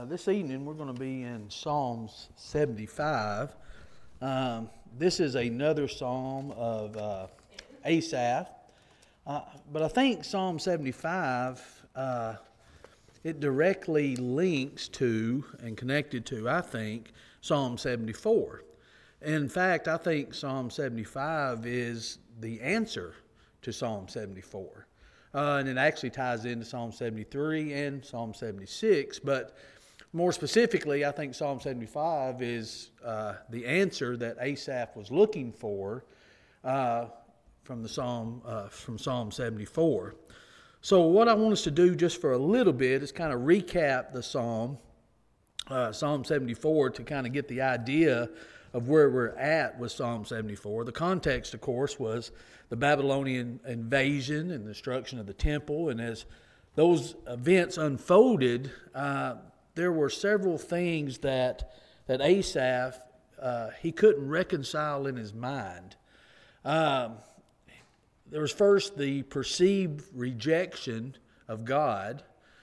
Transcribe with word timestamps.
Uh, 0.00 0.06
this 0.06 0.28
evening 0.28 0.64
we're 0.64 0.72
going 0.72 0.92
to 0.92 0.98
be 0.98 1.24
in 1.24 1.44
Psalms 1.50 2.30
75. 2.36 3.54
Um, 4.22 4.70
this 4.98 5.20
is 5.20 5.34
another 5.34 5.88
psalm 5.88 6.52
of 6.52 6.96
uh, 6.96 7.26
Asaph. 7.84 8.46
Uh, 9.26 9.42
but 9.70 9.82
I 9.82 9.88
think 9.88 10.24
Psalm 10.24 10.58
75, 10.58 11.62
uh, 11.94 12.36
it 13.24 13.40
directly 13.40 14.16
links 14.16 14.88
to 14.88 15.44
and 15.62 15.76
connected 15.76 16.24
to, 16.26 16.48
I 16.48 16.62
think, 16.62 17.12
Psalm 17.42 17.76
74. 17.76 18.64
In 19.20 19.50
fact, 19.50 19.86
I 19.86 19.98
think 19.98 20.32
Psalm 20.32 20.70
75 20.70 21.66
is 21.66 22.20
the 22.40 22.58
answer 22.62 23.16
to 23.60 23.70
Psalm 23.70 24.08
74. 24.08 24.86
Uh, 25.34 25.58
and 25.60 25.68
it 25.68 25.76
actually 25.76 26.10
ties 26.10 26.46
into 26.46 26.64
Psalm 26.64 26.90
73 26.90 27.74
and 27.74 28.02
Psalm 28.02 28.32
76. 28.32 29.18
But 29.18 29.54
more 30.12 30.32
specifically, 30.32 31.04
I 31.04 31.12
think 31.12 31.34
Psalm 31.34 31.60
75 31.60 32.42
is 32.42 32.90
uh, 33.04 33.34
the 33.48 33.64
answer 33.66 34.16
that 34.16 34.36
Asaph 34.40 34.96
was 34.96 35.10
looking 35.10 35.52
for 35.52 36.04
uh, 36.64 37.06
from 37.62 37.82
the 37.82 37.88
Psalm 37.88 38.42
uh, 38.44 38.68
from 38.68 38.98
Psalm 38.98 39.30
74. 39.30 40.16
So, 40.82 41.02
what 41.02 41.28
I 41.28 41.34
want 41.34 41.52
us 41.52 41.62
to 41.64 41.70
do 41.70 41.94
just 41.94 42.20
for 42.20 42.32
a 42.32 42.38
little 42.38 42.72
bit 42.72 43.02
is 43.02 43.12
kind 43.12 43.32
of 43.32 43.40
recap 43.40 44.12
the 44.12 44.22
Psalm, 44.22 44.78
uh, 45.68 45.92
Psalm 45.92 46.24
74, 46.24 46.90
to 46.90 47.02
kind 47.04 47.26
of 47.26 47.32
get 47.32 47.46
the 47.46 47.60
idea 47.60 48.28
of 48.72 48.88
where 48.88 49.10
we're 49.10 49.36
at 49.36 49.78
with 49.78 49.92
Psalm 49.92 50.24
74. 50.24 50.84
The 50.84 50.92
context, 50.92 51.54
of 51.54 51.60
course, 51.60 51.98
was 51.98 52.32
the 52.68 52.76
Babylonian 52.76 53.60
invasion 53.66 54.50
and 54.52 54.64
destruction 54.64 55.18
of 55.18 55.26
the 55.26 55.34
temple. 55.34 55.90
And 55.90 56.00
as 56.00 56.24
those 56.76 57.14
events 57.26 57.78
unfolded, 57.78 58.70
uh, 58.94 59.34
there 59.74 59.92
were 59.92 60.10
several 60.10 60.58
things 60.58 61.18
that, 61.18 61.72
that 62.06 62.20
Asaph, 62.20 62.98
uh, 63.40 63.70
he 63.80 63.92
couldn't 63.92 64.28
reconcile 64.28 65.06
in 65.06 65.16
his 65.16 65.32
mind. 65.32 65.96
Um, 66.64 67.14
there 68.30 68.40
was 68.40 68.52
first 68.52 68.96
the 68.96 69.22
perceived 69.22 70.04
rejection 70.14 71.16
of 71.48 71.64
God. 71.64 72.22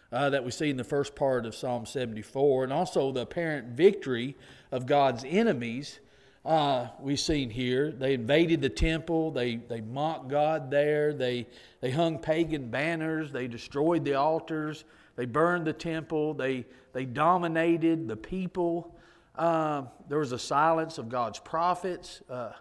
Uh, 0.09 0.29
that 0.29 0.45
we 0.45 0.51
see 0.51 0.69
in 0.69 0.77
the 0.77 0.85
first 0.85 1.15
part 1.15 1.45
of 1.45 1.53
Psalm 1.53 1.85
74, 1.85 2.63
and 2.63 2.71
also 2.71 3.11
the 3.11 3.19
apparent 3.23 3.67
victory 3.75 4.37
of 4.71 4.85
God's 4.85 5.25
enemies 5.27 5.99
uh, 6.47 6.87
we've 7.01 7.19
seen 7.19 7.49
here. 7.49 7.91
They 7.91 8.13
invaded 8.13 8.61
the 8.61 8.69
temple, 8.69 9.31
they, 9.31 9.57
they 9.57 9.81
mocked 9.81 10.29
God 10.29 10.71
there, 10.71 11.13
they, 11.13 11.45
they 11.81 11.91
hung 11.91 12.19
pagan 12.19 12.69
banners, 12.69 13.33
they 13.33 13.47
destroyed 13.47 14.05
the 14.05 14.13
altars, 14.15 14.85
they 15.17 15.25
burned 15.25 15.67
the 15.67 15.73
temple, 15.73 16.33
they, 16.33 16.65
they 16.93 17.03
dominated 17.03 18.07
the 18.07 18.15
people. 18.15 18.95
Uh, 19.35 19.83
there 20.07 20.19
was 20.19 20.31
a 20.31 20.39
silence 20.39 20.97
of 20.97 21.09
God's 21.09 21.39
prophets. 21.39 22.21
Uh, 22.29 22.53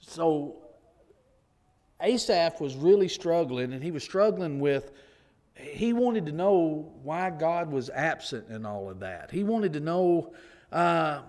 so 0.00 0.56
Asaph 2.02 2.60
was 2.60 2.76
really 2.76 3.08
struggling, 3.08 3.72
and 3.72 3.82
he 3.82 3.90
was 3.90 4.04
struggling 4.04 4.60
with 4.60 4.92
he 5.56 5.92
wanted 5.92 6.26
to 6.26 6.32
know 6.32 6.92
why 7.02 7.30
God 7.30 7.70
was 7.70 7.90
absent 7.90 8.48
in 8.48 8.66
all 8.66 8.90
of 8.90 9.00
that. 9.00 9.30
He 9.30 9.44
wanted 9.44 9.72
to 9.74 9.80
know 9.80 10.34
uh, 10.72 11.20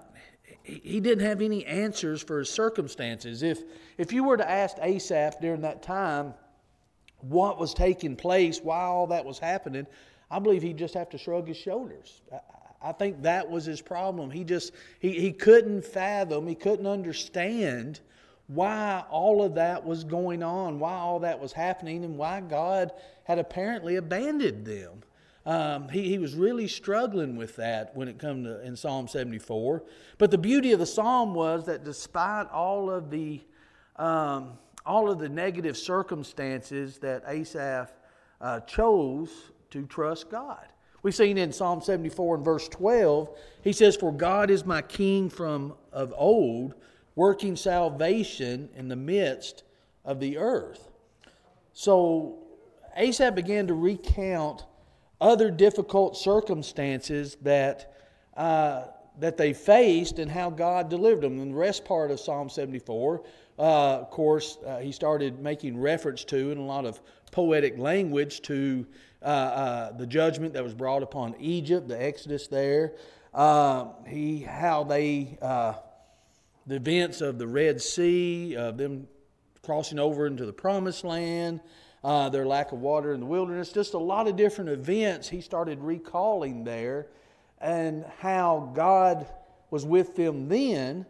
he 0.64 1.00
didn't 1.00 1.26
have 1.26 1.42
any 1.42 1.66
answers 1.66 2.24
for 2.24 2.40
his 2.40 2.50
circumstances. 2.50 3.44
If, 3.44 3.62
if 3.98 4.12
you 4.12 4.24
were 4.24 4.38
to 4.38 4.50
ask 4.50 4.78
Asaph 4.82 5.40
during 5.40 5.62
that 5.62 5.84
time 5.84 6.34
what 7.20 7.60
was 7.60 7.74
taking 7.74 8.16
place, 8.16 8.60
why 8.62 8.82
all 8.82 9.08
that 9.08 9.24
was 9.24 9.38
happening, 9.38 9.86
I 10.30 10.40
believe 10.40 10.62
he'd 10.62 10.78
just 10.78 10.94
have 10.94 11.10
to 11.10 11.18
shrug 11.18 11.48
his 11.48 11.58
shoulders. 11.58 12.22
I, 12.32 12.90
I 12.90 12.92
think 12.92 13.24
that 13.24 13.50
was 13.50 13.66
his 13.66 13.82
problem. 13.82 14.30
He 14.30 14.44
just 14.44 14.74
he, 15.00 15.20
he 15.20 15.32
couldn't 15.32 15.84
fathom, 15.84 16.48
he 16.48 16.56
couldn't 16.56 16.88
understand 16.88 18.00
why 18.48 19.04
all 19.10 19.42
of 19.42 19.56
that 19.56 19.84
was 19.84 20.04
going 20.04 20.44
on, 20.44 20.80
why 20.80 20.94
all 20.94 21.20
that 21.20 21.40
was 21.40 21.52
happening, 21.52 22.06
and 22.06 22.18
why 22.18 22.42
God 22.42 22.92
had 23.24 23.40
apparently 23.40 23.96
abandoned 23.96 24.66
them. 24.66 25.02
Um, 25.48 25.90
he, 25.90 26.10
he 26.10 26.18
was 26.18 26.34
really 26.34 26.68
struggling 26.68 27.36
with 27.36 27.56
that 27.58 27.96
when 27.96 28.08
it 28.08 28.18
come 28.18 28.44
to 28.44 28.64
in 28.66 28.76
Psalm 28.76 29.08
74. 29.08 29.84
But 30.18 30.32
the 30.32 30.38
beauty 30.38 30.72
of 30.72 30.80
the 30.80 30.86
psalm 30.86 31.34
was 31.34 31.66
that 31.66 31.84
despite 31.84 32.50
all 32.50 32.90
of 32.90 33.10
the 33.10 33.42
um, 33.96 34.58
all 34.86 35.10
of 35.10 35.20
the 35.20 35.30
negative 35.30 35.78
circumstances 35.78 37.00
that 37.00 37.24
Asaph 37.28 37.90
uh, 38.42 38.60
chose 38.62 39.52
to 39.76 39.86
trust 39.86 40.30
God. 40.30 40.66
We've 41.04 41.14
seen 41.14 41.38
in 41.38 41.52
Psalm 41.52 41.82
74 41.82 42.38
and 42.38 42.44
verse 42.44 42.68
12, 42.70 43.30
he 43.64 43.74
says, 43.74 43.96
For 43.96 44.12
God 44.12 44.50
is 44.50 44.66
my 44.66 44.82
king 44.82 45.30
from 45.30 45.76
of 45.92 46.14
old, 46.18 46.74
working 47.16 47.56
salvation 47.56 48.70
in 48.76 48.88
the 48.88 48.96
midst 48.96 49.64
of 50.04 50.20
the 50.20 50.38
earth. 50.38 50.90
So 51.74 52.40
Asaph 52.98 53.36
began 53.36 53.68
to 53.68 53.76
recount 53.76 54.66
other 55.22 55.52
difficult 55.52 56.18
circumstances 56.18 57.38
that, 57.42 57.94
uh, 58.36 58.86
that 59.20 59.38
they 59.38 59.54
faced 59.54 60.20
and 60.20 60.32
how 60.32 60.50
God 60.50 60.90
delivered 60.90 61.22
them. 61.22 61.40
In 61.40 61.50
the 61.50 61.56
rest 61.56 61.86
part 61.86 62.12
of 62.12 62.20
Psalm 62.20 62.50
74, 62.50 63.24
uh, 63.58 63.62
of 63.62 64.10
course, 64.10 64.58
uh, 64.66 64.80
he 64.80 64.92
started 64.92 65.40
making 65.40 65.80
reference 65.80 66.24
to, 66.26 66.52
in 66.52 66.58
a 66.58 66.66
lot 66.66 66.86
of 66.86 67.02
poetic 67.36 67.78
language, 67.78 68.42
to 68.42 68.88
uh, 69.22 69.26
uh, 69.26 69.92
the 69.98 70.08
judgment 70.08 70.54
that 70.54 70.64
was 70.64 70.74
brought 70.74 71.04
upon 71.04 71.36
Egypt, 71.38 71.90
the 71.90 72.02
Exodus 72.02 72.48
there. 72.48 72.94
Uh, 73.34 73.88
he, 74.08 74.40
how 74.40 74.86
they, 74.86 75.38
the 75.42 76.76
events 76.76 77.20
of 77.20 77.38
the 77.38 77.46
Red 77.46 77.82
Sea, 77.82 78.56
of 78.56 78.78
them 78.78 79.06
crossing 79.62 80.00
over 80.00 80.28
into 80.28 80.46
the 80.46 80.54
Promised 80.54 81.04
Land, 81.04 81.60
uh, 82.06 82.30
their 82.30 82.46
lack 82.46 82.72
of 82.72 82.80
water 82.80 83.14
in 83.14 83.20
the 83.20 83.26
wilderness, 83.26 83.74
just 83.74 83.96
a 83.96 84.00
lot 84.00 84.30
of 84.30 84.38
different 84.38 84.70
events 84.70 85.28
he 85.28 85.42
started 85.42 85.82
recalling 85.82 86.64
there 86.64 87.08
and 87.60 88.06
how 88.20 88.72
God 88.74 89.28
was 89.72 89.86
with 89.86 90.16
them 90.16 90.48
then. 90.48 91.06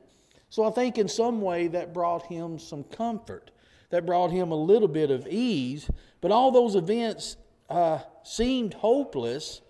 So 0.50 0.64
I 0.64 0.72
think 0.72 0.98
in 0.98 1.08
some 1.08 1.42
way 1.42 1.68
that 1.68 1.94
brought 1.94 2.26
him 2.26 2.58
some 2.58 2.84
comfort. 2.86 3.52
That 3.90 4.06
brought 4.06 4.32
him 4.32 4.52
a 4.52 4.56
little 4.56 4.88
bit 4.88 5.12
of 5.12 5.28
ease. 5.28 5.90
But 6.26 6.32
all 6.32 6.50
those 6.50 6.74
events 6.74 7.38
uh, 7.70 8.00
seemed 8.24 8.74
hopeless, 8.74 9.62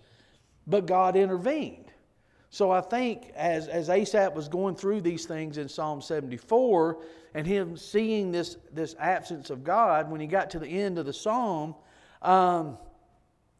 but 0.66 0.86
God 0.86 1.14
intervened. 1.14 1.92
So 2.48 2.70
I 2.70 2.80
think 2.80 3.30
as, 3.36 3.68
as 3.68 3.90
Asaph 3.90 4.34
was 4.34 4.48
going 4.48 4.74
through 4.74 5.02
these 5.02 5.26
things 5.26 5.58
in 5.58 5.68
Psalm 5.68 6.00
74 6.00 6.96
and 7.34 7.46
him 7.46 7.76
seeing 7.76 8.32
this, 8.32 8.56
this 8.72 8.96
absence 8.98 9.50
of 9.50 9.64
God, 9.64 10.10
when 10.10 10.18
he 10.18 10.26
got 10.26 10.48
to 10.52 10.58
the 10.58 10.66
end 10.66 10.98
of 10.98 11.04
the 11.04 11.12
psalm, 11.12 11.74
um, 12.22 12.78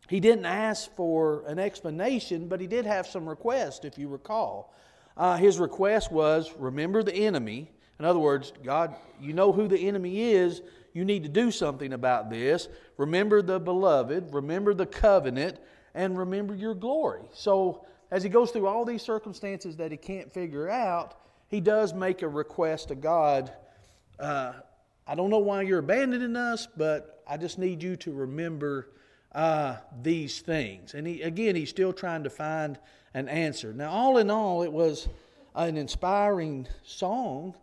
he 0.08 0.18
didn't 0.18 0.46
ask 0.46 0.90
for 0.96 1.44
an 1.46 1.58
explanation, 1.58 2.48
but 2.48 2.62
he 2.62 2.66
did 2.66 2.86
have 2.86 3.06
some 3.06 3.28
requests, 3.28 3.84
if 3.84 3.98
you 3.98 4.08
recall. 4.08 4.72
Uh, 5.18 5.36
his 5.36 5.58
request 5.58 6.10
was 6.10 6.50
remember 6.56 7.02
the 7.02 7.12
enemy. 7.14 7.70
In 7.98 8.06
other 8.06 8.20
words, 8.20 8.54
God, 8.64 8.94
you 9.20 9.34
know 9.34 9.52
who 9.52 9.68
the 9.68 9.86
enemy 9.86 10.32
is. 10.32 10.62
You 10.96 11.04
need 11.04 11.24
to 11.24 11.28
do 11.28 11.50
something 11.50 11.92
about 11.92 12.30
this. 12.30 12.68
Remember 12.96 13.42
the 13.42 13.60
beloved, 13.60 14.32
remember 14.32 14.72
the 14.72 14.86
covenant, 14.86 15.58
and 15.94 16.16
remember 16.16 16.54
your 16.54 16.74
glory. 16.74 17.20
So, 17.34 17.84
as 18.10 18.22
he 18.22 18.30
goes 18.30 18.50
through 18.50 18.66
all 18.66 18.86
these 18.86 19.02
circumstances 19.02 19.76
that 19.76 19.90
he 19.90 19.98
can't 19.98 20.32
figure 20.32 20.70
out, 20.70 21.14
he 21.48 21.60
does 21.60 21.92
make 21.92 22.22
a 22.22 22.28
request 22.28 22.88
to 22.88 22.94
God. 22.94 23.52
Uh, 24.18 24.54
I 25.06 25.14
don't 25.14 25.28
know 25.28 25.38
why 25.38 25.62
you're 25.62 25.80
abandoning 25.80 26.34
us, 26.34 26.66
but 26.74 27.22
I 27.28 27.36
just 27.36 27.58
need 27.58 27.82
you 27.82 27.96
to 27.96 28.12
remember 28.12 28.88
uh, 29.32 29.76
these 30.00 30.40
things. 30.40 30.94
And 30.94 31.06
he, 31.06 31.20
again, 31.20 31.56
he's 31.56 31.68
still 31.68 31.92
trying 31.92 32.24
to 32.24 32.30
find 32.30 32.78
an 33.12 33.28
answer. 33.28 33.74
Now, 33.74 33.90
all 33.90 34.16
in 34.16 34.30
all, 34.30 34.62
it 34.62 34.72
was 34.72 35.08
an 35.54 35.76
inspiring 35.76 36.66
song. 36.84 37.54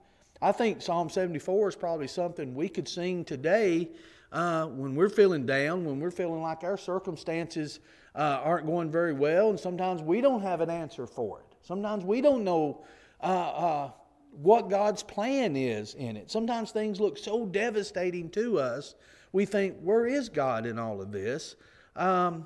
I 0.44 0.52
think 0.52 0.82
Psalm 0.82 1.10
74 1.10 1.70
is 1.70 1.76
probably 1.78 2.08
something 2.08 2.54
we 2.54 2.68
could 2.68 2.86
sing 2.86 3.24
today 3.24 3.88
uh, 4.34 4.66
when 4.66 4.94
we're 4.94 5.08
feeling 5.08 5.46
down, 5.46 5.86
when 5.86 6.02
we're 6.02 6.12
feeling 6.12 6.42
like 6.42 6.66
our 6.66 6.76
circumstances 6.76 7.80
uh, 8.14 8.42
aren't 8.44 8.66
going 8.66 8.92
very 8.92 9.14
well, 9.14 9.52
and 9.52 9.58
sometimes 9.58 10.02
we 10.02 10.20
don't 10.20 10.42
have 10.42 10.60
an 10.60 10.70
answer 10.70 11.08
for 11.08 11.40
it. 11.40 11.56
Sometimes 11.62 12.04
we 12.04 12.20
don't 12.20 12.44
know 12.44 12.84
uh, 13.22 13.26
uh, 13.26 13.92
what 14.32 14.70
God's 14.70 15.02
plan 15.02 15.56
is 15.56 15.94
in 15.94 16.18
it. 16.18 16.30
Sometimes 16.30 16.72
things 16.72 17.00
look 17.00 17.18
so 17.18 17.46
devastating 17.46 18.30
to 18.32 18.60
us, 18.60 18.96
we 19.32 19.46
think, 19.46 19.78
where 19.80 20.06
is 20.06 20.28
God 20.28 20.66
in 20.66 20.78
all 20.78 21.02
of 21.02 21.14
this? 21.14 21.56
Um, 21.96 22.46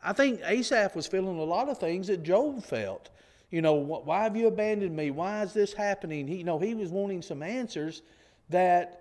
I 0.00 0.12
think 0.12 0.42
Asaph 0.44 0.94
was 0.94 1.08
feeling 1.08 1.40
a 1.40 1.44
lot 1.44 1.68
of 1.68 1.76
things 1.76 2.06
that 2.06 2.22
Job 2.22 2.62
felt. 2.62 3.10
You 3.50 3.62
know, 3.62 3.74
why 3.74 4.22
have 4.22 4.36
you 4.36 4.46
abandoned 4.46 4.94
me? 4.94 5.10
Why 5.10 5.42
is 5.42 5.52
this 5.52 5.72
happening? 5.72 6.28
He, 6.28 6.36
you 6.36 6.44
know, 6.44 6.58
he 6.58 6.74
was 6.74 6.90
wanting 6.90 7.20
some 7.20 7.42
answers 7.42 8.02
that 8.48 9.00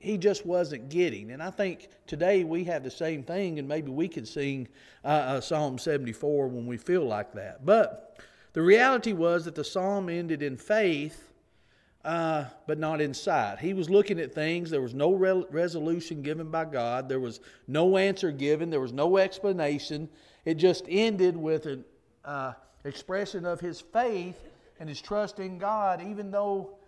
he 0.00 0.18
just 0.18 0.46
wasn't 0.46 0.88
getting. 0.88 1.30
And 1.30 1.42
I 1.42 1.50
think 1.50 1.88
today 2.06 2.44
we 2.44 2.64
have 2.64 2.82
the 2.82 2.90
same 2.90 3.22
thing, 3.22 3.58
and 3.58 3.68
maybe 3.68 3.90
we 3.90 4.08
could 4.08 4.26
sing 4.26 4.68
uh, 5.04 5.08
uh, 5.08 5.40
Psalm 5.40 5.78
74 5.78 6.48
when 6.48 6.66
we 6.66 6.76
feel 6.76 7.04
like 7.04 7.32
that. 7.34 7.64
But 7.64 8.18
the 8.52 8.62
reality 8.62 9.12
was 9.12 9.44
that 9.44 9.54
the 9.54 9.64
psalm 9.64 10.08
ended 10.08 10.42
in 10.42 10.56
faith, 10.56 11.32
uh, 12.04 12.44
but 12.66 12.78
not 12.78 13.00
in 13.00 13.14
sight. 13.14 13.58
He 13.58 13.74
was 13.74 13.90
looking 13.90 14.20
at 14.20 14.34
things. 14.34 14.70
There 14.70 14.82
was 14.82 14.94
no 14.94 15.12
re- 15.12 15.44
resolution 15.50 16.22
given 16.22 16.50
by 16.50 16.64
God, 16.64 17.08
there 17.08 17.20
was 17.20 17.40
no 17.66 17.96
answer 17.96 18.30
given, 18.30 18.70
there 18.70 18.80
was 18.80 18.92
no 18.92 19.18
explanation. 19.18 20.08
It 20.44 20.54
just 20.54 20.84
ended 20.88 21.36
with 21.36 21.66
an 21.66 21.84
uh, 22.24 22.52
expression 22.84 23.44
of 23.44 23.60
his 23.60 23.80
faith 23.80 24.48
and 24.78 24.88
his 24.88 25.00
trust 25.00 25.38
in 25.38 25.58
God, 25.58 26.02
even 26.02 26.30
though 26.30 26.78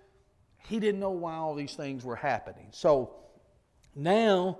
he 0.68 0.80
didn't 0.80 1.00
know 1.00 1.10
why 1.10 1.34
all 1.34 1.54
these 1.54 1.74
things 1.74 2.04
were 2.04 2.16
happening. 2.16 2.68
So 2.70 3.14
now 3.94 4.58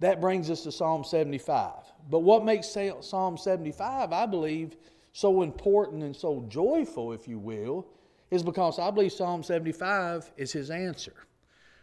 that 0.00 0.20
brings 0.20 0.50
us 0.50 0.62
to 0.62 0.72
Psalm 0.72 1.04
75. 1.04 1.72
But 2.08 2.20
what 2.20 2.44
makes 2.44 2.76
Psalm 3.00 3.36
75, 3.36 4.12
I 4.12 4.26
believe, 4.26 4.76
so 5.12 5.42
important 5.42 6.02
and 6.02 6.14
so 6.14 6.44
joyful, 6.48 7.12
if 7.12 7.26
you 7.26 7.38
will, 7.38 7.86
is 8.30 8.42
because 8.42 8.78
I 8.78 8.90
believe 8.90 9.12
Psalm 9.12 9.42
75 9.42 10.30
is 10.36 10.52
his 10.52 10.70
answer. 10.70 11.14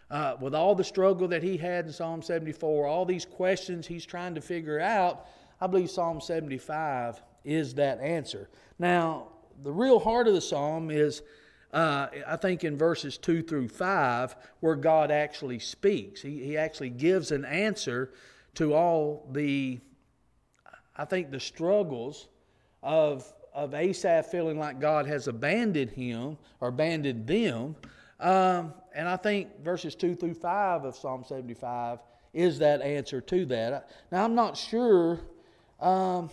Uh, 0.09 0.37
with 0.39 0.55
all 0.55 0.73
the 0.73 0.83
struggle 0.83 1.27
that 1.27 1.43
he 1.43 1.57
had 1.57 1.85
in 1.85 1.91
Psalm 1.91 2.21
74, 2.21 2.87
all 2.87 3.05
these 3.05 3.25
questions 3.25 3.85
he's 3.85 4.05
trying 4.05 4.33
to 4.35 4.41
figure 4.41 4.79
out, 4.79 5.27
I 5.59 5.67
believe 5.67 5.89
Psalm 5.89 6.21
75 6.21 7.21
is 7.43 7.75
that 7.75 7.99
answer. 7.99 8.49
Now, 8.79 9.29
the 9.63 9.71
real 9.71 9.99
heart 9.99 10.27
of 10.27 10.33
the 10.33 10.41
psalm 10.41 10.91
is 10.91 11.21
uh, 11.73 12.07
I 12.25 12.37
think 12.37 12.63
in 12.63 12.77
verses 12.77 13.17
2 13.17 13.43
through 13.43 13.67
5, 13.67 14.35
where 14.61 14.75
God 14.75 15.11
actually 15.11 15.59
speaks. 15.59 16.21
He, 16.21 16.43
he 16.43 16.57
actually 16.57 16.89
gives 16.89 17.31
an 17.31 17.43
answer 17.45 18.13
to 18.55 18.73
all 18.73 19.27
the, 19.31 19.79
I 20.95 21.05
think, 21.05 21.29
the 21.29 21.39
struggles 21.39 22.29
of, 22.81 23.31
of 23.53 23.73
Asaph 23.73 24.27
feeling 24.27 24.57
like 24.57 24.79
God 24.79 25.07
has 25.07 25.27
abandoned 25.27 25.91
him 25.91 26.37
or 26.61 26.69
abandoned 26.69 27.27
them. 27.27 27.75
Um, 28.19 28.73
and 28.95 29.07
I 29.07 29.17
think 29.17 29.61
verses 29.63 29.93
2 29.93 30.15
through 30.15 30.35
5 30.35 30.85
of 30.85 30.95
Psalm 30.95 31.23
75 31.27 31.99
is 32.33 32.59
that 32.59 32.81
answer 32.81 33.19
to 33.21 33.45
that. 33.47 33.89
Now, 34.11 34.23
I'm 34.23 34.35
not 34.35 34.55
sure. 34.55 35.19
Um, 35.79 36.29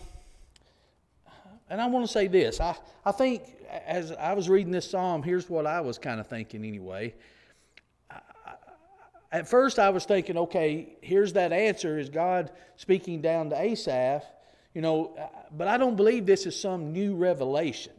and 1.69 1.81
I 1.81 1.87
want 1.87 2.05
to 2.05 2.11
say 2.11 2.27
this. 2.27 2.59
I, 2.59 2.75
I 3.03 3.11
think 3.11 3.43
as 3.85 4.11
I 4.11 4.33
was 4.33 4.49
reading 4.49 4.71
this 4.71 4.89
psalm, 4.89 5.23
here's 5.23 5.49
what 5.49 5.65
I 5.65 5.81
was 5.81 5.97
kind 5.97 6.19
of 6.19 6.27
thinking 6.27 6.63
anyway. 6.63 7.13
At 9.31 9.49
first, 9.49 9.79
I 9.79 9.89
was 9.89 10.05
thinking, 10.05 10.37
okay, 10.37 10.95
here's 11.01 11.33
that 11.33 11.51
answer. 11.51 11.99
Is 11.99 12.09
God 12.09 12.51
speaking 12.77 13.21
down 13.21 13.49
to 13.49 13.59
Asaph? 13.59 14.23
You 14.73 14.81
know, 14.81 15.13
uh, 15.19 15.27
but 15.51 15.67
I 15.67 15.77
don't 15.77 15.97
believe 15.97 16.25
this 16.25 16.45
is 16.45 16.57
some 16.57 16.93
new 16.93 17.15
revelation. 17.15 17.91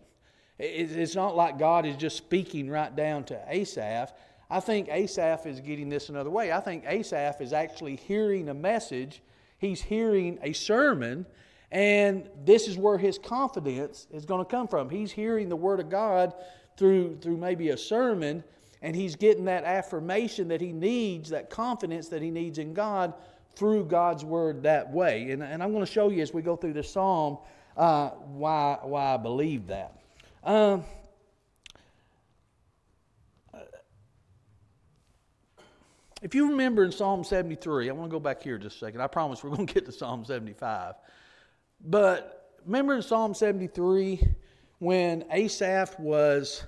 It's 0.58 1.14
not 1.14 1.36
like 1.36 1.58
God 1.58 1.84
is 1.84 1.96
just 1.96 2.16
speaking 2.16 2.70
right 2.70 2.94
down 2.94 3.24
to 3.24 3.42
Asaph. 3.48 4.12
I 4.48 4.60
think 4.60 4.88
Asaph 4.88 5.44
is 5.44 5.60
getting 5.60 5.90
this 5.90 6.08
another 6.08 6.30
way. 6.30 6.52
I 6.52 6.60
think 6.60 6.84
Asaph 6.86 7.42
is 7.42 7.52
actually 7.52 7.96
hearing 7.96 8.48
a 8.48 8.54
message, 8.54 9.20
he's 9.58 9.82
hearing 9.82 10.38
a 10.40 10.54
sermon, 10.54 11.26
and 11.72 12.28
this 12.44 12.68
is 12.68 12.76
where 12.78 12.98
his 12.98 13.18
confidence 13.18 14.06
is 14.12 14.24
going 14.24 14.44
to 14.44 14.50
come 14.50 14.68
from. 14.68 14.88
He's 14.88 15.10
hearing 15.10 15.48
the 15.48 15.56
Word 15.56 15.80
of 15.80 15.90
God 15.90 16.34
through, 16.76 17.18
through 17.18 17.36
maybe 17.36 17.70
a 17.70 17.76
sermon, 17.76 18.44
and 18.82 18.94
he's 18.94 19.16
getting 19.16 19.46
that 19.46 19.64
affirmation 19.64 20.48
that 20.48 20.60
he 20.60 20.72
needs, 20.72 21.30
that 21.30 21.50
confidence 21.50 22.08
that 22.08 22.22
he 22.22 22.30
needs 22.30 22.58
in 22.58 22.72
God 22.72 23.14
through 23.56 23.86
God's 23.86 24.24
Word 24.24 24.62
that 24.62 24.92
way. 24.92 25.30
And, 25.30 25.42
and 25.42 25.62
I'm 25.62 25.72
going 25.72 25.84
to 25.84 25.90
show 25.90 26.10
you 26.10 26.22
as 26.22 26.32
we 26.32 26.42
go 26.42 26.56
through 26.56 26.74
this 26.74 26.90
psalm 26.90 27.38
uh, 27.76 28.10
why, 28.10 28.78
why 28.82 29.14
I 29.14 29.16
believe 29.16 29.66
that. 29.66 30.00
Um, 30.44 30.84
if 36.22 36.34
you 36.34 36.50
remember 36.50 36.84
in 36.84 36.92
Psalm 36.92 37.24
73, 37.24 37.90
I 37.90 37.92
want 37.92 38.10
to 38.10 38.12
go 38.12 38.20
back 38.20 38.42
here 38.42 38.58
just 38.58 38.76
a 38.76 38.78
second. 38.78 39.00
I 39.00 39.06
promise 39.06 39.42
we're 39.42 39.50
going 39.50 39.66
to 39.66 39.74
get 39.74 39.86
to 39.86 39.92
Psalm 39.92 40.24
75. 40.24 40.94
But 41.86 42.58
remember 42.64 42.94
in 42.94 43.02
Psalm 43.02 43.32
73 43.32 44.20
when 44.78 45.24
Asaph 45.30 45.98
was 45.98 46.66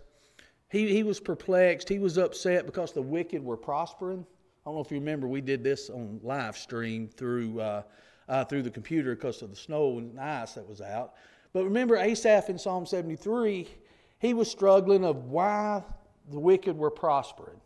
he, 0.71 0.93
he 0.93 1.03
was 1.03 1.19
perplexed, 1.19 1.89
he 1.89 1.99
was 1.99 2.19
upset 2.19 2.67
because 2.67 2.93
the 2.93 3.03
wicked 3.03 3.43
were 3.43 3.57
prospering. 3.57 4.25
I 4.65 4.69
don't 4.69 4.77
know 4.77 4.81
if 4.81 4.91
you 4.91 4.99
remember, 4.99 5.27
we 5.27 5.41
did 5.41 5.65
this 5.65 5.91
on 5.91 6.21
live 6.23 6.57
stream 6.57 7.09
through 7.09 7.61
uh, 7.61 7.83
uh, 8.29 8.45
through 8.45 8.63
the 8.63 8.71
computer 8.71 9.15
because 9.15 9.43
of 9.43 9.51
the 9.51 9.57
snow 9.57 9.99
and 9.99 10.21
ice 10.21 10.53
that 10.53 10.69
was 10.69 10.81
out. 10.81 11.15
But 11.53 11.65
remember, 11.65 11.97
Asaph 11.97 12.51
in 12.51 12.59
Psalm 12.59 12.87
73, 12.87 13.67
he 14.19 14.35
was 14.35 14.51
struggling 14.51 15.05
of 15.05 15.25
why 15.25 15.83
the 16.31 16.39
wicked 16.39 16.77
were 16.77 16.91
prospering. 16.91 17.61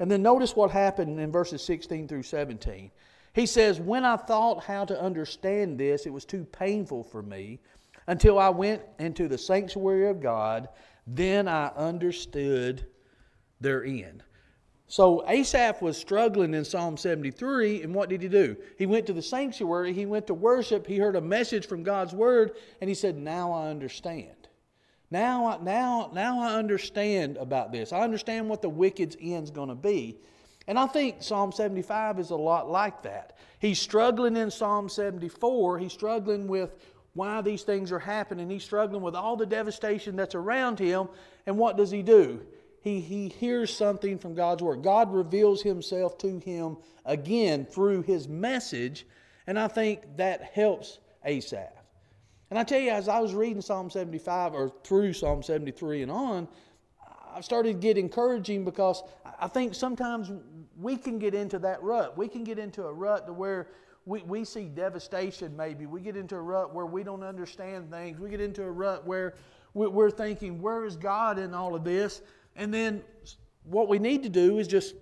And 0.00 0.10
then 0.10 0.22
notice 0.22 0.56
what 0.56 0.70
happened 0.70 1.20
in 1.20 1.30
verses 1.30 1.62
16 1.62 2.08
through 2.08 2.24
17. 2.24 2.90
He 3.32 3.46
says, 3.46 3.80
When 3.80 4.04
I 4.04 4.16
thought 4.16 4.64
how 4.64 4.84
to 4.84 5.00
understand 5.00 5.78
this, 5.78 6.06
it 6.06 6.12
was 6.12 6.24
too 6.24 6.44
painful 6.44 7.04
for 7.04 7.22
me 7.22 7.60
until 8.06 8.38
I 8.38 8.48
went 8.48 8.82
into 8.98 9.28
the 9.28 9.38
sanctuary 9.38 10.08
of 10.08 10.20
God. 10.20 10.68
Then 11.06 11.48
I 11.48 11.68
understood 11.76 12.86
their 13.60 13.84
end. 13.84 14.22
So 14.90 15.24
Asaph 15.28 15.80
was 15.80 15.96
struggling 15.96 16.52
in 16.52 16.64
Psalm 16.64 16.96
73, 16.96 17.82
and 17.82 17.94
what 17.94 18.08
did 18.08 18.22
he 18.22 18.28
do? 18.28 18.56
He 18.76 18.86
went 18.86 19.06
to 19.06 19.12
the 19.12 19.22
sanctuary, 19.22 19.92
he 19.92 20.04
went 20.04 20.26
to 20.26 20.34
worship, 20.34 20.84
he 20.84 20.98
heard 20.98 21.14
a 21.14 21.20
message 21.20 21.68
from 21.68 21.84
God's 21.84 22.12
word, 22.12 22.56
and 22.80 22.88
he 22.88 22.94
said, 22.94 23.16
Now 23.16 23.52
I 23.52 23.68
understand. 23.68 24.48
Now, 25.12 25.60
now, 25.62 26.10
now 26.12 26.40
I 26.40 26.54
understand 26.54 27.36
about 27.36 27.70
this. 27.70 27.92
I 27.92 28.00
understand 28.00 28.48
what 28.48 28.62
the 28.62 28.68
wicked's 28.68 29.16
end's 29.20 29.52
going 29.52 29.68
to 29.68 29.74
be. 29.76 30.18
And 30.66 30.78
I 30.78 30.86
think 30.86 31.22
Psalm 31.22 31.52
75 31.52 32.18
is 32.18 32.30
a 32.30 32.36
lot 32.36 32.70
like 32.70 33.02
that. 33.02 33.36
He's 33.58 33.80
struggling 33.80 34.36
in 34.36 34.50
Psalm 34.50 34.88
74. 34.88 35.78
He's 35.78 35.92
struggling 35.92 36.46
with 36.46 36.76
why 37.14 37.40
these 37.40 37.62
things 37.62 37.90
are 37.90 37.98
happening. 37.98 38.48
He's 38.48 38.64
struggling 38.64 39.02
with 39.02 39.14
all 39.14 39.36
the 39.36 39.46
devastation 39.46 40.16
that's 40.16 40.34
around 40.34 40.78
him. 40.78 41.08
And 41.46 41.58
what 41.58 41.76
does 41.76 41.90
he 41.90 42.02
do? 42.02 42.40
He, 42.80 43.00
he 43.00 43.28
hears 43.28 43.74
something 43.74 44.18
from 44.18 44.34
God's 44.34 44.62
Word. 44.62 44.82
God 44.82 45.12
reveals 45.12 45.62
Himself 45.62 46.16
to 46.18 46.38
him 46.38 46.78
again 47.04 47.66
through 47.66 48.02
His 48.02 48.26
message. 48.26 49.06
And 49.46 49.58
I 49.58 49.68
think 49.68 50.16
that 50.16 50.42
helps 50.42 50.98
Asaph. 51.24 51.74
And 52.48 52.58
I 52.58 52.64
tell 52.64 52.80
you, 52.80 52.90
as 52.90 53.08
I 53.08 53.20
was 53.20 53.34
reading 53.34 53.60
Psalm 53.60 53.90
75 53.90 54.54
or 54.54 54.72
through 54.82 55.12
Psalm 55.12 55.42
73 55.42 56.02
and 56.02 56.10
on, 56.10 56.48
I 57.32 57.42
started 57.42 57.74
to 57.74 57.78
get 57.78 57.96
encouraging 57.96 58.64
because 58.64 59.02
I 59.38 59.46
think 59.46 59.74
sometimes 59.74 60.32
we 60.80 60.96
can 60.96 61.18
get 61.18 61.34
into 61.34 61.58
that 61.60 61.82
rut. 61.82 62.16
We 62.16 62.28
can 62.28 62.44
get 62.44 62.58
into 62.58 62.84
a 62.84 62.92
rut 62.92 63.26
to 63.26 63.32
where 63.32 63.68
we, 64.06 64.22
we 64.22 64.44
see 64.44 64.64
devastation 64.64 65.56
maybe. 65.56 65.86
We 65.86 66.00
get 66.00 66.16
into 66.16 66.36
a 66.36 66.40
rut 66.40 66.74
where 66.74 66.86
we 66.86 67.02
don't 67.02 67.22
understand 67.22 67.90
things. 67.90 68.18
We 68.18 68.30
get 68.30 68.40
into 68.40 68.62
a 68.62 68.70
rut 68.70 69.06
where 69.06 69.34
we're 69.74 70.10
thinking, 70.10 70.60
where 70.60 70.84
is 70.84 70.96
God 70.96 71.38
in 71.38 71.54
all 71.54 71.74
of 71.74 71.84
this? 71.84 72.22
And 72.56 72.72
then 72.72 73.02
what 73.64 73.88
we 73.88 73.98
need 73.98 74.22
to 74.24 74.28
do 74.28 74.58
is 74.58 74.66
just 74.66 74.94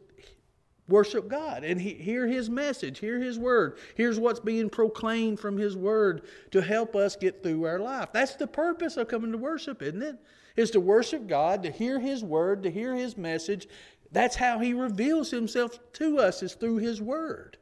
worship 0.89 1.29
God 1.29 1.65
and 1.65 1.81
hear 1.81 2.27
His 2.27 2.51
message, 2.51 2.99
hear 2.99 3.19
His 3.19 3.39
word. 3.39 3.79
Here's 3.95 4.19
what's 4.19 4.41
being 4.41 4.69
proclaimed 4.69 5.39
from 5.39 5.57
His 5.57 5.77
word 5.77 6.23
to 6.51 6.61
help 6.61 6.97
us 6.97 7.15
get 7.15 7.43
through 7.43 7.65
our 7.65 7.79
life. 7.79 8.09
That's 8.13 8.37
the 8.37 8.47
purpose 8.47 8.97
of 8.97 9.09
coming 9.09 9.33
to 9.33 9.39
worship, 9.39 9.83
isn't 9.83 10.03
it? 10.03 10.17
Is 10.57 10.71
to 10.73 10.81
worship 10.81 11.29
God, 11.29 11.63
to 11.63 11.71
hear 11.71 12.01
His 12.01 12.25
word, 12.25 12.63
to 12.65 12.71
hear 12.71 12.95
His 12.95 13.17
message, 13.17 13.69
that's 14.13 14.37
how 14.37 14.59
he 14.59 14.73
reveals 14.73 15.31
himself 15.31 15.79
to 15.95 16.19
us, 16.19 16.43
is 16.43 16.55
through 16.55 16.79
his 16.79 17.01
word. 17.01 17.59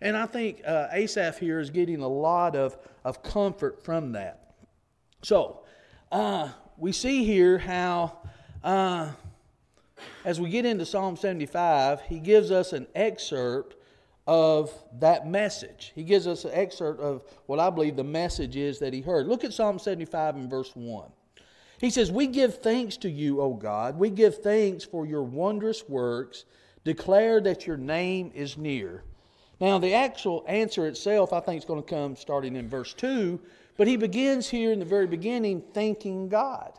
And 0.00 0.16
I 0.16 0.26
think 0.26 0.62
uh, 0.66 0.88
Asaph 0.92 1.38
here 1.38 1.58
is 1.58 1.70
getting 1.70 2.00
a 2.00 2.08
lot 2.08 2.54
of, 2.54 2.76
of 3.04 3.22
comfort 3.22 3.82
from 3.84 4.12
that. 4.12 4.54
So, 5.22 5.62
uh, 6.12 6.50
we 6.76 6.92
see 6.92 7.24
here 7.24 7.58
how, 7.58 8.18
uh, 8.62 9.10
as 10.24 10.40
we 10.40 10.50
get 10.50 10.66
into 10.66 10.84
Psalm 10.84 11.16
75, 11.16 12.02
he 12.02 12.20
gives 12.20 12.50
us 12.50 12.72
an 12.72 12.86
excerpt 12.94 13.76
of 14.26 14.72
that 14.98 15.26
message. 15.26 15.92
He 15.94 16.02
gives 16.02 16.26
us 16.26 16.44
an 16.44 16.50
excerpt 16.52 17.00
of 17.00 17.22
what 17.46 17.60
I 17.60 17.70
believe 17.70 17.96
the 17.96 18.04
message 18.04 18.56
is 18.56 18.78
that 18.80 18.92
he 18.92 19.00
heard. 19.00 19.26
Look 19.26 19.44
at 19.44 19.52
Psalm 19.52 19.78
75 19.78 20.36
and 20.36 20.50
verse 20.50 20.72
1. 20.74 21.10
He 21.78 21.90
says, 21.90 22.10
We 22.10 22.26
give 22.26 22.62
thanks 22.62 22.96
to 22.98 23.10
you, 23.10 23.40
O 23.40 23.54
God. 23.54 23.98
We 23.98 24.10
give 24.10 24.42
thanks 24.42 24.84
for 24.84 25.06
your 25.06 25.22
wondrous 25.22 25.88
works. 25.88 26.44
Declare 26.84 27.40
that 27.42 27.66
your 27.66 27.76
name 27.76 28.30
is 28.34 28.56
near. 28.56 29.02
Now, 29.60 29.78
the 29.78 29.94
actual 29.94 30.44
answer 30.46 30.86
itself, 30.86 31.32
I 31.32 31.40
think, 31.40 31.58
is 31.58 31.64
going 31.64 31.82
to 31.82 31.88
come 31.88 32.16
starting 32.16 32.56
in 32.56 32.68
verse 32.68 32.92
2, 32.94 33.40
but 33.76 33.86
he 33.86 33.96
begins 33.96 34.48
here 34.48 34.72
in 34.72 34.78
the 34.78 34.84
very 34.84 35.06
beginning 35.06 35.62
thanking 35.72 36.28
God. 36.28 36.72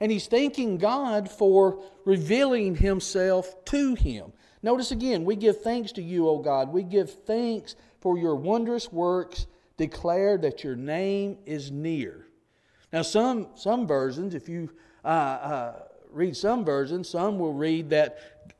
And 0.00 0.12
he's 0.12 0.26
thanking 0.26 0.78
God 0.78 1.30
for 1.30 1.82
revealing 2.04 2.74
himself 2.76 3.64
to 3.66 3.94
him. 3.94 4.32
Notice 4.62 4.90
again, 4.90 5.24
we 5.24 5.36
give 5.36 5.62
thanks 5.62 5.92
to 5.92 6.02
you, 6.02 6.28
O 6.28 6.38
God. 6.38 6.72
We 6.72 6.82
give 6.82 7.10
thanks 7.24 7.76
for 8.00 8.18
your 8.18 8.34
wondrous 8.34 8.92
works. 8.92 9.46
Declare 9.76 10.38
that 10.38 10.62
your 10.62 10.76
name 10.76 11.38
is 11.46 11.70
near. 11.70 12.26
Now, 12.92 13.02
some, 13.02 13.48
some 13.54 13.86
versions, 13.86 14.34
if 14.34 14.48
you 14.48 14.70
uh, 15.04 15.08
uh, 15.08 15.74
read 16.10 16.36
some 16.36 16.64
versions, 16.64 17.08
some 17.08 17.38
will 17.38 17.54
read 17.54 17.90
that 17.90 18.18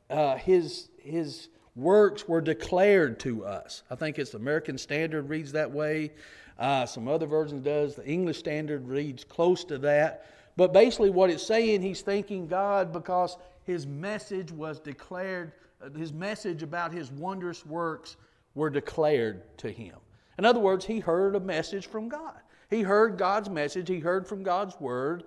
uh, 0.09 0.37
his, 0.37 0.89
his 0.97 1.49
works 1.75 2.27
were 2.27 2.41
declared 2.41 3.19
to 3.21 3.45
us. 3.45 3.83
I 3.91 3.95
think 3.95 4.17
it's 4.17 4.31
the 4.31 4.37
American 4.37 4.77
Standard 4.77 5.29
reads 5.29 5.51
that 5.51 5.69
way. 5.71 6.11
Uh, 6.57 6.85
some 6.85 7.07
other 7.07 7.25
versions 7.25 7.63
does. 7.63 7.95
The 7.95 8.05
English 8.05 8.39
Standard 8.39 8.87
reads 8.87 9.23
close 9.23 9.63
to 9.65 9.77
that. 9.79 10.25
But 10.55 10.73
basically, 10.73 11.09
what 11.09 11.29
it's 11.29 11.45
saying, 11.45 11.81
he's 11.81 12.01
thanking 12.01 12.47
God 12.47 12.91
because 12.93 13.37
his 13.63 13.87
message 13.87 14.51
was 14.51 14.79
declared, 14.79 15.51
uh, 15.81 15.89
his 15.89 16.13
message 16.13 16.63
about 16.63 16.91
his 16.91 17.11
wondrous 17.11 17.65
works 17.65 18.17
were 18.55 18.69
declared 18.69 19.57
to 19.57 19.71
him. 19.71 19.95
In 20.37 20.45
other 20.45 20.59
words, 20.59 20.85
he 20.85 20.99
heard 20.99 21.35
a 21.35 21.39
message 21.39 21.87
from 21.87 22.07
God. 22.09 22.39
He 22.69 22.81
heard 22.81 23.17
God's 23.17 23.49
message, 23.49 23.89
he 23.89 23.99
heard 23.99 24.27
from 24.27 24.43
God's 24.43 24.79
word, 24.79 25.23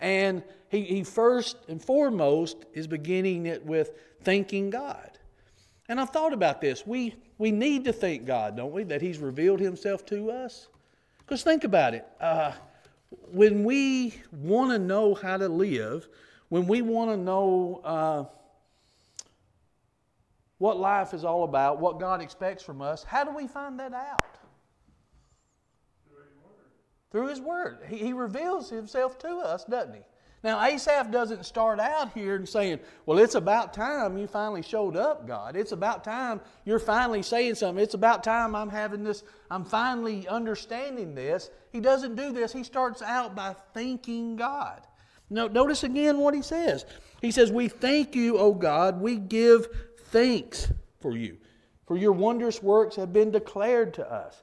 and 0.00 0.42
he, 0.68 0.82
he 0.82 1.02
first 1.04 1.56
and 1.68 1.82
foremost 1.82 2.64
is 2.72 2.86
beginning 2.86 3.46
it 3.46 3.64
with 3.64 3.92
thanking 4.22 4.70
God. 4.70 5.18
And 5.88 5.98
I've 6.00 6.10
thought 6.10 6.32
about 6.32 6.60
this. 6.60 6.86
We, 6.86 7.14
we 7.38 7.50
need 7.50 7.84
to 7.84 7.92
thank 7.92 8.26
God, 8.26 8.56
don't 8.56 8.72
we, 8.72 8.84
that 8.84 9.00
He's 9.00 9.18
revealed 9.18 9.60
Himself 9.60 10.04
to 10.06 10.30
us? 10.30 10.68
Because 11.18 11.42
think 11.42 11.64
about 11.64 11.94
it. 11.94 12.06
Uh, 12.20 12.52
when 13.32 13.64
we 13.64 14.14
want 14.32 14.70
to 14.70 14.78
know 14.78 15.14
how 15.14 15.38
to 15.38 15.48
live, 15.48 16.08
when 16.50 16.66
we 16.66 16.82
want 16.82 17.10
to 17.10 17.16
know 17.16 17.80
uh, 17.84 18.24
what 20.58 20.78
life 20.78 21.14
is 21.14 21.24
all 21.24 21.44
about, 21.44 21.80
what 21.80 21.98
God 21.98 22.20
expects 22.20 22.62
from 22.62 22.82
us, 22.82 23.02
how 23.02 23.24
do 23.24 23.34
we 23.34 23.46
find 23.46 23.78
that 23.80 23.94
out? 23.94 24.38
Through 27.10 27.28
His 27.28 27.40
Word. 27.40 27.78
He, 27.88 27.98
he 27.98 28.12
reveals 28.12 28.70
Himself 28.70 29.18
to 29.20 29.36
us, 29.38 29.64
doesn't 29.64 29.94
He? 29.94 30.00
Now, 30.44 30.64
Asaph 30.64 31.10
doesn't 31.10 31.44
start 31.44 31.80
out 31.80 32.12
here 32.12 32.36
and 32.36 32.48
saying, 32.48 32.78
Well, 33.06 33.18
it's 33.18 33.34
about 33.34 33.74
time 33.74 34.16
you 34.16 34.28
finally 34.28 34.62
showed 34.62 34.96
up, 34.96 35.26
God. 35.26 35.56
It's 35.56 35.72
about 35.72 36.04
time 36.04 36.40
you're 36.64 36.78
finally 36.78 37.22
saying 37.22 37.56
something. 37.56 37.82
It's 37.82 37.94
about 37.94 38.22
time 38.22 38.54
I'm 38.54 38.68
having 38.68 39.02
this, 39.02 39.24
I'm 39.50 39.64
finally 39.64 40.28
understanding 40.28 41.14
this. 41.14 41.50
He 41.72 41.80
doesn't 41.80 42.14
do 42.14 42.32
this. 42.32 42.52
He 42.52 42.62
starts 42.62 43.02
out 43.02 43.34
by 43.34 43.56
thanking 43.74 44.36
God. 44.36 44.86
Now, 45.28 45.48
notice 45.48 45.82
again 45.82 46.18
what 46.18 46.34
he 46.34 46.42
says. 46.42 46.86
He 47.20 47.32
says, 47.32 47.50
We 47.50 47.68
thank 47.68 48.14
you, 48.14 48.38
O 48.38 48.54
God. 48.54 49.00
We 49.00 49.16
give 49.16 49.66
thanks 50.06 50.72
for 51.00 51.16
you, 51.16 51.36
for 51.86 51.96
your 51.96 52.12
wondrous 52.12 52.62
works 52.62 52.94
have 52.96 53.12
been 53.12 53.32
declared 53.32 53.92
to 53.94 54.10
us. 54.10 54.42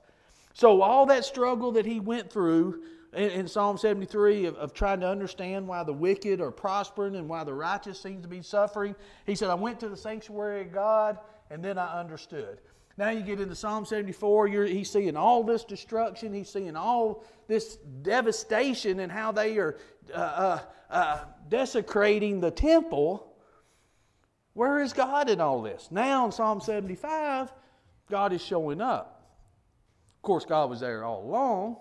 So, 0.56 0.82
all 0.82 1.06
that 1.08 1.26
struggle 1.26 1.74
that 1.74 1.86
he 1.86 2.00
went 2.00 2.32
through, 2.32 2.82
in, 3.14 3.30
in 3.30 3.48
Psalm 3.48 3.78
73 3.78 4.46
of, 4.46 4.56
of, 4.56 4.74
trying 4.74 5.02
to 5.02 5.08
understand 5.08 5.68
why 5.68 5.84
the 5.84 5.92
wicked 5.92 6.40
are 6.40 6.50
prospering 6.50 7.18
and 7.18 7.28
why 7.28 7.44
the 7.44 7.54
righteous 7.54 8.00
seems 8.00 8.22
to 8.22 8.30
be 8.30 8.42
suffering. 8.42 8.96
He 9.26 9.36
said, 9.36 9.50
I 9.50 9.56
went 9.56 9.82
to 9.82 9.90
the 9.90 9.98
sanctuary 9.98 10.62
of 10.62 10.72
God 10.72 11.20
and 11.50 11.64
then 11.64 11.78
I 11.78 12.00
understood. 12.00 12.60
Now 12.98 13.10
you 13.10 13.22
get 13.22 13.42
into 13.42 13.54
Psalm 13.54 13.86
74, 13.86 14.48
he's 14.48 14.90
seeing 14.90 15.18
all 15.18 15.44
this 15.44 15.66
destruction, 15.66 16.34
he's 16.34 16.50
seeing 16.50 16.78
all 16.78 17.26
this 17.50 17.76
devastation 18.02 19.02
and 19.02 19.12
how 19.12 19.34
they 19.34 19.58
are 19.58 19.78
uh, 20.14 20.18
uh, 20.18 20.60
uh, 20.90 21.20
desecrating 21.50 22.40
the 22.40 22.52
temple. 22.52 23.34
Where 24.54 24.82
is 24.82 24.94
God 24.94 25.30
in 25.30 25.42
all 25.42 25.62
this? 25.62 25.90
Now 25.92 26.26
in 26.26 26.32
Psalm 26.32 26.62
75, 26.62 27.52
God 28.10 28.32
is 28.32 28.42
showing 28.42 28.80
up. 28.80 29.15
Course, 30.26 30.44
God 30.44 30.72
was 30.72 30.80
there 30.80 31.04
all 31.04 31.24
along, 31.24 31.78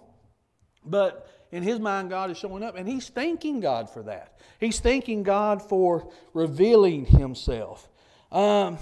but 0.85 1.47
in 1.51 1.63
his 1.63 1.81
mind, 1.81 2.11
God 2.11 2.31
is 2.31 2.37
showing 2.37 2.63
up, 2.63 2.77
and 2.77 2.87
he's 2.87 3.09
thanking 3.09 3.59
God 3.59 3.89
for 3.89 4.03
that. 4.03 4.39
He's 4.61 4.81
thanking 4.81 5.23
God 5.23 5.63
for 5.63 6.13
revealing 6.35 7.07
himself. 7.07 7.89
Um, 8.31 8.77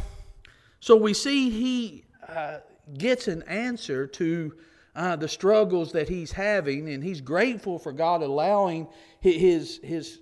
so 0.81 0.97
we 0.97 1.15
see 1.15 1.49
he 1.49 2.05
uh, 2.29 2.59
gets 2.99 3.29
an 3.29 3.43
answer 3.45 4.09
to 4.09 4.53
uh, 4.97 5.15
the 5.15 5.29
struggles 5.29 5.93
that 5.93 6.09
he's 6.09 6.33
having, 6.33 6.89
and 6.89 7.05
he's 7.05 7.21
grateful 7.21 7.79
for 7.79 7.93
God 7.93 8.21
allowing 8.21 8.89
his, 9.21 9.79
his, 9.85 10.19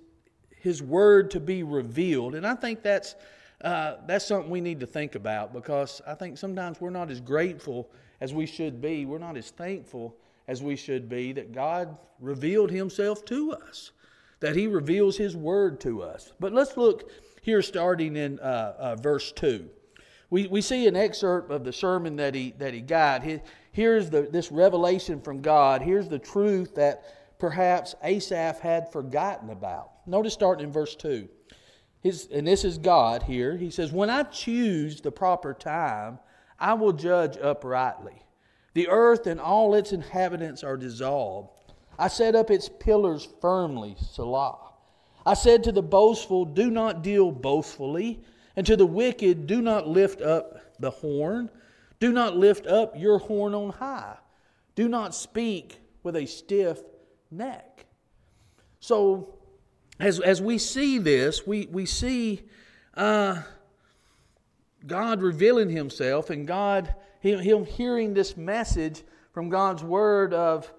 his 0.55 0.83
word 0.83 1.31
to 1.31 1.39
be 1.39 1.63
revealed. 1.63 2.35
And 2.35 2.45
I 2.45 2.53
think 2.53 2.83
that's, 2.83 3.15
uh, 3.63 3.95
that's 4.05 4.27
something 4.27 4.51
we 4.51 4.61
need 4.61 4.81
to 4.81 4.87
think 4.87 5.15
about 5.15 5.51
because 5.51 5.99
I 6.05 6.13
think 6.13 6.37
sometimes 6.37 6.79
we're 6.79 6.91
not 6.91 7.09
as 7.09 7.19
grateful 7.19 7.89
as 8.21 8.33
we 8.33 8.45
should 8.45 8.79
be, 8.79 9.05
we're 9.05 9.17
not 9.17 9.35
as 9.35 9.49
thankful 9.49 10.15
as 10.47 10.63
we 10.63 10.75
should 10.75 11.09
be, 11.09 11.33
that 11.33 11.51
God 11.51 11.97
revealed 12.19 12.71
Himself 12.71 13.25
to 13.25 13.51
us, 13.53 13.91
that 14.39 14.55
He 14.55 14.67
reveals 14.67 15.17
His 15.17 15.35
Word 15.35 15.81
to 15.81 16.03
us. 16.03 16.31
But 16.39 16.53
let's 16.53 16.77
look 16.77 17.09
here, 17.41 17.61
starting 17.63 18.15
in 18.15 18.39
uh, 18.39 18.75
uh, 18.77 18.95
verse 18.95 19.31
2. 19.31 19.67
We, 20.29 20.47
we 20.47 20.61
see 20.61 20.87
an 20.87 20.95
excerpt 20.95 21.51
of 21.51 21.63
the 21.63 21.73
sermon 21.73 22.15
that 22.17 22.33
he, 22.35 22.53
that 22.59 22.73
he 22.73 22.79
got. 22.79 23.23
here's 23.71 24.09
the, 24.09 24.21
this 24.21 24.51
revelation 24.51 25.19
from 25.19 25.41
God. 25.41 25.81
Here's 25.81 26.07
the 26.07 26.19
truth 26.19 26.75
that 26.75 27.03
perhaps 27.37 27.95
Asaph 28.03 28.59
had 28.59 28.91
forgotten 28.91 29.49
about. 29.49 29.89
Notice 30.07 30.33
starting 30.33 30.67
in 30.67 30.71
verse 30.71 30.95
2. 30.95 31.27
His, 32.01 32.29
and 32.31 32.47
this 32.47 32.63
is 32.63 32.77
God 32.77 33.23
here. 33.23 33.57
He 33.57 33.69
says, 33.69 33.91
When 33.91 34.09
I 34.09 34.23
choose 34.23 35.01
the 35.01 35.11
proper 35.11 35.53
time, 35.53 36.19
I 36.61 36.75
will 36.75 36.93
judge 36.93 37.37
uprightly. 37.37 38.23
The 38.75 38.87
earth 38.87 39.25
and 39.25 39.41
all 39.41 39.73
its 39.73 39.91
inhabitants 39.91 40.63
are 40.63 40.77
dissolved. 40.77 41.49
I 41.97 42.07
set 42.07 42.35
up 42.35 42.51
its 42.51 42.69
pillars 42.69 43.27
firmly, 43.41 43.95
Selah. 43.99 44.71
I 45.25 45.33
said 45.33 45.63
to 45.65 45.71
the 45.71 45.81
boastful, 45.81 46.45
Do 46.45 46.69
not 46.69 47.03
deal 47.03 47.31
boastfully, 47.31 48.23
and 48.55 48.65
to 48.67 48.77
the 48.77 48.85
wicked, 48.85 49.47
Do 49.47 49.61
not 49.61 49.87
lift 49.87 50.21
up 50.21 50.79
the 50.79 50.91
horn. 50.91 51.49
Do 51.99 52.11
not 52.11 52.37
lift 52.37 52.67
up 52.67 52.93
your 52.97 53.17
horn 53.17 53.53
on 53.53 53.71
high. 53.71 54.17
Do 54.75 54.87
not 54.87 55.13
speak 55.13 55.79
with 56.03 56.15
a 56.15 56.25
stiff 56.25 56.81
neck. 57.29 57.85
So, 58.79 59.35
as, 59.99 60.19
as 60.19 60.41
we 60.41 60.57
see 60.57 60.97
this, 60.97 61.45
we, 61.45 61.67
we 61.71 61.85
see 61.85 62.43
uh, 62.95 63.41
God 64.87 65.21
revealing 65.21 65.69
Himself 65.69 66.29
and 66.29 66.47
God 66.47 66.93
him 67.21 67.65
hearing 67.65 68.13
this 68.13 68.35
message 68.35 69.03
from 69.31 69.49
God's 69.49 69.83
Word 69.83 70.33
of 70.33 70.71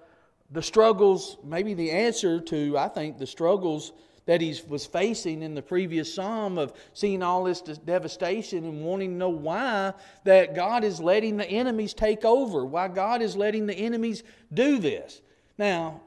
the 0.51 0.61
struggles, 0.61 1.37
maybe 1.43 1.73
the 1.73 1.89
answer 1.89 2.39
to, 2.39 2.77
I 2.77 2.87
think, 2.89 3.17
the 3.17 3.25
struggles 3.25 3.93
that 4.25 4.39
he 4.39 4.55
was 4.67 4.85
facing 4.85 5.41
in 5.41 5.53
the 5.53 5.61
previous 5.61 6.13
psalm 6.13 6.57
of 6.57 6.73
seeing 6.93 7.21
all 7.21 7.43
this 7.43 7.61
devastation 7.61 8.63
and 8.63 8.81
wanting 8.81 9.11
to 9.11 9.15
know 9.15 9.29
why 9.29 9.93
that 10.23 10.55
God 10.55 10.83
is 10.83 11.01
letting 11.01 11.35
the 11.35 11.45
enemies 11.45 11.93
take 11.93 12.23
over, 12.23 12.65
why 12.65 12.87
God 12.87 13.21
is 13.21 13.35
letting 13.35 13.65
the 13.65 13.73
enemies 13.73 14.23
do 14.53 14.79
this. 14.79 15.21
Now, 15.57 16.01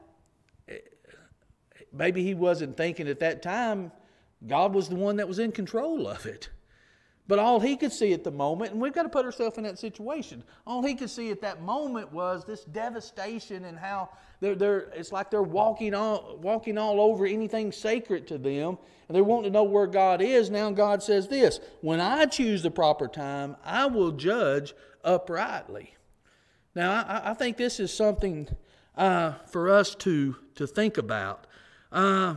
maybe 1.93 2.23
he 2.23 2.33
wasn't 2.33 2.75
thinking 2.75 3.07
at 3.07 3.19
that 3.19 3.43
time 3.43 3.91
God 4.47 4.73
was 4.73 4.89
the 4.89 4.95
one 4.95 5.17
that 5.17 5.27
was 5.27 5.39
in 5.39 5.51
control 5.51 6.07
of 6.07 6.25
it. 6.25 6.49
But 7.27 7.39
all 7.39 7.59
he 7.59 7.75
could 7.75 7.91
see 7.91 8.13
at 8.13 8.23
the 8.23 8.31
moment, 8.31 8.71
and 8.71 8.81
we've 8.81 8.93
got 8.93 9.03
to 9.03 9.09
put 9.09 9.25
ourselves 9.25 9.57
in 9.57 9.65
that 9.65 9.77
situation, 9.77 10.43
all 10.65 10.81
he 10.81 10.95
could 10.95 11.09
see 11.09 11.29
at 11.29 11.41
that 11.41 11.61
moment 11.61 12.13
was 12.13 12.45
this 12.45 12.63
devastation 12.63 13.65
and 13.65 13.77
how 13.77 14.09
they're, 14.39 14.55
they're, 14.55 14.91
it's 14.95 15.11
like 15.11 15.29
they're 15.29 15.41
walking 15.41 15.93
all, 15.93 16.39
walking 16.41 16.77
all 16.77 17.01
over 17.01 17.25
anything 17.25 17.71
sacred 17.73 18.27
to 18.27 18.37
them, 18.37 18.77
and 19.07 19.15
they're 19.15 19.25
wanting 19.25 19.51
to 19.51 19.53
know 19.53 19.63
where 19.63 19.87
God 19.87 20.21
is. 20.21 20.49
Now 20.49 20.71
God 20.71 21.03
says 21.03 21.27
this 21.27 21.59
When 21.81 21.99
I 21.99 22.25
choose 22.27 22.63
the 22.63 22.71
proper 22.71 23.09
time, 23.09 23.57
I 23.65 23.87
will 23.87 24.11
judge 24.11 24.73
uprightly. 25.03 25.95
Now, 26.75 26.91
I, 26.91 27.31
I 27.31 27.33
think 27.33 27.57
this 27.57 27.79
is 27.79 27.91
something 27.91 28.47
uh, 28.95 29.33
for 29.47 29.69
us 29.69 29.95
to, 29.95 30.35
to 30.55 30.65
think 30.65 30.97
about. 30.97 31.47
Uh, 31.91 32.35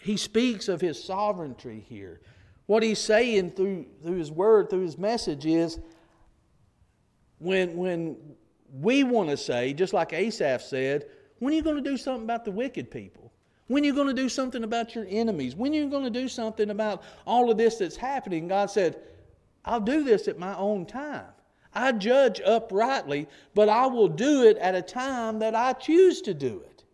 he 0.00 0.16
speaks 0.16 0.68
of 0.68 0.80
his 0.80 1.02
sovereignty 1.02 1.84
here. 1.88 2.20
What 2.66 2.82
he's 2.82 2.98
saying 2.98 3.52
through, 3.52 3.86
through 4.02 4.16
his 4.16 4.32
word, 4.32 4.70
through 4.70 4.82
his 4.82 4.96
message 4.96 5.44
is 5.44 5.78
when, 7.38 7.76
when 7.76 8.16
we 8.72 9.04
want 9.04 9.28
to 9.30 9.36
say, 9.36 9.74
just 9.74 9.92
like 9.92 10.12
Asaph 10.12 10.62
said, 10.62 11.06
when 11.38 11.52
are 11.52 11.56
you 11.56 11.62
going 11.62 11.82
to 11.82 11.90
do 11.90 11.96
something 11.96 12.24
about 12.24 12.44
the 12.44 12.50
wicked 12.50 12.90
people? 12.90 13.32
When 13.66 13.82
are 13.82 13.86
you 13.86 13.94
going 13.94 14.08
to 14.08 14.14
do 14.14 14.28
something 14.28 14.64
about 14.64 14.94
your 14.94 15.06
enemies? 15.08 15.54
When 15.54 15.72
are 15.72 15.76
you 15.76 15.88
going 15.88 16.04
to 16.04 16.10
do 16.10 16.28
something 16.28 16.70
about 16.70 17.02
all 17.26 17.50
of 17.50 17.56
this 17.56 17.76
that's 17.76 17.96
happening? 17.96 18.48
God 18.48 18.70
said, 18.70 18.98
I'll 19.64 19.80
do 19.80 20.04
this 20.04 20.28
at 20.28 20.38
my 20.38 20.54
own 20.56 20.86
time. 20.86 21.26
I 21.74 21.92
judge 21.92 22.40
uprightly, 22.40 23.26
but 23.54 23.68
I 23.68 23.86
will 23.86 24.08
do 24.08 24.44
it 24.44 24.56
at 24.58 24.74
a 24.74 24.82
time 24.82 25.38
that 25.40 25.54
I 25.54 25.72
choose 25.72 26.22
to 26.22 26.34
do 26.34 26.62
it. 26.64 26.84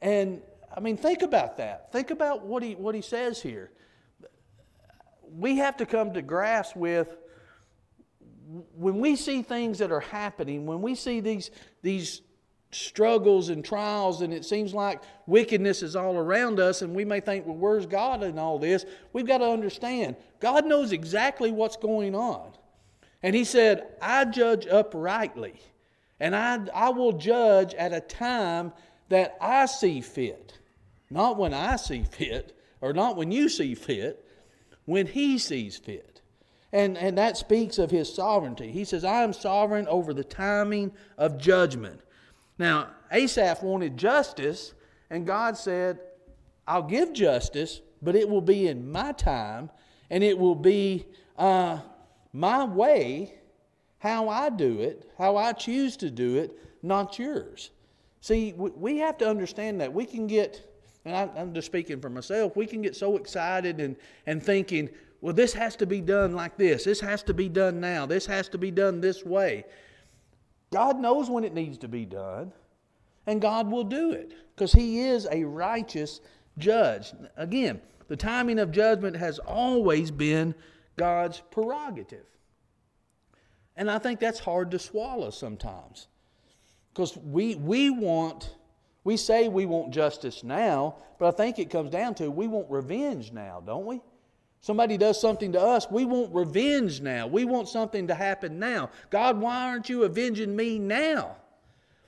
And 0.00 0.42
I 0.74 0.80
mean, 0.80 0.96
think 0.96 1.22
about 1.22 1.56
that. 1.58 1.92
Think 1.92 2.10
about 2.10 2.44
what 2.44 2.62
he, 2.62 2.74
what 2.74 2.94
he 2.94 3.02
says 3.02 3.40
here 3.40 3.70
we 5.36 5.56
have 5.56 5.76
to 5.78 5.86
come 5.86 6.12
to 6.14 6.22
grasp 6.22 6.76
with 6.76 7.16
when 8.74 8.98
we 8.98 9.16
see 9.16 9.42
things 9.42 9.78
that 9.78 9.92
are 9.92 10.00
happening, 10.00 10.66
when 10.66 10.80
we 10.80 10.94
see 10.94 11.20
these, 11.20 11.50
these 11.82 12.22
struggles 12.70 13.48
and 13.48 13.64
trials, 13.64 14.22
and 14.22 14.32
it 14.32 14.44
seems 14.44 14.72
like 14.74 15.02
wickedness 15.26 15.82
is 15.82 15.96
all 15.96 16.16
around 16.16 16.60
us, 16.60 16.82
and 16.82 16.94
we 16.94 17.04
may 17.04 17.20
think, 17.20 17.46
well, 17.46 17.56
where's 17.56 17.86
God 17.86 18.22
in 18.22 18.38
all 18.38 18.58
this? 18.58 18.84
We've 19.12 19.26
got 19.26 19.38
to 19.38 19.50
understand 19.50 20.16
God 20.40 20.66
knows 20.66 20.92
exactly 20.92 21.50
what's 21.50 21.76
going 21.76 22.14
on. 22.14 22.52
And 23.22 23.34
He 23.34 23.44
said, 23.44 23.86
I 24.00 24.24
judge 24.24 24.66
uprightly, 24.66 25.60
and 26.20 26.34
I, 26.34 26.60
I 26.74 26.88
will 26.90 27.12
judge 27.12 27.74
at 27.74 27.92
a 27.92 28.00
time 28.00 28.72
that 29.08 29.36
I 29.40 29.66
see 29.66 30.00
fit. 30.00 30.58
Not 31.10 31.38
when 31.38 31.54
I 31.54 31.76
see 31.76 32.02
fit, 32.02 32.56
or 32.80 32.92
not 32.92 33.16
when 33.16 33.32
you 33.32 33.48
see 33.48 33.74
fit, 33.74 34.24
when 34.88 35.06
He 35.06 35.36
sees 35.36 35.76
fit. 35.76 36.22
And, 36.72 36.96
and 36.96 37.16
that 37.18 37.36
speaks 37.36 37.78
of 37.78 37.90
his 37.90 38.12
sovereignty. 38.12 38.70
He 38.70 38.84
says, 38.84 39.04
I 39.04 39.22
am 39.22 39.32
sovereign 39.32 39.86
over 39.88 40.12
the 40.12 40.24
timing 40.24 40.92
of 41.16 41.38
judgment. 41.38 42.00
Now, 42.58 42.88
Asaph 43.10 43.62
wanted 43.62 43.96
justice, 43.96 44.74
and 45.08 45.26
God 45.26 45.56
said, 45.56 46.00
I'll 46.66 46.82
give 46.82 47.12
justice, 47.12 47.80
but 48.02 48.16
it 48.16 48.28
will 48.28 48.42
be 48.42 48.68
in 48.68 48.90
my 48.90 49.12
time, 49.12 49.70
and 50.10 50.22
it 50.22 50.38
will 50.38 50.54
be 50.54 51.06
uh, 51.38 51.80
my 52.32 52.64
way, 52.64 53.34
how 53.98 54.28
I 54.28 54.50
do 54.50 54.80
it, 54.80 55.10
how 55.16 55.36
I 55.36 55.52
choose 55.52 55.96
to 55.98 56.10
do 56.10 56.36
it, 56.36 56.58
not 56.82 57.18
yours. 57.18 57.70
See, 58.20 58.52
we 58.52 58.98
have 58.98 59.16
to 59.18 59.28
understand 59.28 59.80
that. 59.80 59.92
We 59.92 60.04
can 60.04 60.26
get, 60.26 60.67
and 61.08 61.30
I'm 61.36 61.54
just 61.54 61.66
speaking 61.66 62.00
for 62.00 62.10
myself, 62.10 62.56
we 62.56 62.66
can 62.66 62.82
get 62.82 62.96
so 62.96 63.16
excited 63.16 63.80
and, 63.80 63.96
and 64.26 64.42
thinking, 64.42 64.88
well, 65.20 65.34
this 65.34 65.52
has 65.54 65.74
to 65.76 65.86
be 65.86 66.00
done 66.00 66.34
like 66.34 66.56
this. 66.56 66.84
This 66.84 67.00
has 67.00 67.22
to 67.24 67.34
be 67.34 67.48
done 67.48 67.80
now. 67.80 68.06
This 68.06 68.26
has 68.26 68.48
to 68.50 68.58
be 68.58 68.70
done 68.70 69.00
this 69.00 69.24
way. 69.24 69.64
God 70.70 71.00
knows 71.00 71.30
when 71.30 71.44
it 71.44 71.54
needs 71.54 71.78
to 71.78 71.88
be 71.88 72.04
done, 72.04 72.52
and 73.26 73.40
God 73.40 73.70
will 73.70 73.84
do 73.84 74.12
it 74.12 74.32
because 74.54 74.72
He 74.72 75.00
is 75.00 75.26
a 75.30 75.44
righteous 75.44 76.20
judge. 76.58 77.12
Again, 77.36 77.80
the 78.08 78.16
timing 78.16 78.58
of 78.58 78.70
judgment 78.70 79.16
has 79.16 79.38
always 79.38 80.10
been 80.10 80.54
God's 80.96 81.42
prerogative. 81.50 82.26
And 83.76 83.90
I 83.90 83.98
think 83.98 84.18
that's 84.18 84.40
hard 84.40 84.70
to 84.72 84.78
swallow 84.78 85.30
sometimes 85.30 86.08
because 86.92 87.16
we, 87.16 87.54
we 87.54 87.90
want, 87.90 88.56
we 89.08 89.16
say 89.16 89.48
we 89.48 89.64
want 89.64 89.90
justice 89.90 90.44
now, 90.44 90.96
but 91.18 91.28
I 91.28 91.30
think 91.30 91.58
it 91.58 91.70
comes 91.70 91.90
down 91.90 92.14
to 92.16 92.30
we 92.30 92.46
want 92.46 92.70
revenge 92.70 93.32
now, 93.32 93.62
don't 93.64 93.86
we? 93.86 94.02
Somebody 94.60 94.98
does 94.98 95.18
something 95.18 95.52
to 95.52 95.60
us, 95.62 95.86
we 95.90 96.04
want 96.04 96.34
revenge 96.34 97.00
now. 97.00 97.26
We 97.26 97.46
want 97.46 97.70
something 97.70 98.08
to 98.08 98.14
happen 98.14 98.58
now. 98.58 98.90
God, 99.08 99.40
why 99.40 99.70
aren't 99.70 99.88
you 99.88 100.02
avenging 100.02 100.54
me 100.54 100.78
now? 100.78 101.36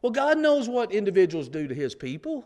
Well, 0.03 0.13
God 0.13 0.37
knows 0.37 0.69
what 0.69 0.93
individuals 0.93 1.49
do 1.49 1.67
to 1.67 1.75
His 1.75 1.95
people. 1.95 2.45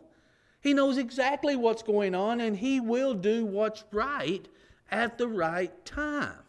He 0.61 0.73
knows 0.73 0.99
exactly 0.99 1.56
what's 1.56 1.82
going 1.82 2.14
on, 2.14 2.40
and 2.40 2.56
He 2.56 2.78
will 2.78 3.14
do 3.14 3.44
what's 3.44 3.82
right 3.90 4.46
at 4.88 5.18
the 5.18 5.26
right 5.26 5.84
time. 5.84 6.44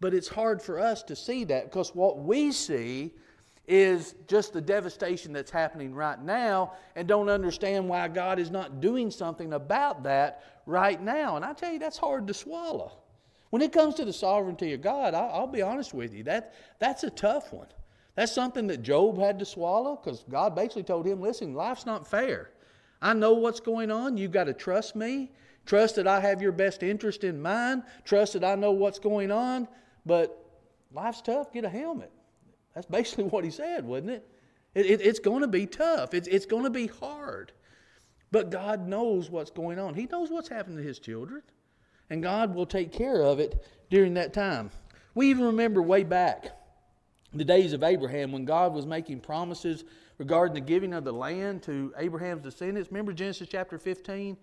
But 0.00 0.14
it's 0.14 0.28
hard 0.28 0.62
for 0.62 0.80
us 0.80 1.02
to 1.02 1.14
see 1.14 1.44
that 1.44 1.64
because 1.64 1.94
what 1.94 2.20
we 2.20 2.52
see 2.52 3.12
is 3.72 4.16
just 4.28 4.52
the 4.52 4.60
devastation 4.60 5.32
that's 5.32 5.50
happening 5.50 5.94
right 5.94 6.22
now 6.22 6.74
and 6.94 7.08
don't 7.08 7.30
understand 7.30 7.88
why 7.88 8.06
God 8.06 8.38
is 8.38 8.50
not 8.50 8.82
doing 8.82 9.10
something 9.10 9.54
about 9.54 10.02
that 10.02 10.42
right 10.66 11.00
now. 11.02 11.36
And 11.36 11.44
I 11.44 11.54
tell 11.54 11.72
you, 11.72 11.78
that's 11.78 11.96
hard 11.96 12.26
to 12.26 12.34
swallow. 12.34 12.92
When 13.48 13.62
it 13.62 13.72
comes 13.72 13.94
to 13.94 14.04
the 14.04 14.12
sovereignty 14.12 14.74
of 14.74 14.82
God, 14.82 15.14
I'll, 15.14 15.46
be 15.46 15.62
honest 15.62 15.94
with 15.94 16.12
you, 16.12 16.22
that, 16.24 16.52
that's 16.80 17.02
a 17.04 17.08
tough 17.08 17.50
one. 17.50 17.66
That's 18.14 18.30
something 18.30 18.66
that 18.66 18.82
Job 18.82 19.18
had 19.18 19.38
to 19.38 19.46
swallow 19.46 19.96
because 19.96 20.22
God 20.30 20.54
basically 20.54 20.82
told 20.82 21.06
him, 21.06 21.22
listen, 21.22 21.54
life's 21.54 21.86
not 21.86 22.06
fair. 22.06 22.50
I 23.00 23.14
know 23.14 23.32
what's 23.32 23.60
going 23.60 23.90
on. 23.90 24.18
You've 24.18 24.32
got 24.32 24.44
to 24.44 24.52
trust 24.52 24.94
me. 24.94 25.30
Trust 25.64 25.96
that 25.96 26.06
I 26.06 26.20
have 26.20 26.42
your 26.42 26.52
best 26.52 26.82
interest 26.82 27.24
in 27.24 27.40
mind. 27.40 27.84
Trust 28.04 28.34
that 28.34 28.44
I 28.44 28.54
know 28.54 28.72
what's 28.72 28.98
going 28.98 29.30
on. 29.30 29.66
But 30.04 30.44
life's 30.92 31.22
tough. 31.22 31.54
Get 31.54 31.64
a 31.64 31.70
helmet. 31.70 32.10
That's 32.74 32.86
basically 32.86 33.24
what 33.30 33.44
he 33.44 33.50
said, 33.50 33.84
wasn't 33.84 34.10
it? 34.10 34.28
it, 34.74 34.86
it 34.86 35.00
it's 35.00 35.18
going 35.18 35.42
to 35.42 35.48
be 35.48 35.66
tough, 35.66 36.14
it's, 36.14 36.28
it's 36.28 36.46
going 36.46 36.64
to 36.64 36.70
be 36.70 36.86
hard. 36.86 37.52
But 38.30 38.50
God 38.50 38.88
knows 38.88 39.30
what's 39.30 39.50
going 39.50 39.78
on, 39.78 39.94
He 39.94 40.06
knows 40.06 40.30
what's 40.30 40.48
happening 40.48 40.78
to 40.78 40.82
His 40.82 40.98
children. 40.98 41.42
And 42.10 42.22
God 42.22 42.54
will 42.54 42.66
take 42.66 42.92
care 42.92 43.22
of 43.22 43.38
it 43.38 43.64
during 43.88 44.14
that 44.14 44.34
time. 44.34 44.70
We 45.14 45.30
even 45.30 45.44
remember 45.44 45.80
way 45.80 46.04
back 46.04 46.46
the 47.32 47.44
days 47.44 47.72
of 47.72 47.82
Abraham 47.82 48.32
when 48.32 48.44
God 48.44 48.74
was 48.74 48.84
making 48.84 49.20
promises 49.20 49.84
regarding 50.18 50.54
the 50.54 50.60
giving 50.60 50.92
of 50.92 51.04
the 51.04 51.12
land 51.12 51.62
to 51.64 51.92
Abraham's 51.96 52.42
descendants. 52.42 52.90
Remember 52.90 53.12
Genesis 53.12 53.48
chapter 53.50 53.78
15? 53.78 54.36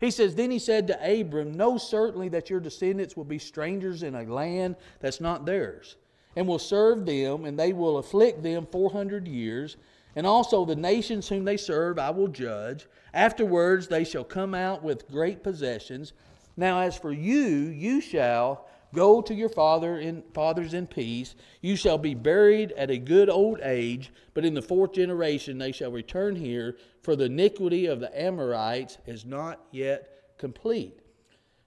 He 0.00 0.10
says, 0.10 0.34
Then 0.34 0.50
he 0.50 0.58
said 0.58 0.86
to 0.88 1.20
Abram, 1.20 1.54
Know 1.54 1.78
certainly 1.78 2.28
that 2.30 2.50
your 2.50 2.60
descendants 2.60 3.16
will 3.16 3.24
be 3.24 3.38
strangers 3.38 4.02
in 4.02 4.14
a 4.14 4.24
land 4.24 4.76
that's 5.00 5.20
not 5.20 5.46
theirs 5.46 5.96
and 6.36 6.46
will 6.46 6.58
serve 6.58 7.06
them, 7.06 7.44
and 7.44 7.58
they 7.58 7.72
will 7.72 7.98
afflict 7.98 8.42
them 8.42 8.66
400 8.70 9.26
years. 9.28 9.76
And 10.16 10.26
also 10.26 10.64
the 10.64 10.76
nations 10.76 11.28
whom 11.28 11.44
they 11.44 11.56
serve 11.56 11.98
I 11.98 12.10
will 12.10 12.28
judge. 12.28 12.86
Afterwards 13.12 13.88
they 13.88 14.04
shall 14.04 14.24
come 14.24 14.54
out 14.54 14.82
with 14.82 15.10
great 15.10 15.42
possessions. 15.42 16.12
Now 16.56 16.80
as 16.80 16.96
for 16.96 17.12
you, 17.12 17.46
you 17.46 18.00
shall 18.00 18.66
go 18.94 19.20
to 19.20 19.34
your 19.34 19.48
father 19.48 19.98
in, 19.98 20.22
fathers 20.32 20.72
in 20.72 20.86
peace. 20.86 21.34
You 21.60 21.76
shall 21.76 21.98
be 21.98 22.14
buried 22.14 22.72
at 22.72 22.90
a 22.90 22.98
good 22.98 23.28
old 23.28 23.60
age, 23.62 24.12
but 24.32 24.44
in 24.44 24.54
the 24.54 24.62
fourth 24.62 24.92
generation 24.92 25.58
they 25.58 25.72
shall 25.72 25.90
return 25.90 26.36
here, 26.36 26.76
for 27.02 27.16
the 27.16 27.24
iniquity 27.24 27.86
of 27.86 28.00
the 28.00 28.20
Amorites 28.20 28.98
is 29.04 29.24
not 29.24 29.60
yet 29.72 30.36
complete. 30.38 31.00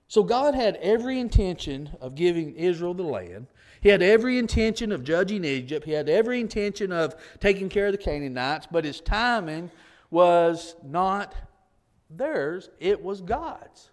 So 0.08 0.24
God 0.24 0.56
had 0.56 0.78
every 0.78 1.20
intention 1.20 1.90
of 2.00 2.16
giving 2.16 2.56
Israel 2.56 2.94
the 2.94 3.04
land. 3.04 3.48
He 3.82 3.90
had 3.90 4.02
every 4.02 4.38
intention 4.38 4.92
of 4.92 5.04
judging 5.04 5.46
Egypt. 5.46 5.86
He 5.86 5.92
had 5.92 6.10
every 6.10 6.40
intention 6.40 6.92
of 6.92 7.16
taking 7.40 7.70
care 7.70 7.88
of 7.88 7.92
the 7.92 7.98
Canaanites, 7.98 8.68
but 8.72 8.86
his 8.86 9.02
timing 9.02 9.72
was 10.10 10.76
not 10.84 11.36
theirs, 12.10 12.70
it 12.80 13.04
was 13.04 13.22
God's. 13.22 13.90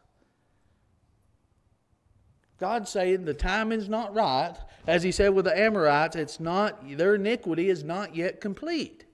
God 2.58 2.88
saying 2.88 3.24
the 3.24 3.34
timing's 3.34 3.88
not 3.88 4.14
right. 4.14 4.54
As 4.86 5.02
he 5.02 5.12
said 5.12 5.34
with 5.34 5.46
the 5.46 5.58
Amorites, 5.58 6.14
it's 6.14 6.38
not 6.38 6.80
their 6.96 7.16
iniquity 7.16 7.68
is 7.68 7.82
not 7.82 8.14
yet 8.14 8.40
complete. 8.40 9.04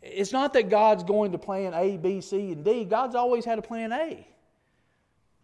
It's 0.00 0.32
not 0.32 0.52
that 0.54 0.68
God's 0.68 1.04
going 1.04 1.32
to 1.32 1.38
plan 1.38 1.74
A, 1.74 1.96
B, 1.96 2.20
C, 2.20 2.52
and 2.52 2.64
D. 2.64 2.84
God's 2.84 3.14
always 3.14 3.44
had 3.44 3.58
a 3.58 3.62
plan 3.62 3.92
A. 3.92 4.26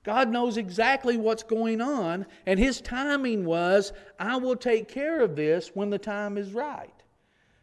God 0.09 0.31
knows 0.31 0.57
exactly 0.57 1.18
what's 1.18 1.42
going 1.42 1.83
on, 1.83 2.25
and 2.47 2.59
His 2.59 2.81
timing 2.81 3.44
was, 3.44 3.92
I 4.18 4.38
will 4.38 4.57
take 4.57 4.88
care 4.88 5.21
of 5.21 5.37
this 5.37 5.73
when 5.75 5.90
the 5.90 5.99
time 5.99 6.38
is 6.38 6.55
right. 6.55 6.94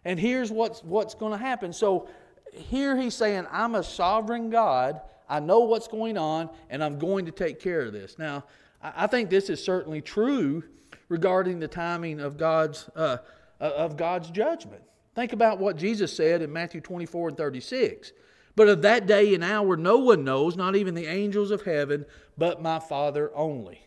And 0.03 0.19
here's 0.19 0.51
what's, 0.51 0.83
what's 0.83 1.15
going 1.15 1.31
to 1.31 1.43
happen. 1.43 1.73
So 1.73 2.07
here 2.51 2.95
He's 2.95 3.15
saying, 3.15 3.47
I'm 3.51 3.73
a 3.73 3.81
sovereign 3.81 4.51
God. 4.51 5.01
I 5.27 5.39
know 5.39 5.61
what's 5.61 5.87
going 5.87 6.19
on, 6.19 6.51
and 6.69 6.83
I'm 6.83 6.99
going 6.99 7.25
to 7.25 7.31
take 7.31 7.59
care 7.59 7.81
of 7.81 7.93
this. 7.93 8.19
Now, 8.19 8.43
I 8.79 9.07
think 9.07 9.31
this 9.31 9.49
is 9.49 9.63
certainly 9.63 10.01
true 10.01 10.63
regarding 11.09 11.59
the 11.59 11.67
timing 11.67 12.19
of 12.19 12.37
God's, 12.37 12.87
uh, 12.95 13.17
of 13.59 13.97
God's 13.97 14.29
judgment. 14.29 14.83
Think 15.15 15.33
about 15.33 15.57
what 15.57 15.77
Jesus 15.77 16.15
said 16.15 16.43
in 16.43 16.53
Matthew 16.53 16.79
24 16.79 17.29
and 17.29 17.37
36. 17.37 18.11
But 18.55 18.69
of 18.69 18.81
that 18.83 19.05
day 19.05 19.33
and 19.35 19.43
hour 19.43 19.75
no 19.75 19.97
one 19.97 20.23
knows, 20.23 20.55
not 20.55 20.75
even 20.75 20.95
the 20.95 21.07
angels 21.07 21.51
of 21.51 21.63
heaven, 21.63 22.05
but 22.37 22.61
my 22.61 22.79
Father 22.79 23.31
only. 23.35 23.81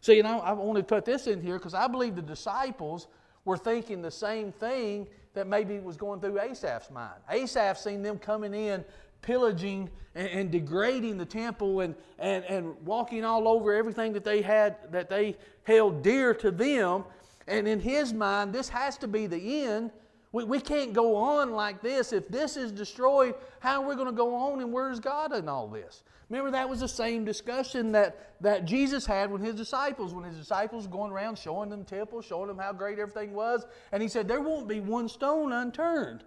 So, 0.00 0.12
you 0.12 0.22
know, 0.22 0.40
I 0.40 0.52
want 0.52 0.76
to 0.76 0.84
put 0.84 1.06
this 1.06 1.26
in 1.26 1.40
here 1.40 1.56
because 1.56 1.72
I 1.72 1.86
believe 1.86 2.14
the 2.14 2.22
disciples 2.22 3.06
were 3.46 3.56
thinking 3.56 4.02
the 4.02 4.10
same 4.10 4.52
thing 4.52 5.06
that 5.32 5.46
maybe 5.46 5.78
was 5.78 5.96
going 5.96 6.20
through 6.20 6.38
Asaph's 6.38 6.90
mind. 6.90 7.14
Asaph 7.30 7.78
seen 7.78 8.02
them 8.02 8.18
coming 8.18 8.52
in, 8.54 8.84
pillaging 9.22 9.90
and, 10.14 10.28
and, 10.28 10.50
degrading 10.50 11.16
the 11.16 11.24
temple 11.24 11.80
and, 11.80 11.94
and, 12.18 12.44
and 12.44 12.76
walking 12.84 13.24
all 13.24 13.48
over 13.48 13.72
everything 13.72 14.12
that 14.12 14.24
they 14.24 14.42
had, 14.42 14.76
that 14.92 15.08
they 15.08 15.36
held 15.64 16.02
dear 16.02 16.34
to 16.34 16.50
them. 16.50 17.04
And 17.48 17.66
in 17.66 17.80
his 17.80 18.12
mind, 18.12 18.52
this 18.52 18.68
has 18.68 18.98
to 18.98 19.08
be 19.08 19.26
the 19.26 19.64
end 19.64 19.90
we, 20.34 20.42
we 20.42 20.60
can't 20.60 20.92
go 20.92 21.14
on 21.14 21.52
like 21.52 21.80
this. 21.80 22.12
If 22.12 22.28
this 22.28 22.56
is 22.56 22.72
destroyed, 22.72 23.36
how 23.60 23.80
are 23.80 23.88
we 23.88 23.94
going 23.94 24.08
to 24.08 24.12
go 24.12 24.34
on 24.34 24.60
and 24.60 24.72
where's 24.72 24.98
God 24.98 25.32
in 25.32 25.48
all 25.48 25.68
this? 25.68 26.02
Remember, 26.28 26.50
that 26.50 26.68
was 26.68 26.80
the 26.80 26.88
same 26.88 27.24
discussion 27.24 27.92
that, 27.92 28.34
that 28.40 28.64
Jesus 28.64 29.06
had 29.06 29.30
with 29.30 29.42
his 29.42 29.54
disciples, 29.54 30.12
when 30.12 30.24
his 30.24 30.36
disciples 30.36 30.86
were 30.86 30.90
going 30.92 31.12
around 31.12 31.38
showing 31.38 31.70
them 31.70 31.84
temples, 31.84 32.24
showing 32.24 32.48
them 32.48 32.58
how 32.58 32.72
great 32.72 32.98
everything 32.98 33.32
was. 33.32 33.64
And 33.92 34.02
he 34.02 34.08
said, 34.08 34.26
There 34.26 34.40
won't 34.40 34.66
be 34.66 34.80
one 34.80 35.08
stone 35.08 35.52
unturned. 35.52 36.24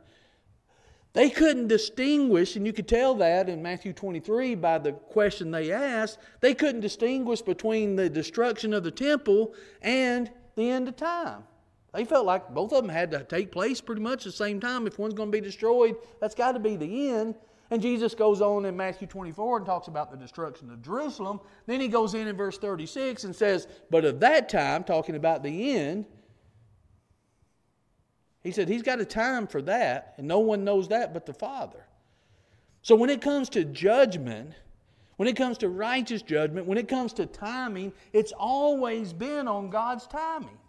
They 1.11 1.29
couldn't 1.29 1.67
distinguish, 1.67 2.55
and 2.55 2.65
you 2.65 2.71
could 2.71 2.87
tell 2.87 3.13
that 3.15 3.49
in 3.49 3.61
Matthew 3.61 3.91
23 3.91 4.55
by 4.55 4.77
the 4.77 4.93
question 4.93 5.51
they 5.51 5.73
asked. 5.73 6.19
They 6.39 6.53
couldn't 6.53 6.81
distinguish 6.81 7.41
between 7.41 7.97
the 7.97 8.09
destruction 8.09 8.73
of 8.73 8.85
the 8.85 8.91
temple 8.91 9.53
and 9.81 10.31
the 10.55 10.69
end 10.69 10.87
of 10.87 10.95
time. 10.95 11.43
They 11.97 12.05
felt 12.05 12.27
like 12.27 12.53
both 12.53 12.73
of 12.73 12.83
them 12.83 12.89
had 12.89 13.09
to 13.09 13.23
take 13.23 13.51
place 13.51 13.81
pretty 13.81 14.03
much 14.03 14.23
the 14.23 14.31
same 14.31 14.59
time. 14.59 14.85
If 14.85 14.99
one's 14.99 15.15
going 15.15 15.31
to 15.31 15.35
be 15.35 15.41
destroyed, 15.41 15.95
that's 16.21 16.35
got 16.35 16.51
to 16.51 16.59
be 16.59 16.75
the 16.75 17.09
end. 17.09 17.33
And 17.71 17.81
Jesus 17.81 18.13
goes 18.13 18.39
on 18.39 18.65
in 18.65 18.77
Matthew 18.77 19.07
24 19.07 19.57
and 19.57 19.65
talks 19.65 19.87
about 19.87 20.11
the 20.11 20.17
destruction 20.17 20.69
of 20.69 20.83
Jerusalem. 20.83 21.39
Then 21.65 21.81
he 21.81 21.87
goes 21.87 22.13
in 22.13 22.27
in 22.27 22.37
verse 22.37 22.59
36 22.59 23.23
and 23.23 23.35
says, 23.35 23.67
But 23.89 24.05
of 24.05 24.19
that 24.19 24.47
time, 24.47 24.83
talking 24.83 25.15
about 25.15 25.41
the 25.41 25.75
end, 25.75 26.05
he 28.43 28.51
said 28.51 28.69
he's 28.69 28.83
got 28.83 29.01
a 29.01 29.05
time 29.05 29.47
for 29.47 29.63
that, 29.63 30.13
and 30.17 30.27
no 30.27 30.37
one 30.37 30.63
knows 30.63 30.89
that 30.89 31.15
but 31.15 31.25
the 31.25 31.33
Father. 31.33 31.83
So 32.83 32.95
when 32.95 33.09
it 33.09 33.21
comes 33.21 33.49
to 33.49 33.65
judgment, 33.65 34.51
when 35.15 35.27
it 35.27 35.35
comes 35.35 35.57
to 35.57 35.69
righteous 35.69 36.21
judgment, 36.21 36.67
when 36.67 36.77
it 36.77 36.87
comes 36.87 37.11
to 37.13 37.25
timing, 37.25 37.91
it's 38.13 38.33
always 38.33 39.13
been 39.13 39.47
on 39.47 39.71
God's 39.71 40.05
timing. 40.05 40.59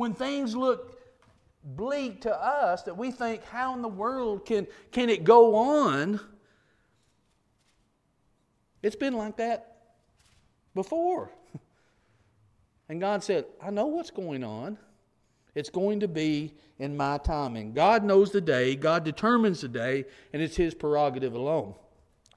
When 0.00 0.14
things 0.14 0.56
look 0.56 0.98
bleak 1.62 2.22
to 2.22 2.34
us 2.34 2.84
that 2.84 2.96
we 2.96 3.10
think, 3.10 3.44
how 3.44 3.74
in 3.74 3.82
the 3.82 3.88
world 3.88 4.46
can, 4.46 4.66
can 4.92 5.10
it 5.10 5.24
go 5.24 5.54
on? 5.54 6.18
It's 8.82 8.96
been 8.96 9.12
like 9.12 9.36
that 9.36 9.76
before. 10.74 11.30
And 12.88 12.98
God 12.98 13.22
said, 13.22 13.44
I 13.62 13.68
know 13.68 13.88
what's 13.88 14.10
going 14.10 14.42
on. 14.42 14.78
It's 15.54 15.68
going 15.68 16.00
to 16.00 16.08
be 16.08 16.54
in 16.78 16.96
my 16.96 17.18
timing. 17.18 17.74
God 17.74 18.02
knows 18.02 18.30
the 18.30 18.40
day, 18.40 18.76
God 18.76 19.04
determines 19.04 19.60
the 19.60 19.68
day, 19.68 20.06
and 20.32 20.40
it's 20.40 20.56
His 20.56 20.72
prerogative 20.72 21.34
alone. 21.34 21.74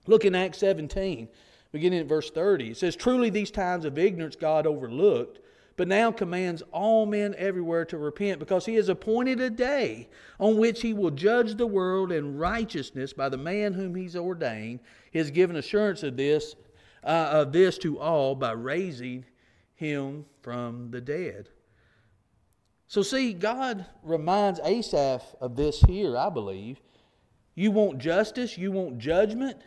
Look 0.06 0.26
in 0.26 0.36
Acts 0.36 0.58
17, 0.58 1.30
beginning 1.72 2.02
at 2.02 2.08
verse 2.08 2.30
30. 2.30 2.72
It 2.72 2.78
says, 2.78 2.98
Truly 2.98 3.30
these 3.30 3.52
times 3.52 3.86
of 3.86 3.98
ignorance 3.98 4.36
God 4.36 4.68
overlooked, 4.68 5.40
but 5.76 5.88
now 5.88 6.12
commands 6.12 6.62
all 6.72 7.06
men 7.06 7.34
everywhere 7.38 7.86
to 7.86 7.98
repent, 7.98 8.40
because 8.40 8.66
He 8.66 8.76
has 8.76 8.90
appointed 8.90 9.40
a 9.40 9.50
day 9.50 10.10
on 10.40 10.58
which 10.58 10.82
He 10.82 10.94
will 10.94 11.12
judge 11.12 11.56
the 11.56 11.68
world 11.68 12.12
in 12.12 12.38
righteousness 12.38 13.14
by 13.14 13.30
the 13.30 13.38
man 13.38 13.74
whom 13.74 13.96
He's 13.96 14.16
ordained. 14.16 14.80
He 15.12 15.20
has 15.20 15.32
given 15.32 15.56
assurance 15.56 16.04
of 16.04 16.18
this, 16.18 16.56
uh, 17.04 17.30
of 17.32 17.52
this 17.52 17.78
to 17.80 18.00
all 18.00 18.36
by 18.36 18.52
raising 18.52 19.26
Him 19.76 20.26
from 20.42 20.92
the 20.92 21.02
dead. 21.02 21.50
So, 22.88 23.02
see, 23.02 23.34
God 23.34 23.86
reminds 24.04 24.60
Asaph 24.60 25.24
of 25.42 25.56
this 25.56 25.82
here, 25.82 26.16
I 26.16 26.30
believe. 26.30 26.80
You 27.56 27.72
want 27.72 27.98
justice, 27.98 28.58
you 28.58 28.72
want 28.72 29.00
judgment. 29.00 29.58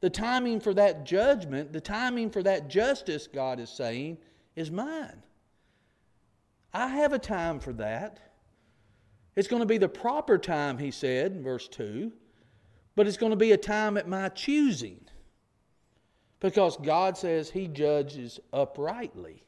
The 0.00 0.10
timing 0.10 0.58
for 0.58 0.74
that 0.74 1.04
judgment, 1.04 1.72
the 1.72 1.80
timing 1.80 2.30
for 2.30 2.42
that 2.42 2.68
justice, 2.68 3.28
God 3.28 3.60
is 3.60 3.70
saying, 3.70 4.18
is 4.56 4.68
mine. 4.68 5.22
I 6.72 6.88
have 6.88 7.12
a 7.12 7.18
time 7.18 7.60
for 7.60 7.72
that. 7.74 8.18
It's 9.36 9.48
going 9.48 9.60
to 9.60 9.66
be 9.66 9.78
the 9.78 9.88
proper 9.88 10.38
time, 10.38 10.78
he 10.78 10.90
said 10.90 11.32
in 11.32 11.42
verse 11.42 11.68
2, 11.68 12.12
but 12.94 13.06
it's 13.06 13.16
going 13.16 13.30
to 13.30 13.36
be 13.36 13.52
a 13.52 13.56
time 13.56 13.96
at 13.96 14.08
my 14.08 14.28
choosing. 14.28 15.00
Because 16.40 16.76
God 16.76 17.16
says 17.16 17.50
he 17.50 17.68
judges 17.68 18.40
uprightly. 18.52 19.44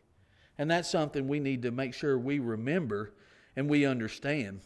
And 0.58 0.70
that's 0.70 0.88
something 0.88 1.26
we 1.26 1.40
need 1.40 1.62
to 1.62 1.70
make 1.70 1.92
sure 1.92 2.18
we 2.18 2.38
remember 2.38 3.12
and 3.56 3.68
we 3.68 3.84
understand. 3.84 4.60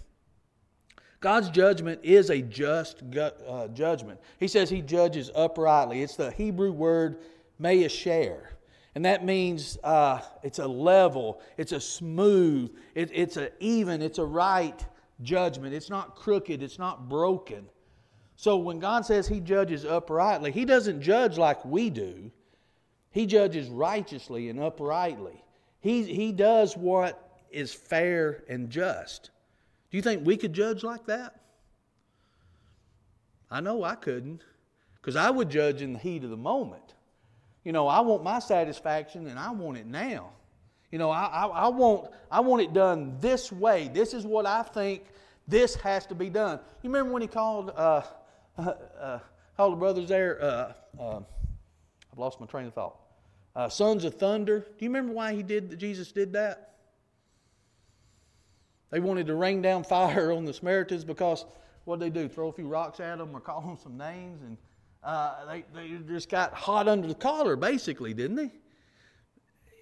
God's 1.20 1.50
judgment 1.50 2.00
is 2.04 2.30
a 2.30 2.42
just 2.42 3.02
uh, 3.16 3.68
judgment. 3.68 4.20
He 4.38 4.46
says 4.46 4.70
he 4.70 4.82
judges 4.82 5.30
uprightly. 5.34 6.02
It's 6.02 6.16
the 6.16 6.30
Hebrew 6.30 6.70
word 6.70 7.18
mayasher. 7.60 8.42
And 8.98 9.04
that 9.04 9.24
means 9.24 9.78
uh, 9.84 10.22
it's 10.42 10.58
a 10.58 10.66
level, 10.66 11.40
it's 11.56 11.70
a 11.70 11.80
smooth, 11.80 12.74
it, 12.96 13.11
it's 13.14 13.37
a 13.37 13.52
even, 13.62 14.02
it's 14.02 14.18
a 14.18 14.24
right 14.24 14.84
judgment. 15.22 15.72
It's 15.72 15.88
not 15.88 16.16
crooked, 16.16 16.64
it's 16.64 16.80
not 16.80 17.08
broken. 17.08 17.66
So 18.34 18.56
when 18.56 18.80
God 18.80 19.06
says 19.06 19.28
he 19.28 19.38
judges 19.38 19.84
uprightly, 19.84 20.50
he 20.50 20.64
doesn't 20.64 21.00
judge 21.00 21.38
like 21.38 21.64
we 21.64 21.90
do. 21.90 22.32
He 23.12 23.24
judges 23.24 23.68
righteously 23.68 24.48
and 24.48 24.58
uprightly. 24.58 25.44
He, 25.78 26.02
he 26.02 26.32
does 26.32 26.76
what 26.76 27.38
is 27.52 27.72
fair 27.72 28.42
and 28.48 28.68
just. 28.68 29.30
Do 29.92 29.96
you 29.96 30.02
think 30.02 30.26
we 30.26 30.37
could 30.37 30.52
judge 30.52 30.82
like 30.82 31.06
that? 31.06 31.38
I 33.48 33.61
know 33.61 33.84
I 33.84 33.94
couldn't, 33.94 34.42
because 34.96 35.14
I 35.14 35.30
would 35.30 35.50
judge 35.50 35.82
in 35.82 35.92
the 35.92 36.00
heat 36.00 36.24
of 36.24 36.30
the 36.30 36.37
moment. 36.37 36.94
You 37.68 37.72
know, 37.72 37.87
I 37.87 38.00
want 38.00 38.22
my 38.22 38.38
satisfaction 38.38 39.26
and 39.26 39.38
I 39.38 39.50
want 39.50 39.76
it 39.76 39.85
now. 39.85 40.31
You 40.90 40.98
know, 40.98 41.11
I, 41.11 41.26
I, 41.26 41.46
I, 41.48 41.68
want, 41.68 42.11
I 42.31 42.40
want 42.40 42.62
it 42.62 42.72
done 42.72 43.18
this 43.20 43.52
way. 43.52 43.90
This 43.92 44.14
is 44.14 44.24
what 44.24 44.46
I 44.46 44.62
think 44.62 45.02
this 45.46 45.74
has 45.74 46.07
to 46.07 46.14
be 46.14 46.31
done. 46.31 46.61
You 46.83 46.88
remember 46.88 47.12
when 47.12 47.20
he 47.20 47.28
called, 47.28 47.72
uh, 47.76 48.00
uh, 48.57 48.62
uh, 48.98 49.18
called 49.54 49.74
the 49.74 49.76
brothers 49.76 50.09
there? 50.09 50.42
Uh, 50.42 50.72
uh, 50.98 51.20
I've 52.11 52.18
lost 52.18 52.40
my 52.40 52.46
train 52.46 52.64
of 52.64 52.72
thought. 52.72 52.96
Uh, 53.54 53.68
sons 53.68 54.07
of 54.07 54.14
thunder. 54.14 54.61
Do 54.61 54.87
you 54.87 54.88
remember 54.88 55.12
why 55.12 55.35
he 55.35 55.42
did? 55.42 55.78
Jesus 55.78 56.11
did 56.11 56.33
that? 56.33 56.72
They 58.88 59.00
wanted 59.00 59.26
to 59.26 59.35
rain 59.35 59.61
down 59.61 59.85
fire 59.85 60.33
on 60.33 60.46
the 60.46 60.54
Samaritans 60.54 61.04
because 61.04 61.44
what 61.85 62.00
they 62.00 62.09
do? 62.09 62.31
Throw 62.31 62.48
a 62.48 62.52
few 62.52 62.66
rocks 62.66 62.98
at 62.98 63.18
them 63.18 63.37
or 63.37 63.40
call 63.40 63.61
them 63.61 63.76
some 63.76 63.98
names? 63.98 64.40
And 64.40 64.57
uh, 65.02 65.46
they, 65.46 65.64
they 65.74 65.98
just 66.06 66.28
got 66.28 66.52
hot 66.54 66.88
under 66.88 67.06
the 67.06 67.14
collar, 67.14 67.56
basically, 67.56 68.14
didn't 68.14 68.37
they? 68.37 68.52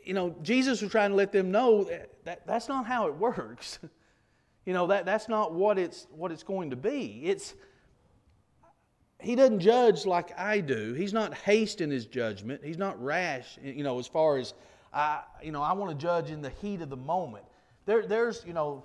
You 0.05 0.15
know, 0.15 0.37
Jesus 0.43 0.83
was 0.83 0.91
trying 0.91 1.11
to 1.11 1.17
let 1.17 1.33
them 1.33 1.51
know 1.51 1.85
that, 1.85 2.11
that 2.25 2.47
that's 2.47 2.69
not 2.69 2.87
how 2.87 3.07
it 3.07 3.15
works. 3.15 3.79
you 4.67 4.73
know, 4.73 4.87
that, 4.89 5.05
that's 5.05 5.29
not 5.29 5.53
what 5.53 5.79
it's, 5.79 6.07
what 6.11 6.31
it's 6.31 6.43
going 6.43 6.71
to 6.71 6.77
be. 6.77 7.23
It's, 7.25 7.55
he 9.21 9.35
doesn't 9.35 9.61
judge 9.61 10.07
like 10.07 10.39
I 10.39 10.61
do. 10.61 10.93
He's 10.93 11.13
not 11.13 11.35
haste 11.35 11.81
in 11.81 11.91
his 11.91 12.07
judgment. 12.07 12.61
He's 12.63 12.79
not 12.79 13.03
rash, 13.03 13.59
you 13.63 13.83
know, 13.83 13.99
as 13.99 14.07
far 14.07 14.37
as, 14.37 14.55
I, 14.93 15.23
you 15.43 15.53
know, 15.53 15.63
I 15.63 15.73
want 15.73 15.91
to 15.91 15.97
judge 15.97 16.31
in 16.31 16.43
the 16.43 16.51
heat 16.51 16.83
of 16.83 16.91
the 16.91 16.97
moment. 16.97 17.45
There, 17.87 18.07
there's, 18.07 18.45
you 18.47 18.53
know, 18.53 18.85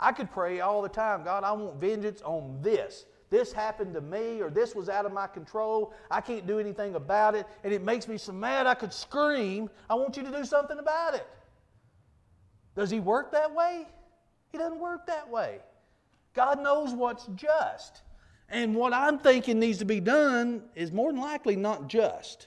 I 0.00 0.12
could 0.12 0.30
pray 0.30 0.60
all 0.60 0.82
the 0.82 0.88
time 0.88 1.24
God, 1.24 1.44
I 1.44 1.52
want 1.52 1.80
vengeance 1.80 2.22
on 2.22 2.58
this. 2.62 3.06
This 3.28 3.52
happened 3.52 3.94
to 3.94 4.00
me, 4.00 4.40
or 4.40 4.50
this 4.50 4.74
was 4.74 4.88
out 4.88 5.04
of 5.04 5.12
my 5.12 5.26
control. 5.26 5.92
I 6.10 6.20
can't 6.20 6.46
do 6.46 6.60
anything 6.60 6.94
about 6.94 7.34
it, 7.34 7.46
and 7.64 7.72
it 7.72 7.82
makes 7.82 8.06
me 8.06 8.18
so 8.18 8.32
mad 8.32 8.66
I 8.66 8.74
could 8.74 8.92
scream. 8.92 9.68
I 9.90 9.94
want 9.94 10.16
you 10.16 10.22
to 10.22 10.30
do 10.30 10.44
something 10.44 10.78
about 10.78 11.14
it. 11.14 11.26
Does 12.76 12.90
He 12.90 13.00
work 13.00 13.32
that 13.32 13.52
way? 13.52 13.86
He 14.52 14.58
doesn't 14.58 14.78
work 14.78 15.06
that 15.06 15.28
way. 15.28 15.58
God 16.34 16.62
knows 16.62 16.92
what's 16.92 17.26
just. 17.34 18.02
And 18.48 18.74
what 18.76 18.92
I'm 18.92 19.18
thinking 19.18 19.58
needs 19.58 19.78
to 19.78 19.84
be 19.84 19.98
done 19.98 20.62
is 20.76 20.92
more 20.92 21.10
than 21.10 21.20
likely 21.20 21.56
not 21.56 21.88
just. 21.88 22.46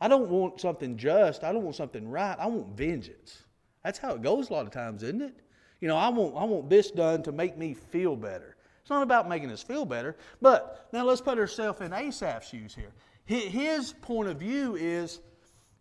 I 0.00 0.08
don't 0.08 0.28
want 0.28 0.60
something 0.60 0.96
just. 0.96 1.44
I 1.44 1.52
don't 1.52 1.62
want 1.62 1.76
something 1.76 2.08
right. 2.08 2.36
I 2.38 2.46
want 2.46 2.76
vengeance. 2.76 3.44
That's 3.84 3.98
how 3.98 4.14
it 4.14 4.22
goes 4.22 4.50
a 4.50 4.52
lot 4.52 4.66
of 4.66 4.72
times, 4.72 5.02
isn't 5.02 5.22
it? 5.22 5.36
You 5.80 5.88
know, 5.88 5.96
I 5.96 6.08
want, 6.08 6.34
I 6.36 6.44
want 6.44 6.68
this 6.68 6.90
done 6.90 7.22
to 7.24 7.32
make 7.32 7.56
me 7.56 7.74
feel 7.74 8.16
better. 8.16 8.53
It's 8.84 8.90
not 8.90 9.02
about 9.02 9.30
making 9.30 9.50
us 9.50 9.62
feel 9.62 9.86
better. 9.86 10.14
But 10.42 10.88
now 10.92 11.06
let's 11.06 11.22
put 11.22 11.38
ourselves 11.38 11.80
in 11.80 11.94
Asaph's 11.94 12.50
shoes 12.50 12.74
here. 12.74 12.92
His 13.24 13.94
point 13.94 14.28
of 14.28 14.36
view 14.36 14.76
is 14.76 15.20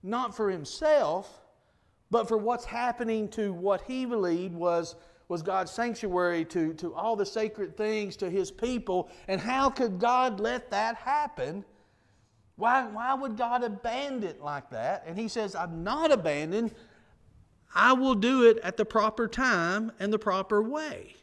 not 0.04 0.34
for 0.34 0.50
himself, 0.50 1.42
but 2.12 2.30
for 2.30 2.38
what's 2.38 2.64
happening 2.64 3.28
to 3.32 3.52
what 3.52 3.82
he 3.82 4.06
believed 4.06 4.56
was, 4.56 4.96
was 5.28 5.42
God's 5.42 5.70
sanctuary, 5.70 6.46
to, 6.46 6.74
to 6.76 6.94
all 6.94 7.18
the 7.18 7.26
sacred 7.26 7.76
things, 7.76 8.16
to 8.16 8.30
his 8.30 8.50
people. 8.52 9.10
And 9.28 9.42
how 9.42 9.70
could 9.70 10.00
God 10.00 10.40
let 10.40 10.72
that 10.72 10.96
happen? 10.96 11.66
Why, 12.56 12.86
why 12.86 13.16
would 13.16 13.36
God 13.36 13.66
abandon 13.66 14.24
it 14.24 14.40
like 14.40 14.70
that? 14.70 15.04
And 15.06 15.20
he 15.20 15.28
says, 15.28 15.56
I'm 15.56 15.84
not 15.84 16.10
abandoned. 16.10 16.74
I 17.76 17.92
will 17.92 18.16
do 18.16 18.48
it 18.48 18.60
at 18.60 18.78
the 18.78 18.86
proper 18.86 19.28
time 19.28 19.92
and 20.00 20.14
the 20.14 20.20
proper 20.20 20.64
way. 20.64 21.18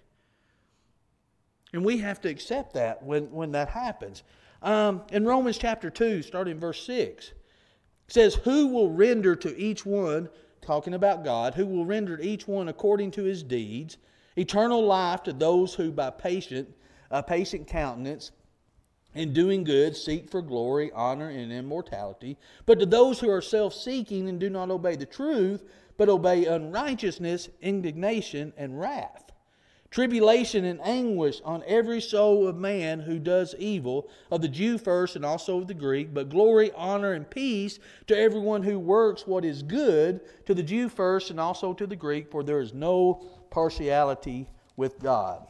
And 1.72 1.84
we 1.84 1.98
have 1.98 2.20
to 2.22 2.28
accept 2.28 2.74
that 2.74 3.02
when, 3.02 3.30
when 3.30 3.52
that 3.52 3.68
happens. 3.68 4.22
Um, 4.62 5.02
in 5.10 5.24
Romans 5.24 5.58
chapter 5.58 5.90
2, 5.90 6.22
starting 6.22 6.54
in 6.54 6.60
verse 6.60 6.84
6, 6.84 7.28
it 7.28 7.34
says, 8.08 8.34
Who 8.34 8.68
will 8.68 8.90
render 8.90 9.36
to 9.36 9.56
each 9.56 9.86
one, 9.86 10.28
talking 10.60 10.94
about 10.94 11.24
God, 11.24 11.54
who 11.54 11.66
will 11.66 11.86
render 11.86 12.16
to 12.16 12.22
each 12.22 12.46
one 12.46 12.68
according 12.68 13.12
to 13.12 13.22
his 13.22 13.42
deeds, 13.42 13.96
eternal 14.36 14.84
life 14.84 15.22
to 15.24 15.32
those 15.32 15.74
who 15.74 15.90
by 15.90 16.10
patient, 16.10 16.68
uh, 17.10 17.22
patient 17.22 17.66
countenance 17.66 18.32
in 19.14 19.32
doing 19.32 19.64
good 19.64 19.96
seek 19.96 20.30
for 20.30 20.42
glory, 20.42 20.90
honor, 20.92 21.28
and 21.28 21.52
immortality. 21.52 22.36
But 22.66 22.78
to 22.80 22.86
those 22.86 23.18
who 23.18 23.30
are 23.30 23.42
self 23.42 23.74
seeking 23.74 24.28
and 24.28 24.38
do 24.38 24.50
not 24.50 24.70
obey 24.70 24.96
the 24.96 25.06
truth, 25.06 25.64
but 25.96 26.08
obey 26.08 26.46
unrighteousness, 26.46 27.48
indignation, 27.60 28.52
and 28.56 28.78
wrath. 28.78 29.29
Tribulation 29.90 30.64
and 30.64 30.80
anguish 30.82 31.40
on 31.44 31.64
every 31.66 32.00
soul 32.00 32.46
of 32.46 32.56
man 32.56 33.00
who 33.00 33.18
does 33.18 33.54
evil, 33.58 34.08
of 34.30 34.40
the 34.40 34.48
Jew 34.48 34.78
first 34.78 35.16
and 35.16 35.24
also 35.24 35.58
of 35.58 35.66
the 35.66 35.74
Greek, 35.74 36.14
but 36.14 36.28
glory, 36.28 36.70
honor, 36.76 37.12
and 37.12 37.28
peace 37.28 37.80
to 38.06 38.16
everyone 38.16 38.62
who 38.62 38.78
works 38.78 39.26
what 39.26 39.44
is 39.44 39.62
good, 39.62 40.20
to 40.46 40.54
the 40.54 40.62
Jew 40.62 40.88
first 40.88 41.30
and 41.30 41.40
also 41.40 41.72
to 41.74 41.86
the 41.86 41.96
Greek, 41.96 42.30
for 42.30 42.44
there 42.44 42.60
is 42.60 42.72
no 42.72 43.26
partiality 43.50 44.48
with 44.76 45.00
God. 45.00 45.46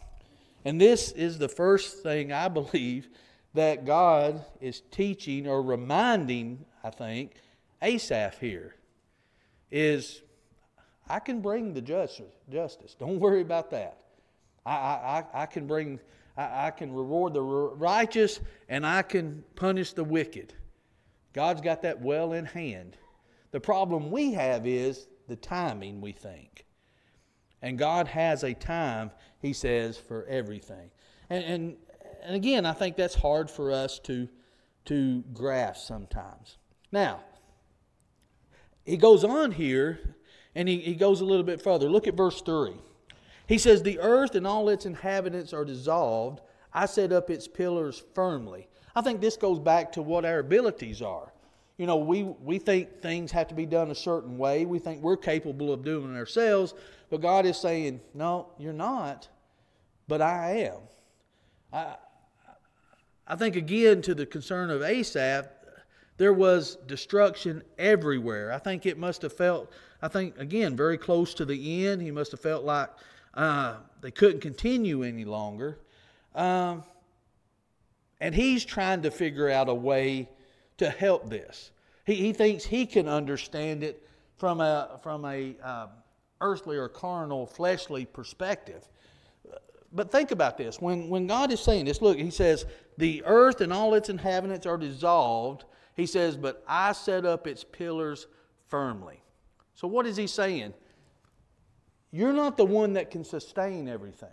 And 0.65 0.81
this 0.81 1.13
is 1.13 1.39
the 1.39 1.49
first 1.49 2.03
thing 2.03 2.33
I 2.33 2.49
believe 2.49 3.09
that 3.53 3.85
God 3.85 4.45
is 4.61 4.83
teaching 4.91 5.47
or 5.47 5.63
reminding, 5.63 6.65
I 6.83 6.91
think, 6.91 7.33
Asaph 7.83 8.39
here 8.41 8.75
is 9.71 10.23
I 11.09 11.19
can 11.19 11.41
bring 11.41 11.75
the 11.75 11.81
justice. 11.83 12.95
Don't 12.99 13.19
worry 13.19 13.41
about 13.41 13.71
that. 13.73 13.97
I, 14.75 15.25
I, 15.35 15.43
I 15.43 15.47
can 15.47 15.67
bring, 15.67 16.01
I, 16.37 16.67
I 16.67 16.71
can 16.71 16.93
reward 16.93 17.35
the 17.35 17.43
righteous 17.43 18.41
and 18.69 18.87
I 18.87 19.03
can 19.03 19.45
punish 19.57 19.93
the 19.93 20.05
wicked. 20.05 20.55
God's 21.33 21.61
got 21.61 21.83
that 21.83 22.01
well 22.01 22.33
in 22.33 22.45
hand. 22.45 22.97
The 23.51 23.61
problem 23.61 24.11
we 24.11 24.33
have 24.33 24.67
is 24.67 25.09
the 25.29 25.37
timing, 25.37 26.01
we 26.01 26.13
think. 26.13 26.65
And 27.63 27.79
God 27.79 28.09
has 28.09 28.43
a 28.43 28.55
time, 28.55 29.11
He 29.41 29.53
says, 29.53 29.97
for 29.97 30.25
everything. 30.27 30.91
And, 31.29 31.45
and, 31.45 31.77
and 32.23 32.37
again, 32.37 32.65
I 32.67 32.73
think 32.73 32.97
that's 32.97 33.15
hard 33.15 33.51
for 33.51 33.71
us 33.71 33.99
to, 34.01 34.29
to 34.87 35.23
grasp 35.33 35.87
sometimes. 35.87 36.59
Now, 36.91 37.21
he 38.85 38.97
goes 38.97 39.25
on 39.25 39.53
here 39.53 40.17
and 40.55 40.69
he, 40.69 40.79
he 40.79 40.95
goes 40.95 41.21
a 41.21 41.25
little 41.25 41.45
bit 41.45 41.63
further. 41.63 41.89
Look 41.89 42.09
at 42.09 42.17
verse 42.17 42.41
3. 42.43 42.73
He 43.51 43.59
says, 43.59 43.83
The 43.83 43.99
earth 43.99 44.37
and 44.37 44.47
all 44.47 44.69
its 44.69 44.87
inhabitants 44.87 45.53
are 45.53 45.65
dissolved. 45.65 46.41
I 46.73 46.87
set 46.87 47.11
up 47.11 47.31
its 47.31 47.49
pillars 47.49 48.01
firmly. 48.15 48.69
I 48.95 49.03
think 49.03 49.21
this 49.21 49.37
goes 49.37 49.59
back 49.59 49.91
to 49.93 50.03
what 50.03 50.25
our 50.25 50.39
abilities 50.39 51.03
are. 51.03 51.33
You 51.77 51.87
know, 51.87 51.97
we, 51.97 52.23
we 52.23 52.61
think 52.61 53.01
things 53.01 53.33
have 53.33 53.49
to 53.49 53.55
be 53.57 53.67
done 53.67 53.91
a 53.91 53.95
certain 53.95 54.39
way. 54.39 54.67
We 54.67 54.79
think 54.79 55.03
we're 55.03 55.17
capable 55.17 55.73
of 55.73 55.85
doing 55.85 56.15
it 56.15 56.17
ourselves. 56.17 56.75
But 57.11 57.23
God 57.23 57.45
is 57.45 57.59
saying, 57.59 58.01
No, 58.15 58.47
you're 58.57 58.73
not, 58.73 59.29
but 60.07 60.23
I 60.23 60.69
am. 60.69 60.79
I, 61.73 61.97
I 63.27 63.35
think 63.35 63.57
again 63.57 64.01
to 64.03 64.15
the 64.15 64.27
concern 64.27 64.71
of 64.71 64.81
Asaph, 64.85 65.49
there 66.19 66.33
was 66.33 66.77
destruction 66.87 67.65
everywhere. 67.79 68.53
I 68.53 68.59
think 68.59 68.87
it 68.87 68.97
must 68.97 69.23
have 69.23 69.33
felt, 69.33 69.73
I 70.03 70.07
think, 70.07 70.39
again, 70.39 70.77
very 70.77 70.99
close 70.99 71.35
to 71.35 71.45
the 71.45 71.89
end. 71.89 72.01
He 72.01 72.13
must 72.13 72.31
have 72.31 72.41
felt 72.41 72.63
like 72.63 72.91
uh, 73.35 73.77
they 74.01 74.11
couldn't 74.11 74.41
continue 74.41 75.03
any 75.03 75.25
longer. 75.25 75.79
Um, 76.35 76.85
and 78.21 78.35
he's 78.35 78.65
trying 78.65 79.03
to 79.03 79.11
figure 79.11 79.49
out 79.49 79.69
a 79.69 79.75
way 79.75 80.29
to 80.79 80.91
help 80.91 81.29
this. 81.29 81.71
He, 82.07 82.15
he 82.15 82.33
thinks 82.33 82.65
he 82.65 82.87
can 82.87 83.09
understand 83.09 83.83
it 83.83 84.07
from 84.37 84.61
a, 84.61 84.99
from 85.03 85.25
a 85.25 85.57
uh, 85.63 85.87
earthly 86.41 86.77
or 86.77 86.89
carnal, 86.89 87.47
fleshly 87.47 88.05
perspective. 88.05 88.87
But 89.93 90.11
think 90.11 90.31
about 90.31 90.57
this. 90.57 90.81
When, 90.81 91.09
when 91.09 91.27
God 91.27 91.53
is 91.53 91.61
saying 91.61 91.87
this, 91.87 92.01
look, 92.01 92.17
he 92.19 92.31
says, 92.31 92.65
the 92.97 93.23
earth 93.25 93.61
and 93.61 93.73
all 93.73 93.95
its 93.95 94.09
inhabitants 94.09 94.67
are 94.67 94.79
dissolved. 94.79 95.65
He 95.97 96.07
says, 96.07 96.37
but 96.37 96.63
I 96.67 96.93
set 96.93 97.27
up 97.27 97.47
its 97.47 97.65
pillars 97.65 98.27
firmly. 98.69 99.21
So 99.75 99.89
what 99.89 100.07
is 100.07 100.17
he 100.17 100.27
saying? 100.27 100.75
You're 102.13 102.33
not 102.33 102.57
the 102.57 102.65
one 102.65 102.95
that 102.95 103.11
can 103.11 103.25
sustain 103.25 103.89
everything. 103.89 104.29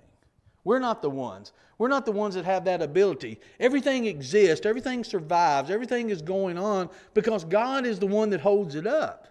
We're 0.63 0.80
not 0.80 1.02
the 1.02 1.10
ones. 1.10 1.54
We're 1.78 1.88
not 1.88 2.06
the 2.06 2.12
ones 2.12 2.36
that 2.36 2.44
have 2.44 2.66
that 2.66 2.82
ability. 2.82 3.40
Everything 3.60 4.06
exists, 4.06 4.66
everything 4.66 5.04
survives, 5.04 5.70
everything 5.70 6.10
is 6.10 6.22
going 6.22 6.58
on 6.58 6.90
because 7.13 7.46
God 7.46 7.86
is 7.86 8.00
the 8.00 8.08
one 8.08 8.32
that 8.32 8.42
holds 8.42 8.76
it 8.76 8.86
up. 8.86 9.28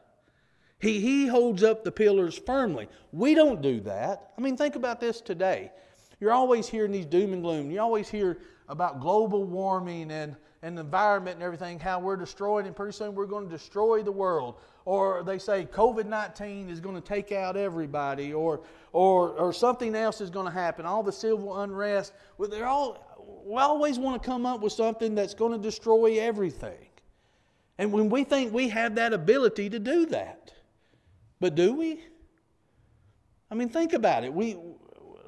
He, 0.78 1.00
he 1.00 1.26
holds 1.26 1.62
up 1.62 1.84
the 1.84 1.92
pillars 1.92 2.38
firmly. 2.38 2.88
We 3.12 3.34
don't 3.34 3.60
do 3.62 3.80
that. 3.80 4.32
I 4.36 4.40
mean, 4.40 4.56
think 4.56 4.76
about 4.76 5.00
this 5.00 5.20
today. 5.20 5.72
You're 6.20 6.32
always 6.32 6.68
hearing 6.68 6.92
these 6.92 7.06
doom 7.06 7.32
and 7.32 7.42
gloom. 7.42 7.70
You 7.70 7.80
always 7.80 8.08
hear 8.08 8.38
about 8.68 9.00
global 9.00 9.44
warming 9.44 10.10
and, 10.10 10.36
and 10.62 10.76
the 10.76 10.82
environment 10.82 11.36
and 11.36 11.42
everything, 11.42 11.78
how 11.78 12.00
we're 12.00 12.16
destroying, 12.16 12.66
and 12.66 12.74
pretty 12.74 12.92
soon 12.92 13.14
we're 13.14 13.26
going 13.26 13.44
to 13.44 13.50
destroy 13.50 14.02
the 14.02 14.12
world. 14.12 14.56
Or 14.84 15.22
they 15.22 15.38
say 15.38 15.66
COVID 15.66 16.06
19 16.06 16.70
is 16.70 16.80
going 16.80 16.94
to 16.94 17.00
take 17.00 17.32
out 17.32 17.56
everybody, 17.56 18.32
or, 18.32 18.60
or, 18.92 19.30
or 19.30 19.52
something 19.52 19.94
else 19.94 20.20
is 20.20 20.30
going 20.30 20.46
to 20.46 20.52
happen. 20.52 20.86
All 20.86 21.02
the 21.02 21.12
civil 21.12 21.60
unrest. 21.60 22.12
Well, 22.38 22.48
they're 22.48 22.66
all, 22.66 23.44
we 23.44 23.56
always 23.56 23.98
want 23.98 24.22
to 24.22 24.26
come 24.26 24.46
up 24.46 24.60
with 24.60 24.72
something 24.72 25.14
that's 25.14 25.34
going 25.34 25.52
to 25.52 25.58
destroy 25.58 26.18
everything. 26.18 26.86
And 27.78 27.92
when 27.92 28.08
we 28.08 28.24
think 28.24 28.52
we 28.52 28.68
have 28.70 28.94
that 28.94 29.12
ability 29.12 29.70
to 29.70 29.78
do 29.78 30.06
that, 30.06 30.52
but 31.40 31.54
do 31.54 31.74
we? 31.74 32.00
I 33.50 33.54
mean, 33.54 33.68
think 33.68 33.92
about 33.92 34.24
it. 34.24 34.32
We 34.32 34.56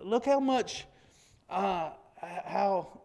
look 0.03 0.25
how 0.25 0.41
much, 0.41 0.87
uh, 1.51 1.91
how 2.17 2.98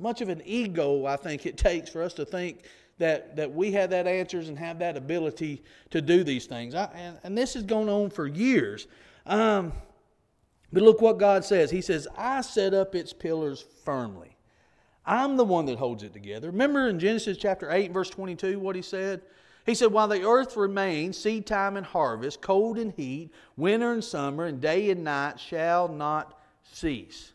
much 0.00 0.20
of 0.20 0.28
an 0.28 0.42
ego 0.44 1.06
I 1.06 1.16
think 1.16 1.46
it 1.46 1.56
takes 1.56 1.90
for 1.90 2.02
us 2.02 2.14
to 2.14 2.24
think 2.24 2.64
that, 2.98 3.36
that 3.36 3.52
we 3.52 3.72
have 3.72 3.90
that 3.90 4.06
answers 4.06 4.48
and 4.48 4.58
have 4.58 4.78
that 4.78 4.96
ability 4.96 5.62
to 5.90 6.00
do 6.00 6.22
these 6.22 6.46
things. 6.46 6.74
I, 6.74 6.84
and, 6.94 7.18
and 7.24 7.36
this 7.36 7.54
has 7.54 7.62
gone 7.62 7.88
on 7.88 8.10
for 8.10 8.26
years. 8.26 8.86
Um, 9.26 9.72
but 10.72 10.82
look 10.82 11.00
what 11.00 11.18
God 11.18 11.44
says. 11.44 11.70
He 11.70 11.80
says, 11.80 12.06
I 12.16 12.42
set 12.42 12.74
up 12.74 12.94
its 12.94 13.12
pillars 13.12 13.64
firmly. 13.84 14.36
I'm 15.04 15.36
the 15.36 15.44
one 15.44 15.66
that 15.66 15.78
holds 15.78 16.02
it 16.02 16.12
together. 16.12 16.48
Remember 16.48 16.88
in 16.88 16.98
Genesis 16.98 17.36
chapter 17.38 17.70
8, 17.70 17.90
verse 17.90 18.10
22, 18.10 18.60
what 18.60 18.76
he 18.76 18.82
said? 18.82 19.22
He 19.66 19.74
said, 19.74 19.92
While 19.92 20.08
the 20.08 20.22
earth 20.22 20.56
remains, 20.56 21.18
seed 21.18 21.46
time 21.46 21.76
and 21.76 21.86
harvest, 21.86 22.40
cold 22.40 22.78
and 22.78 22.92
heat, 22.92 23.30
winter 23.56 23.92
and 23.92 24.04
summer, 24.04 24.44
and 24.44 24.60
day 24.60 24.90
and 24.90 25.04
night 25.04 25.40
shall 25.40 25.88
not 25.88 26.38
cease. 26.70 27.32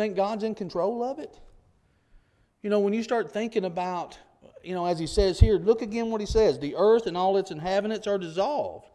Think 0.00 0.16
God's 0.16 0.44
in 0.44 0.54
control 0.54 1.04
of 1.04 1.18
it? 1.18 1.38
You 2.62 2.70
know, 2.70 2.80
when 2.80 2.94
you 2.94 3.02
start 3.02 3.30
thinking 3.30 3.66
about, 3.66 4.18
you 4.64 4.74
know, 4.74 4.86
as 4.86 4.98
he 4.98 5.06
says 5.06 5.38
here, 5.38 5.58
look 5.58 5.82
again 5.82 6.10
what 6.10 6.22
he 6.22 6.26
says 6.26 6.58
the 6.58 6.74
earth 6.74 7.06
and 7.06 7.18
all 7.18 7.36
its 7.36 7.50
inhabitants 7.50 8.06
are 8.06 8.16
dissolved. 8.16 8.86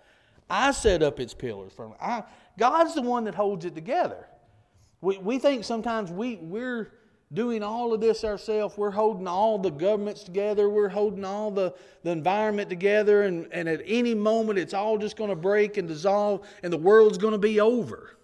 I 0.50 0.72
set 0.72 1.04
up 1.04 1.20
its 1.20 1.32
pillars 1.32 1.74
from 1.74 1.94
I, 2.02 2.24
God's 2.58 2.96
the 2.96 3.04
one 3.04 3.26
that 3.26 3.36
holds 3.36 3.66
it 3.66 3.76
together. 3.76 4.26
We, 5.02 5.20
we 5.20 5.38
think 5.38 5.64
sometimes 5.64 6.10
we, 6.10 6.38
we're 6.38 6.92
doing 7.32 7.62
all 7.62 7.94
of 7.94 8.02
this 8.02 8.24
ourselves. 8.24 8.76
We're 8.76 8.90
holding 8.90 9.28
all 9.28 9.60
the 9.60 9.70
governments 9.70 10.24
together. 10.24 10.72
We're 10.72 10.90
holding 10.90 11.24
all 11.24 11.52
the, 11.52 11.76
the 12.02 12.10
environment 12.10 12.68
together. 12.68 13.22
And, 13.22 13.48
and 13.52 13.70
at 13.70 13.82
any 13.86 14.16
moment, 14.16 14.58
it's 14.58 14.74
all 14.74 14.98
just 14.98 15.18
going 15.18 15.30
to 15.30 15.36
break 15.36 15.78
and 15.78 15.88
dissolve, 15.88 16.48
and 16.64 16.74
the 16.74 16.80
world's 16.80 17.20
going 17.20 17.34
to 17.34 17.38
be 17.38 17.60
over. 17.60 18.15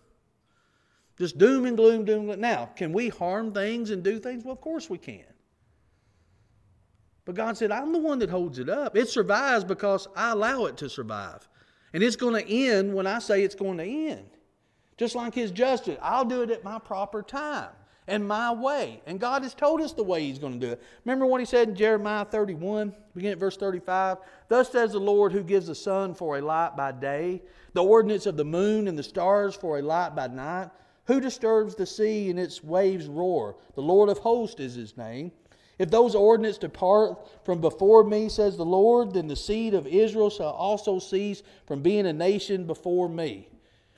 Just 1.21 1.38
doom 1.38 1.67
and 1.67 1.77
gloom, 1.77 2.03
doom 2.03 2.21
and 2.21 2.25
gloom. 2.29 2.41
Now, 2.41 2.71
can 2.75 2.93
we 2.93 3.10
harm 3.10 3.53
things 3.53 3.91
and 3.91 4.01
do 4.01 4.19
things? 4.19 4.43
Well, 4.43 4.53
of 4.53 4.60
course 4.60 4.89
we 4.89 4.97
can. 4.97 5.23
But 7.25 7.36
God 7.36 7.55
said, 7.55 7.71
I'm 7.71 7.93
the 7.93 7.99
one 7.99 8.17
that 8.17 8.31
holds 8.31 8.57
it 8.57 8.69
up. 8.69 8.97
It 8.97 9.07
survives 9.07 9.63
because 9.63 10.07
I 10.15 10.31
allow 10.31 10.65
it 10.65 10.77
to 10.77 10.89
survive. 10.89 11.47
And 11.93 12.01
it's 12.01 12.15
going 12.15 12.43
to 12.43 12.51
end 12.51 12.91
when 12.95 13.05
I 13.05 13.19
say 13.19 13.43
it's 13.43 13.53
going 13.53 13.77
to 13.77 13.84
end. 13.84 14.31
Just 14.97 15.13
like 15.13 15.36
His 15.36 15.51
justice. 15.51 15.99
I'll 16.01 16.25
do 16.25 16.41
it 16.41 16.49
at 16.49 16.63
my 16.63 16.79
proper 16.79 17.21
time 17.21 17.69
and 18.07 18.27
my 18.27 18.51
way. 18.51 19.03
And 19.05 19.19
God 19.19 19.43
has 19.43 19.53
told 19.53 19.79
us 19.79 19.93
the 19.93 20.01
way 20.01 20.23
He's 20.23 20.39
going 20.39 20.60
to 20.60 20.65
do 20.65 20.73
it. 20.73 20.81
Remember 21.05 21.27
what 21.27 21.39
He 21.39 21.45
said 21.45 21.69
in 21.69 21.75
Jeremiah 21.75 22.25
31, 22.25 22.95
beginning 23.13 23.34
at 23.34 23.38
verse 23.38 23.57
35? 23.57 24.17
Thus 24.47 24.71
says 24.71 24.93
the 24.93 24.99
Lord 24.99 25.34
who 25.34 25.43
gives 25.43 25.67
the 25.67 25.75
sun 25.75 26.15
for 26.15 26.39
a 26.39 26.41
light 26.41 26.75
by 26.75 26.91
day, 26.91 27.43
the 27.73 27.84
ordinance 27.84 28.25
of 28.25 28.38
the 28.38 28.43
moon 28.43 28.88
and 28.88 28.97
the 28.97 29.03
stars 29.03 29.53
for 29.53 29.77
a 29.77 29.84
light 29.84 30.15
by 30.15 30.25
night. 30.25 30.71
Who 31.06 31.20
disturbs 31.20 31.76
the 31.76 31.86
sea 31.86 32.30
and 32.30 32.40
its 32.40 32.64
waves 32.64 33.08
roar? 33.08 33.58
The 33.76 33.82
Lord 33.82 34.10
of 34.10 34.20
hosts 34.20 34.60
is 34.60 34.76
His 34.76 34.98
name. 34.98 35.32
If 35.80 35.90
those 35.90 36.14
ordinances 36.14 36.60
depart 36.60 37.28
from 37.44 37.60
before 37.60 38.04
me, 38.04 38.30
says 38.30 38.56
the 38.56 38.64
Lord, 38.64 39.14
then 39.14 39.28
the 39.28 39.36
seed 39.36 39.74
of 39.74 39.88
Israel 39.88 40.30
shall 40.30 40.52
also 40.52 41.00
cease 41.00 41.42
from 41.66 41.82
being 41.82 42.06
a 42.06 42.14
nation 42.14 42.68
before 42.68 43.10
me. 43.10 43.50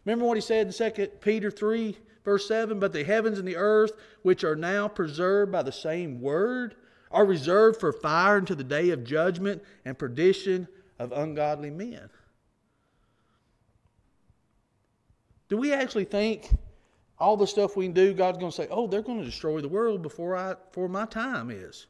Remember 0.06 0.26
what 0.26 0.38
he 0.38 0.42
said 0.42 0.68
in 0.68 0.94
2 0.94 1.08
Peter 1.20 1.52
3, 1.52 1.98
verse 2.24 2.48
7? 2.48 2.80
But 2.80 2.94
the 2.94 3.04
heavens 3.04 3.38
and 3.38 3.46
the 3.46 3.58
earth, 3.58 3.92
which 4.22 4.46
are 4.46 4.56
now 4.56 4.88
preserved 4.88 5.52
by 5.52 5.62
the 5.62 5.74
same 5.74 6.22
word, 6.22 6.76
are 7.12 7.26
reserved 7.26 7.80
for 7.80 7.92
fire 7.92 8.38
unto 8.38 8.56
the 8.56 8.64
day 8.64 8.92
of 8.92 9.04
judgment 9.04 9.62
and 9.84 10.00
perdition 10.00 10.70
of 11.00 11.12
ungodly 11.12 11.70
men. 11.70 12.10
Do 15.50 15.58
we 15.58 15.74
actually 15.74 16.06
think 16.06 16.50
all 17.24 17.38
the 17.38 17.48
stuff 17.48 17.78
we 17.78 17.86
can 17.86 17.94
do, 17.94 18.14
God's 18.14 18.38
going 18.38 18.52
to 18.52 18.56
say, 18.56 18.68
oh, 18.70 18.86
they're 18.86 19.02
going 19.02 19.20
to 19.20 19.24
destroy 19.24 19.62
the 19.62 19.70
world 19.70 20.02
before, 20.02 20.36
I, 20.36 20.56
before 20.56 20.90
my 20.90 21.06
time 21.06 21.50
is. 21.50 21.88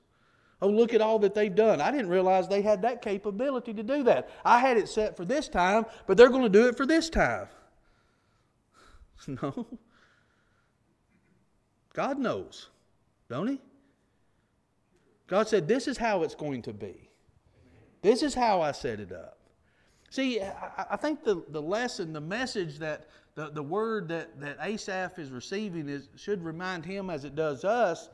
Oh, 0.61 0.69
look 0.69 0.93
at 0.93 1.01
all 1.01 1.17
that 1.19 1.33
they've 1.33 1.53
done. 1.53 1.81
I 1.81 1.89
didn't 1.89 2.09
realize 2.09 2.47
they 2.47 2.61
had 2.61 2.83
that 2.83 3.01
capability 3.01 3.73
to 3.73 3.81
do 3.81 4.03
that. 4.03 4.29
I 4.45 4.59
had 4.59 4.77
it 4.77 4.87
set 4.87 5.17
for 5.17 5.25
this 5.25 5.47
time, 5.47 5.87
but 6.05 6.17
they're 6.17 6.29
going 6.29 6.43
to 6.43 6.49
do 6.49 6.67
it 6.67 6.77
for 6.77 6.85
this 6.85 7.09
time. 7.09 7.47
No. 9.25 9.65
God 11.93 12.19
knows, 12.19 12.67
don't 13.29 13.47
He? 13.47 13.61
God 15.27 15.47
said, 15.47 15.65
This 15.65 15.87
is 15.87 15.97
how 15.97 16.23
it's 16.23 16.35
going 16.35 16.61
to 16.63 16.73
be. 16.73 17.09
This 18.01 18.21
is 18.21 18.33
how 18.33 18.61
I 18.61 18.73
set 18.73 18.99
it 18.99 19.13
up. 19.13 19.37
See, 20.09 20.41
I, 20.41 20.97
think 20.97 21.23
the, 21.23 21.41
the 21.47 21.61
lesson, 21.61 22.11
the 22.11 22.21
message 22.21 22.77
that 22.79 23.07
the, 23.35 23.49
the 23.49 23.63
word 23.63 24.07
that, 24.09 24.39
that 24.39 24.57
Asaph 24.61 25.17
is 25.17 25.31
receiving 25.31 25.89
is, 25.89 26.09
should 26.15 26.43
remind 26.43 26.85
him, 26.85 27.09
as 27.09 27.25
it 27.25 27.35
does 27.35 27.63
us, 27.63 28.09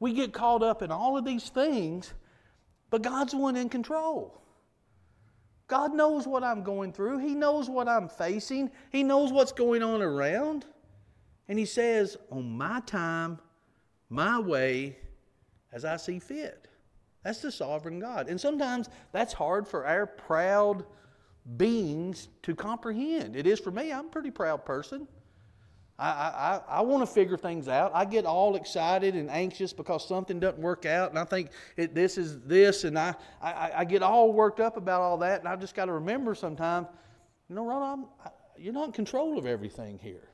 we 0.00 0.12
get 0.12 0.32
caught 0.32 0.62
up 0.62 0.82
in 0.82 0.90
all 0.90 1.16
of 1.16 1.24
these 1.24 1.48
things, 1.48 2.14
but 2.90 3.02
God's 3.02 3.34
one 3.34 3.56
in 3.56 3.68
control. 3.68 4.42
God 5.68 5.94
knows 5.94 6.26
what 6.26 6.42
I'm 6.42 6.62
going 6.62 6.92
through. 6.92 7.18
He 7.18 7.34
knows 7.34 7.70
what 7.70 7.88
I'm 7.88 8.08
facing. 8.08 8.70
He 8.90 9.02
knows 9.02 9.32
what's 9.32 9.52
going 9.52 9.82
on 9.82 10.02
around. 10.02 10.66
And 11.48 11.58
He 11.58 11.64
says, 11.64 12.16
on 12.30 12.50
my 12.50 12.80
time, 12.80 13.38
my 14.08 14.38
way, 14.38 14.96
as 15.72 15.84
I 15.84 15.96
see 15.96 16.18
fit. 16.18 16.68
That's 17.24 17.40
the 17.40 17.52
sovereign 17.52 18.00
God. 18.00 18.28
And 18.28 18.40
sometimes 18.40 18.88
that's 19.12 19.32
hard 19.32 19.66
for 19.66 19.86
our 19.86 20.06
proud 20.06 20.84
beings 21.56 22.28
to 22.42 22.54
comprehend. 22.54 23.36
It 23.36 23.46
is 23.46 23.58
for 23.58 23.70
me. 23.70 23.92
I'm 23.92 24.06
a 24.06 24.08
pretty 24.08 24.30
proud 24.30 24.64
person. 24.64 25.08
I, 25.98 26.08
I, 26.08 26.60
I 26.78 26.80
want 26.80 27.06
to 27.06 27.12
figure 27.12 27.36
things 27.36 27.68
out. 27.68 27.92
I 27.94 28.04
get 28.04 28.24
all 28.24 28.56
excited 28.56 29.14
and 29.14 29.30
anxious 29.30 29.72
because 29.72 30.06
something 30.08 30.40
doesn't 30.40 30.60
work 30.60 30.86
out, 30.86 31.10
and 31.10 31.18
I 31.18 31.24
think 31.24 31.50
it, 31.76 31.94
this 31.94 32.18
is 32.18 32.40
this, 32.40 32.84
and 32.84 32.98
I, 32.98 33.14
I, 33.40 33.70
I 33.76 33.84
get 33.84 34.02
all 34.02 34.32
worked 34.32 34.58
up 34.58 34.76
about 34.76 35.00
all 35.00 35.18
that, 35.18 35.40
and 35.40 35.48
I 35.48 35.54
just 35.54 35.74
got 35.74 35.84
to 35.84 35.92
remember 35.92 36.34
sometimes, 36.34 36.88
you 37.48 37.54
know, 37.54 37.66
Ron, 37.66 38.06
I'm, 38.24 38.30
you're 38.56 38.72
not 38.72 38.86
in 38.86 38.92
control 38.92 39.38
of 39.38 39.46
everything 39.46 39.98
here. 39.98 40.28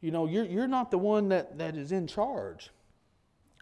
You 0.00 0.10
know, 0.10 0.26
you're, 0.26 0.44
you're 0.44 0.68
not 0.68 0.90
the 0.90 0.98
one 0.98 1.28
that, 1.30 1.58
that 1.58 1.76
is 1.76 1.90
in 1.90 2.06
charge. 2.06 2.70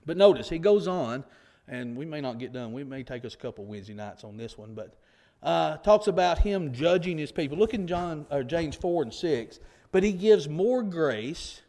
But 0.05 0.17
notice, 0.17 0.49
he 0.49 0.59
goes 0.59 0.89
on, 0.89 1.25
and 1.69 1.97
we 1.97 2.05
may 2.05 2.21
not 2.21 2.39
get 2.39 2.53
done. 2.53 2.73
We 2.73 2.83
may 2.83 3.03
take 3.03 3.25
us 3.25 3.35
a 3.35 3.39
couple 3.39 3.65
Wednesday 3.65 3.95
nights 3.95 4.25
on 4.25 4.37
this 4.37 4.59
one, 4.59 4.75
but 4.75 4.99
uh, 5.43 5.77
talks 5.79 6.07
about 6.07 6.39
him 6.39 6.73
judging 6.73 7.19
his 7.19 7.33
people. 7.33 7.57
Look 7.57 7.75
in 7.75 7.87
John 7.87 8.27
or 8.31 8.43
James 8.43 8.77
4 8.77 9.05
and 9.05 9.15
6 9.15 9.61
but 9.93 10.03
he 10.03 10.13
gives 10.13 10.49
more 10.49 10.83
grace. 10.83 11.63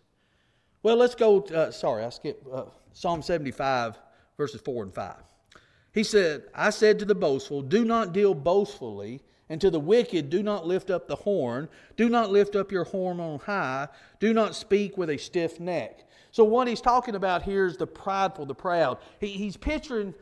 Well, 0.84 0.96
let's 0.96 1.16
go. 1.16 1.42
Uh, 1.42 1.72
sorry, 1.72 2.04
I 2.04 2.10
skipped 2.10 2.48
uh, 2.52 2.66
Psalm 2.94 3.22
75, 3.22 3.98
verses 4.38 4.62
4 4.62 4.84
and 4.84 4.94
5. 4.94 5.16
He 5.94 6.04
said, 6.04 6.44
I 6.56 6.70
said 6.70 7.00
to 7.00 7.06
the 7.06 7.16
boastful, 7.16 7.62
Do 7.62 7.84
not 7.84 8.14
deal 8.14 8.34
boastfully, 8.34 9.22
and 9.50 9.60
to 9.60 9.70
the 9.70 9.80
wicked, 9.80 10.30
do 10.30 10.42
not 10.42 10.66
lift 10.66 10.90
up 10.90 11.08
the 11.08 11.16
horn. 11.16 11.68
Do 11.98 12.08
not 12.08 12.32
lift 12.32 12.56
up 12.56 12.72
your 12.72 12.86
horn 12.86 13.20
on 13.20 13.40
high. 13.40 13.90
Do 14.20 14.34
not 14.34 14.56
speak 14.56 14.98
with 14.98 15.10
a 15.10 15.18
stiff 15.18 15.60
neck. 15.60 16.08
So, 16.32 16.46
what 16.46 16.70
he's 16.70 16.80
talking 16.80 17.16
about 17.16 17.44
here 17.44 17.66
is 17.66 17.76
the 17.76 17.88
prideful, 17.88 18.46
the 18.46 18.56
proud. 18.56 19.00
He, 19.20 19.28
he's 19.28 19.58
picturing, 19.58 20.14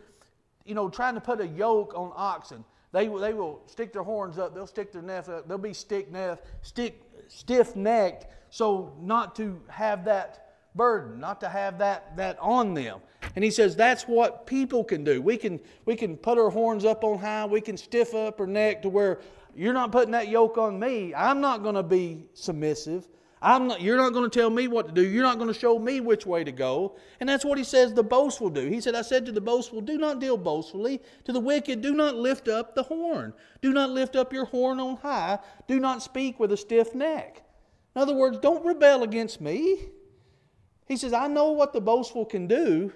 you 0.65 0.73
know, 0.73 0.89
trying 0.89 1.13
to 1.13 1.21
put 1.21 1.39
a 1.39 1.47
yoke 1.47 1.93
on 1.95 2.11
oxen. 2.15 2.65
They, 2.91 3.07
they 3.07 3.33
will 3.33 3.61
stick 3.67 3.93
their 3.93 4.03
horns 4.03 4.39
up, 4.39 4.55
they'll 4.55 4.67
stick 4.67 4.91
their 4.91 5.01
neck 5.01 5.29
up, 5.29 5.47
they'll 5.47 5.57
be 5.57 5.73
stick 5.73 6.11
neck, 6.11 6.43
stick 6.61 7.01
stiff 7.27 7.75
necked, 7.75 8.25
so 8.49 8.93
not 8.99 9.35
to 9.35 9.61
have 9.67 10.05
that 10.05 10.55
burden, 10.75 11.19
not 11.19 11.39
to 11.41 11.49
have 11.49 11.77
that, 11.79 12.15
that 12.17 12.37
on 12.39 12.73
them. 12.73 12.99
And 13.35 13.43
he 13.43 13.51
says 13.51 13.75
that's 13.75 14.03
what 14.03 14.47
people 14.47 14.83
can 14.83 15.03
do. 15.03 15.21
We 15.21 15.37
can, 15.37 15.59
we 15.85 15.95
can 15.95 16.17
put 16.17 16.37
our 16.37 16.49
horns 16.49 16.83
up 16.83 17.03
on 17.03 17.19
high, 17.19 17.45
we 17.45 17.61
can 17.61 17.77
stiff 17.77 18.15
up 18.15 18.39
our 18.39 18.47
neck 18.47 18.81
to 18.81 18.89
where 18.89 19.19
you're 19.55 19.73
not 19.73 19.91
putting 19.91 20.11
that 20.11 20.29
yoke 20.29 20.57
on 20.57 20.79
me. 20.79 21.13
I'm 21.13 21.41
not 21.41 21.63
going 21.63 21.75
to 21.75 21.83
be 21.83 22.25
submissive. 22.33 23.07
I'm 23.41 23.67
not, 23.67 23.81
you're 23.81 23.95
not 23.95 24.11
going 24.11 24.29
to 24.29 24.39
tell 24.39 24.49
me 24.49 24.67
what 24.67 24.87
to 24.87 24.93
do. 24.93 25.07
You're 25.07 25.23
not 25.23 25.37
going 25.37 25.51
to 25.51 25.57
show 25.57 25.79
me 25.79 26.01
which 26.01 26.25
way 26.25 26.43
to 26.43 26.51
go. 26.51 26.97
And 27.19 27.29
that's 27.29 27.45
what 27.45 27.57
he 27.57 27.63
says 27.63 27.93
the 27.93 28.03
boastful 28.03 28.49
do. 28.49 28.67
He 28.67 28.81
said, 28.81 28.95
I 28.95 29.01
said 29.01 29.25
to 29.27 29.31
the 29.31 29.39
boastful, 29.39 29.79
do 29.79 29.97
not 29.97 30.19
deal 30.19 30.35
boastfully. 30.35 31.01
To 31.23 31.31
the 31.31 31.39
wicked, 31.39 31.81
do 31.81 31.93
not 31.93 32.15
lift 32.15 32.49
up 32.49 32.75
the 32.75 32.83
horn. 32.83 33.33
Do 33.61 33.71
not 33.71 33.91
lift 33.91 34.17
up 34.17 34.33
your 34.33 34.45
horn 34.45 34.79
on 34.79 34.97
high. 34.97 35.39
Do 35.67 35.79
not 35.79 36.03
speak 36.03 36.39
with 36.39 36.51
a 36.51 36.57
stiff 36.57 36.93
neck. 36.93 37.43
In 37.95 38.01
other 38.01 38.13
words, 38.13 38.37
don't 38.39 38.65
rebel 38.65 39.03
against 39.03 39.39
me. 39.39 39.87
He 40.85 40.97
says, 40.97 41.13
I 41.13 41.27
know 41.27 41.51
what 41.51 41.71
the 41.71 41.81
boastful 41.81 42.25
can 42.25 42.47
do, 42.47 42.91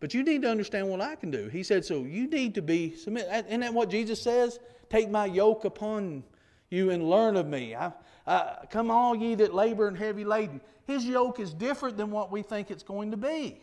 but 0.00 0.14
you 0.14 0.22
need 0.22 0.42
to 0.42 0.50
understand 0.50 0.88
what 0.88 1.00
I 1.00 1.16
can 1.16 1.30
do. 1.30 1.48
He 1.48 1.62
said, 1.62 1.84
so 1.84 2.04
you 2.04 2.28
need 2.28 2.54
to 2.54 2.62
be 2.62 2.94
submit. 2.94 3.26
Isn't 3.30 3.60
that 3.60 3.74
what 3.74 3.90
Jesus 3.90 4.22
says? 4.22 4.58
Take 4.88 5.10
my 5.10 5.26
yoke 5.26 5.64
upon 5.64 6.24
you 6.70 6.90
and 6.90 7.08
learn 7.08 7.36
of 7.36 7.46
me. 7.46 7.74
I, 7.74 7.92
uh, 8.26 8.56
come, 8.70 8.90
all 8.90 9.14
ye 9.14 9.34
that 9.34 9.54
labor 9.54 9.88
and 9.88 9.96
heavy 9.96 10.24
laden. 10.24 10.60
His 10.86 11.04
yoke 11.04 11.40
is 11.40 11.52
different 11.52 11.96
than 11.96 12.10
what 12.10 12.30
we 12.30 12.42
think 12.42 12.70
it's 12.70 12.82
going 12.82 13.10
to 13.10 13.16
be. 13.16 13.62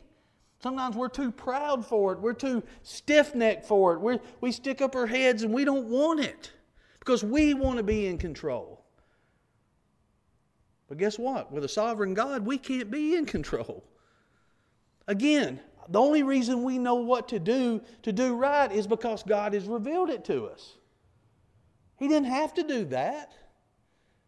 Sometimes 0.62 0.96
we're 0.96 1.10
too 1.10 1.32
proud 1.32 1.86
for 1.86 2.14
it. 2.14 2.20
We're 2.20 2.34
too 2.34 2.62
stiff 2.84 3.34
necked 3.34 3.66
for 3.66 3.94
it. 3.94 4.00
we 4.00 4.20
we 4.42 4.52
stick 4.52 4.82
up 4.82 4.96
our 4.96 5.08
heads 5.08 5.42
and 5.44 5.54
we 5.54 5.66
don't 5.66 5.88
want 5.88 6.20
it 6.20 6.52
because 7.00 7.24
we 7.24 7.56
want 7.56 7.78
to 7.78 7.84
be 7.84 8.06
in 8.06 8.18
control. 8.20 8.84
But 10.88 11.00
guess 11.00 11.18
what? 11.18 11.52
With 11.52 11.64
a 11.64 11.70
sovereign 11.70 12.14
God, 12.14 12.46
we 12.46 12.58
can't 12.58 12.92
be 12.92 13.16
in 13.16 13.26
control. 13.26 13.84
Again, 15.08 15.60
the 15.90 16.00
only 16.00 16.22
reason 16.22 16.64
we 16.64 16.78
know 16.78 16.96
what 16.96 17.28
to 17.30 17.40
do 17.40 17.82
to 18.04 18.12
do 18.12 18.36
right 18.36 18.72
is 18.72 18.86
because 18.86 19.24
God 19.24 19.54
has 19.54 19.66
revealed 19.66 20.10
it 20.10 20.24
to 20.26 20.46
us. 20.46 20.78
He 21.98 22.08
didn't 22.08 22.30
have 22.30 22.54
to 22.56 22.64
do 22.64 22.86
that. 22.86 23.34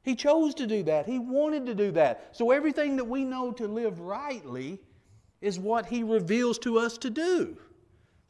He 0.04 0.16
chose 0.16 0.54
to 0.56 0.68
do 0.68 0.84
that. 0.84 1.06
He 1.06 1.18
wanted 1.18 1.66
to 1.66 1.76
do 1.76 1.92
that. 1.92 2.36
So 2.36 2.52
everything 2.52 2.98
that 2.98 3.06
we 3.06 3.24
know 3.24 3.52
to 3.54 3.68
live 3.68 4.00
rightly 4.00 4.80
is 5.42 5.60
what 5.60 5.86
He 5.86 6.04
reveals 6.04 6.60
to 6.60 6.78
us 6.78 6.98
to 7.00 7.10
do 7.10 7.58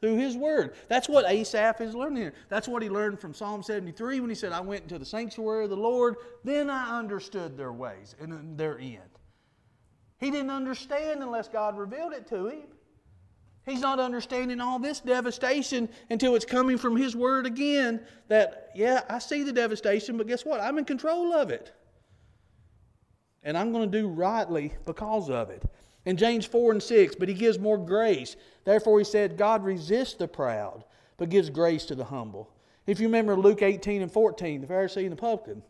through 0.00 0.16
His 0.16 0.36
Word. 0.36 0.74
That's 0.88 1.08
what 1.08 1.28
Asaph 1.28 1.80
is 1.80 1.94
learning 1.94 2.22
here. 2.22 2.34
That's 2.48 2.68
what 2.68 2.82
he 2.82 2.88
learned 2.88 3.18
from 3.18 3.34
Psalm 3.34 3.62
73 3.62 4.20
when 4.20 4.30
he 4.30 4.36
said, 4.36 4.52
I 4.52 4.60
went 4.60 4.82
into 4.82 4.98
the 4.98 5.04
sanctuary 5.04 5.64
of 5.64 5.70
the 5.70 5.76
Lord, 5.76 6.16
then 6.44 6.70
I 6.70 6.98
understood 6.98 7.56
their 7.56 7.72
ways 7.72 8.14
and 8.20 8.56
their 8.56 8.78
end. 8.78 8.98
He 10.18 10.30
didn't 10.30 10.50
understand 10.50 11.22
unless 11.22 11.48
God 11.48 11.76
revealed 11.76 12.12
it 12.12 12.26
to 12.28 12.46
him. 12.46 12.68
He's 13.66 13.80
not 13.80 13.98
understanding 13.98 14.60
all 14.60 14.78
this 14.78 15.00
devastation 15.00 15.88
until 16.10 16.34
it's 16.34 16.44
coming 16.44 16.76
from 16.76 16.96
His 16.96 17.16
Word 17.16 17.46
again. 17.46 18.00
That, 18.28 18.70
yeah, 18.74 19.02
I 19.08 19.18
see 19.18 19.42
the 19.42 19.52
devastation, 19.52 20.18
but 20.18 20.26
guess 20.26 20.44
what? 20.44 20.60
I'm 20.60 20.76
in 20.78 20.84
control 20.84 21.32
of 21.32 21.50
it. 21.50 21.72
And 23.42 23.56
I'm 23.56 23.72
going 23.72 23.90
to 23.90 23.98
do 23.98 24.08
rightly 24.08 24.74
because 24.84 25.30
of 25.30 25.50
it. 25.50 25.62
In 26.04 26.18
James 26.18 26.44
4 26.44 26.72
and 26.72 26.82
6, 26.82 27.14
but 27.14 27.28
He 27.28 27.34
gives 27.34 27.58
more 27.58 27.78
grace. 27.78 28.36
Therefore, 28.64 28.98
He 28.98 29.04
said, 29.04 29.38
God 29.38 29.64
resists 29.64 30.14
the 30.14 30.28
proud, 30.28 30.84
but 31.16 31.30
gives 31.30 31.48
grace 31.48 31.86
to 31.86 31.94
the 31.94 32.04
humble. 32.04 32.50
If 32.86 33.00
you 33.00 33.06
remember 33.06 33.34
Luke 33.34 33.62
18 33.62 34.02
and 34.02 34.12
14, 34.12 34.60
the 34.60 34.66
Pharisee 34.66 35.04
and 35.04 35.12
the 35.12 35.16
publican, 35.16 35.62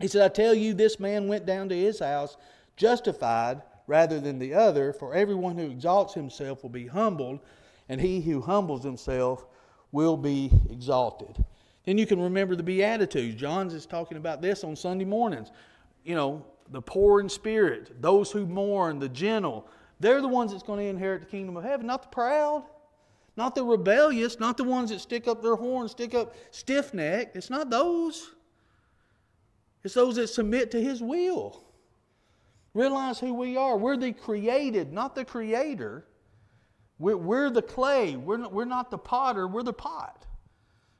He 0.00 0.08
said, 0.08 0.22
I 0.22 0.32
tell 0.32 0.54
you, 0.54 0.72
this 0.72 0.98
man 0.98 1.28
went 1.28 1.44
down 1.44 1.68
to 1.68 1.76
his 1.76 1.98
house 1.98 2.38
justified 2.78 3.60
rather 3.88 4.20
than 4.20 4.38
the 4.38 4.54
other, 4.54 4.92
for 4.92 5.14
everyone 5.14 5.56
who 5.56 5.70
exalts 5.70 6.14
himself 6.14 6.62
will 6.62 6.70
be 6.70 6.86
humbled, 6.86 7.40
and 7.88 8.00
he 8.00 8.20
who 8.20 8.40
humbles 8.40 8.84
himself 8.84 9.46
will 9.90 10.16
be 10.16 10.52
exalted. 10.70 11.44
Then 11.84 11.96
you 11.96 12.06
can 12.06 12.20
remember 12.20 12.54
the 12.54 12.62
Beatitudes. 12.62 13.34
John's 13.34 13.72
is 13.72 13.86
talking 13.86 14.18
about 14.18 14.42
this 14.42 14.62
on 14.62 14.76
Sunday 14.76 15.06
mornings. 15.06 15.50
You 16.04 16.14
know, 16.14 16.44
the 16.70 16.82
poor 16.82 17.20
in 17.20 17.30
spirit, 17.30 18.02
those 18.02 18.30
who 18.30 18.46
mourn, 18.46 18.98
the 18.98 19.08
gentle, 19.08 19.66
they're 19.98 20.20
the 20.20 20.28
ones 20.28 20.52
that's 20.52 20.62
going 20.62 20.80
to 20.80 20.84
inherit 20.84 21.22
the 21.22 21.26
kingdom 21.26 21.56
of 21.56 21.64
heaven, 21.64 21.86
not 21.86 22.02
the 22.02 22.08
proud, 22.08 22.64
not 23.36 23.54
the 23.54 23.64
rebellious, 23.64 24.38
not 24.38 24.58
the 24.58 24.64
ones 24.64 24.90
that 24.90 25.00
stick 25.00 25.26
up 25.26 25.42
their 25.42 25.56
horns, 25.56 25.92
stick 25.92 26.14
up 26.14 26.34
stiff 26.50 26.92
neck. 26.92 27.30
It's 27.34 27.48
not 27.48 27.70
those. 27.70 28.32
It's 29.82 29.94
those 29.94 30.16
that 30.16 30.28
submit 30.28 30.70
to 30.72 30.80
his 30.80 31.02
will. 31.02 31.64
Realize 32.74 33.18
who 33.18 33.34
we 33.34 33.56
are. 33.56 33.76
We're 33.76 33.96
the 33.96 34.12
created, 34.12 34.92
not 34.92 35.14
the 35.14 35.24
creator. 35.24 36.04
We're, 36.98 37.16
we're 37.16 37.50
the 37.50 37.62
clay. 37.62 38.16
We're 38.16 38.36
not, 38.36 38.52
we're 38.52 38.64
not 38.64 38.90
the 38.90 38.98
potter, 38.98 39.46
we're 39.48 39.62
the 39.62 39.72
pot. 39.72 40.26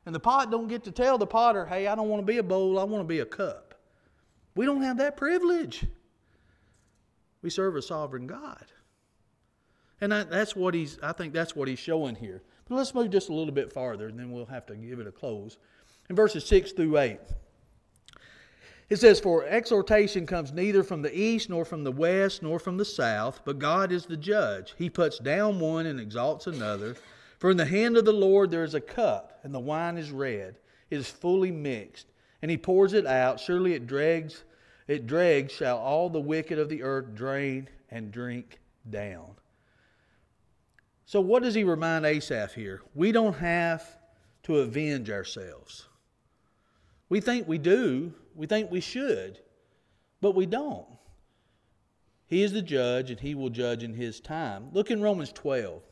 And 0.06 0.14
the 0.14 0.20
pot 0.20 0.50
don't 0.50 0.68
get 0.68 0.84
to 0.84 0.90
tell 0.90 1.18
the 1.18 1.26
potter, 1.26 1.66
hey, 1.66 1.86
I 1.86 1.94
don't 1.94 2.08
want 2.08 2.22
to 2.22 2.26
be 2.26 2.38
a 2.38 2.42
bowl, 2.42 2.78
I 2.78 2.84
want 2.84 3.02
to 3.04 3.08
be 3.08 3.20
a 3.20 3.26
cup. 3.26 3.74
We 4.54 4.64
don't 4.64 4.82
have 4.82 4.98
that 4.98 5.16
privilege. 5.16 5.84
We 7.42 7.50
serve 7.50 7.76
a 7.76 7.82
sovereign 7.82 8.26
God. 8.26 8.64
And 10.00 10.12
that, 10.12 10.30
that's 10.30 10.56
what 10.56 10.74
he's, 10.74 10.98
I 11.02 11.12
think 11.12 11.32
that's 11.32 11.54
what 11.54 11.68
he's 11.68 11.78
showing 11.78 12.14
here. 12.14 12.42
But 12.68 12.76
let's 12.76 12.94
move 12.94 13.10
just 13.10 13.28
a 13.28 13.34
little 13.34 13.52
bit 13.52 13.72
farther, 13.72 14.08
and 14.08 14.18
then 14.18 14.30
we'll 14.30 14.46
have 14.46 14.66
to 14.66 14.76
give 14.76 15.00
it 15.00 15.06
a 15.06 15.12
close. 15.12 15.58
In 16.08 16.16
verses 16.16 16.44
6 16.46 16.72
through 16.72 16.98
8. 16.98 17.18
It 18.88 18.98
says, 18.98 19.20
For 19.20 19.44
exhortation 19.44 20.26
comes 20.26 20.52
neither 20.52 20.82
from 20.82 21.02
the 21.02 21.16
east, 21.16 21.50
nor 21.50 21.64
from 21.64 21.84
the 21.84 21.92
west, 21.92 22.42
nor 22.42 22.58
from 22.58 22.78
the 22.78 22.84
south, 22.84 23.42
but 23.44 23.58
God 23.58 23.92
is 23.92 24.06
the 24.06 24.16
judge. 24.16 24.74
He 24.78 24.88
puts 24.88 25.18
down 25.18 25.60
one 25.60 25.86
and 25.86 26.00
exalts 26.00 26.46
another. 26.46 26.96
For 27.38 27.50
in 27.50 27.56
the 27.56 27.66
hand 27.66 27.96
of 27.96 28.04
the 28.04 28.12
Lord 28.12 28.50
there 28.50 28.64
is 28.64 28.74
a 28.74 28.80
cup, 28.80 29.40
and 29.42 29.54
the 29.54 29.60
wine 29.60 29.98
is 29.98 30.10
red. 30.10 30.56
It 30.90 30.96
is 30.96 31.08
fully 31.08 31.50
mixed, 31.50 32.06
and 32.40 32.50
he 32.50 32.56
pours 32.56 32.94
it 32.94 33.06
out. 33.06 33.38
Surely 33.38 33.74
it 33.74 33.86
dregs, 33.86 34.44
it 34.86 35.06
dregs, 35.06 35.52
shall 35.52 35.76
all 35.76 36.08
the 36.08 36.20
wicked 36.20 36.58
of 36.58 36.70
the 36.70 36.82
earth 36.82 37.14
drain 37.14 37.68
and 37.90 38.10
drink 38.10 38.58
down. 38.88 39.36
So, 41.04 41.20
what 41.20 41.42
does 41.42 41.54
he 41.54 41.64
remind 41.64 42.06
Asaph 42.06 42.54
here? 42.54 42.82
We 42.94 43.12
don't 43.12 43.36
have 43.36 43.96
to 44.44 44.58
avenge 44.58 45.10
ourselves. 45.10 45.86
We 47.08 47.20
think 47.20 47.46
we 47.48 47.58
do, 47.58 48.12
we 48.38 48.46
think 48.46 48.70
we 48.70 48.80
should, 48.80 49.40
but 50.20 50.36
we 50.36 50.46
don't. 50.46 50.86
He 52.26 52.42
is 52.42 52.52
the 52.52 52.62
judge, 52.62 53.10
and 53.10 53.18
he 53.18 53.34
will 53.34 53.50
judge 53.50 53.82
in 53.82 53.94
his 53.94 54.20
time. 54.20 54.68
Look 54.72 54.92
in 54.92 55.02
Romans 55.02 55.32
12. 55.32 55.82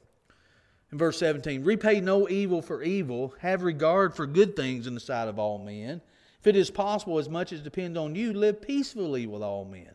In 0.92 0.98
verse 0.98 1.18
17, 1.18 1.64
repay 1.64 2.00
no 2.00 2.28
evil 2.28 2.62
for 2.62 2.84
evil, 2.84 3.34
have 3.40 3.64
regard 3.64 4.14
for 4.14 4.26
good 4.26 4.54
things 4.54 4.86
in 4.86 4.94
the 4.94 5.00
sight 5.00 5.26
of 5.26 5.40
all 5.40 5.58
men. 5.58 6.00
If 6.38 6.46
it 6.46 6.54
is 6.54 6.70
possible, 6.70 7.18
as 7.18 7.28
much 7.28 7.52
as 7.52 7.62
depends 7.62 7.98
on 7.98 8.14
you, 8.14 8.32
live 8.32 8.62
peacefully 8.62 9.26
with 9.26 9.42
all 9.42 9.64
men. 9.64 9.90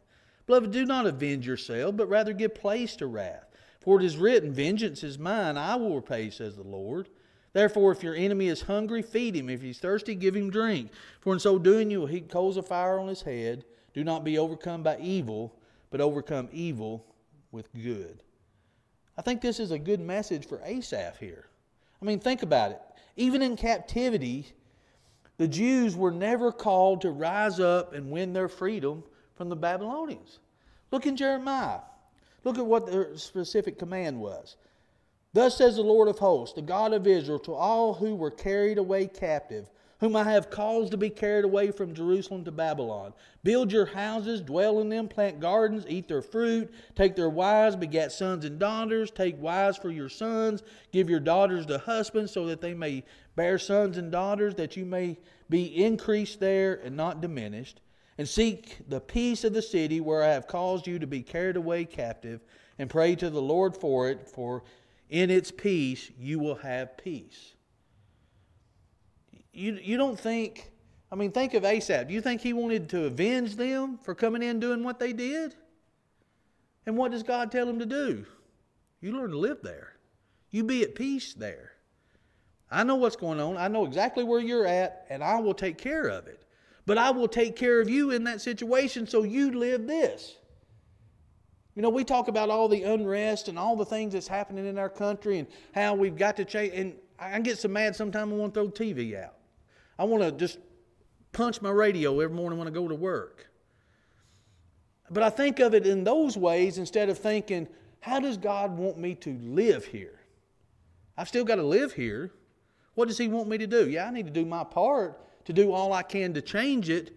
Beloved, 0.45 0.71
do 0.71 0.85
not 0.85 1.05
avenge 1.05 1.47
yourself, 1.47 1.95
but 1.95 2.09
rather 2.09 2.33
give 2.33 2.53
place 2.53 2.97
to 2.97 3.07
wrath. 3.07 3.45
For 3.79 3.97
it 3.97 4.05
is 4.05 4.17
written, 4.17 4.51
Vengeance 4.51 5.03
is 5.03 5.17
mine, 5.17 5.57
I 5.57 5.75
will 5.75 5.95
repay, 5.95 6.29
says 6.29 6.57
the 6.57 6.63
Lord. 6.63 7.07
Therefore, 7.53 7.91
if 7.91 8.03
your 8.03 8.15
enemy 8.15 8.47
is 8.47 8.61
hungry, 8.61 9.01
feed 9.01 9.35
him. 9.35 9.49
If 9.49 9.61
he's 9.61 9.79
thirsty, 9.79 10.15
give 10.15 10.35
him 10.35 10.49
drink. 10.49 10.91
For 11.19 11.33
in 11.33 11.39
so 11.39 11.59
doing, 11.59 11.91
you 11.91 11.99
will 11.99 12.07
heap 12.07 12.31
coals 12.31 12.57
of 12.57 12.67
fire 12.67 12.97
on 12.97 13.07
his 13.07 13.21
head. 13.21 13.65
Do 13.93 14.03
not 14.03 14.23
be 14.23 14.37
overcome 14.37 14.83
by 14.83 14.97
evil, 14.99 15.53
but 15.89 15.99
overcome 15.99 16.47
evil 16.51 17.05
with 17.51 17.71
good. 17.73 18.23
I 19.17 19.21
think 19.21 19.41
this 19.41 19.59
is 19.59 19.71
a 19.71 19.79
good 19.79 19.99
message 19.99 20.47
for 20.47 20.61
Asaph 20.63 21.17
here. 21.19 21.47
I 22.01 22.05
mean, 22.05 22.19
think 22.19 22.41
about 22.41 22.71
it. 22.71 22.81
Even 23.17 23.41
in 23.41 23.57
captivity, 23.57 24.47
the 25.37 25.47
Jews 25.47 25.95
were 25.95 26.11
never 26.11 26.51
called 26.51 27.01
to 27.01 27.11
rise 27.11 27.59
up 27.59 27.93
and 27.93 28.11
win 28.11 28.31
their 28.31 28.47
freedom 28.47 29.03
from 29.35 29.49
the 29.49 29.55
Babylonians. 29.55 30.39
Look 30.91 31.05
in 31.05 31.17
Jeremiah. 31.17 31.81
Look 32.43 32.57
at 32.57 32.65
what 32.65 32.85
the 32.85 33.11
specific 33.15 33.77
command 33.77 34.19
was. 34.19 34.55
Thus 35.33 35.57
says 35.57 35.77
the 35.77 35.81
Lord 35.81 36.07
of 36.07 36.19
hosts, 36.19 36.55
the 36.55 36.61
God 36.61 36.93
of 36.93 37.07
Israel, 37.07 37.39
to 37.39 37.53
all 37.53 37.93
who 37.93 38.15
were 38.15 38.31
carried 38.31 38.77
away 38.77 39.07
captive, 39.07 39.69
whom 39.99 40.15
I 40.15 40.23
have 40.23 40.49
caused 40.49 40.91
to 40.91 40.97
be 40.97 41.09
carried 41.09 41.45
away 41.45 41.71
from 41.71 41.93
Jerusalem 41.93 42.43
to 42.45 42.51
Babylon. 42.51 43.13
Build 43.43 43.71
your 43.71 43.85
houses, 43.85 44.41
dwell 44.41 44.79
in 44.79 44.89
them, 44.89 45.07
plant 45.07 45.39
gardens, 45.39 45.85
eat 45.87 46.07
their 46.07 46.21
fruit, 46.21 46.73
take 46.95 47.15
their 47.15 47.29
wives, 47.29 47.75
beget 47.75 48.11
sons 48.11 48.43
and 48.43 48.59
daughters, 48.59 49.09
take 49.09 49.41
wives 49.41 49.77
for 49.77 49.89
your 49.89 50.09
sons, 50.09 50.63
give 50.91 51.09
your 51.09 51.19
daughters 51.19 51.65
to 51.67 51.77
husbands, 51.77 52.31
so 52.31 52.47
that 52.47 52.59
they 52.59 52.73
may 52.73 53.03
bear 53.35 53.57
sons 53.57 53.97
and 53.97 54.11
daughters, 54.11 54.55
that 54.55 54.75
you 54.75 54.85
may 54.85 55.17
be 55.49 55.83
increased 55.83 56.39
there 56.39 56.81
and 56.83 56.97
not 56.97 57.21
diminished 57.21 57.79
and 58.17 58.27
seek 58.27 58.77
the 58.87 58.99
peace 58.99 59.43
of 59.43 59.53
the 59.53 59.61
city 59.61 59.99
where 59.99 60.23
I 60.23 60.27
have 60.27 60.45
caused 60.45 60.85
you 60.85 60.99
to 60.99 61.07
be 61.07 61.23
carried 61.23 61.55
away 61.55 61.85
captive, 61.85 62.41
and 62.77 62.89
pray 62.89 63.15
to 63.15 63.29
the 63.29 63.41
Lord 63.41 63.75
for 63.75 64.09
it, 64.09 64.27
for 64.27 64.63
in 65.11 65.29
its 65.29 65.51
peace 65.51 66.09
you 66.17 66.39
will 66.39 66.55
have 66.55 66.97
peace. 66.97 67.53
You, 69.53 69.73
you 69.73 69.97
don't 69.97 70.19
think, 70.19 70.71
I 71.11 71.15
mean, 71.15 71.31
think 71.31 71.53
of 71.53 71.65
Asaph. 71.65 72.07
Do 72.07 72.13
you 72.13 72.21
think 72.21 72.41
he 72.41 72.53
wanted 72.53 72.89
to 72.89 73.05
avenge 73.05 73.57
them 73.57 73.99
for 74.01 74.15
coming 74.15 74.41
in 74.41 74.59
doing 74.59 74.83
what 74.83 74.97
they 74.97 75.11
did? 75.11 75.53
And 76.85 76.97
what 76.97 77.11
does 77.11 77.21
God 77.21 77.51
tell 77.51 77.69
him 77.69 77.77
to 77.79 77.85
do? 77.85 78.25
You 79.01 79.11
learn 79.11 79.31
to 79.31 79.37
live 79.37 79.59
there. 79.61 79.93
You 80.49 80.63
be 80.63 80.81
at 80.83 80.95
peace 80.95 81.33
there. 81.33 81.73
I 82.71 82.83
know 82.85 82.95
what's 82.95 83.17
going 83.17 83.41
on. 83.41 83.57
I 83.57 83.67
know 83.67 83.85
exactly 83.85 84.23
where 84.23 84.39
you're 84.39 84.65
at, 84.65 85.05
and 85.09 85.21
I 85.21 85.39
will 85.39 85.53
take 85.53 85.77
care 85.77 86.07
of 86.07 86.27
it. 86.27 86.45
But 86.85 86.97
I 86.97 87.11
will 87.11 87.27
take 87.27 87.57
care 87.57 87.81
of 87.81 87.89
you 87.89 88.11
in 88.11 88.23
that 88.23 88.39
situation 88.39 89.05
so 89.05 89.23
you 89.23 89.51
live 89.51 89.87
this. 89.87 90.37
You 91.75 91.81
know, 91.81 91.89
we 91.89 92.03
talk 92.03 92.27
about 92.27 92.49
all 92.49 92.67
the 92.67 92.83
unrest 92.83 93.47
and 93.47 93.57
all 93.57 93.75
the 93.75 93.85
things 93.85 94.13
that's 94.13 94.27
happening 94.27 94.65
in 94.65 94.77
our 94.77 94.89
country 94.89 95.39
and 95.39 95.47
how 95.73 95.95
we've 95.95 96.17
got 96.17 96.35
to 96.37 96.45
change. 96.45 96.73
And 96.75 96.95
I 97.17 97.39
get 97.39 97.57
so 97.59 97.69
mad 97.69 97.95
sometimes 97.95 98.31
I 98.31 98.35
want 98.35 98.53
to 98.53 98.59
throw 98.59 98.69
TV 98.69 99.21
out. 99.21 99.35
I 99.97 100.03
want 100.03 100.23
to 100.23 100.31
just 100.31 100.57
punch 101.31 101.61
my 101.61 101.69
radio 101.69 102.19
every 102.19 102.35
morning 102.35 102.59
when 102.59 102.67
I 102.67 102.71
go 102.71 102.87
to 102.87 102.95
work. 102.95 103.47
But 105.09 105.23
I 105.23 105.29
think 105.29 105.59
of 105.59 105.73
it 105.73 105.85
in 105.85 106.03
those 106.03 106.37
ways 106.37 106.77
instead 106.77 107.09
of 107.09 107.17
thinking, 107.17 107.67
how 107.99 108.19
does 108.19 108.37
God 108.37 108.77
want 108.77 108.97
me 108.97 109.15
to 109.15 109.37
live 109.41 109.85
here? 109.85 110.19
I've 111.17 111.27
still 111.27 111.43
got 111.45 111.55
to 111.55 111.63
live 111.63 111.93
here. 111.93 112.31
What 112.95 113.07
does 113.07 113.17
He 113.17 113.27
want 113.27 113.47
me 113.47 113.57
to 113.59 113.67
do? 113.67 113.89
Yeah, 113.89 114.07
I 114.07 114.11
need 114.11 114.25
to 114.25 114.31
do 114.31 114.45
my 114.45 114.63
part, 114.63 115.19
to 115.45 115.53
do 115.53 115.71
all 115.71 115.93
I 115.93 116.03
can 116.03 116.33
to 116.33 116.41
change 116.41 116.89
it, 116.89 117.15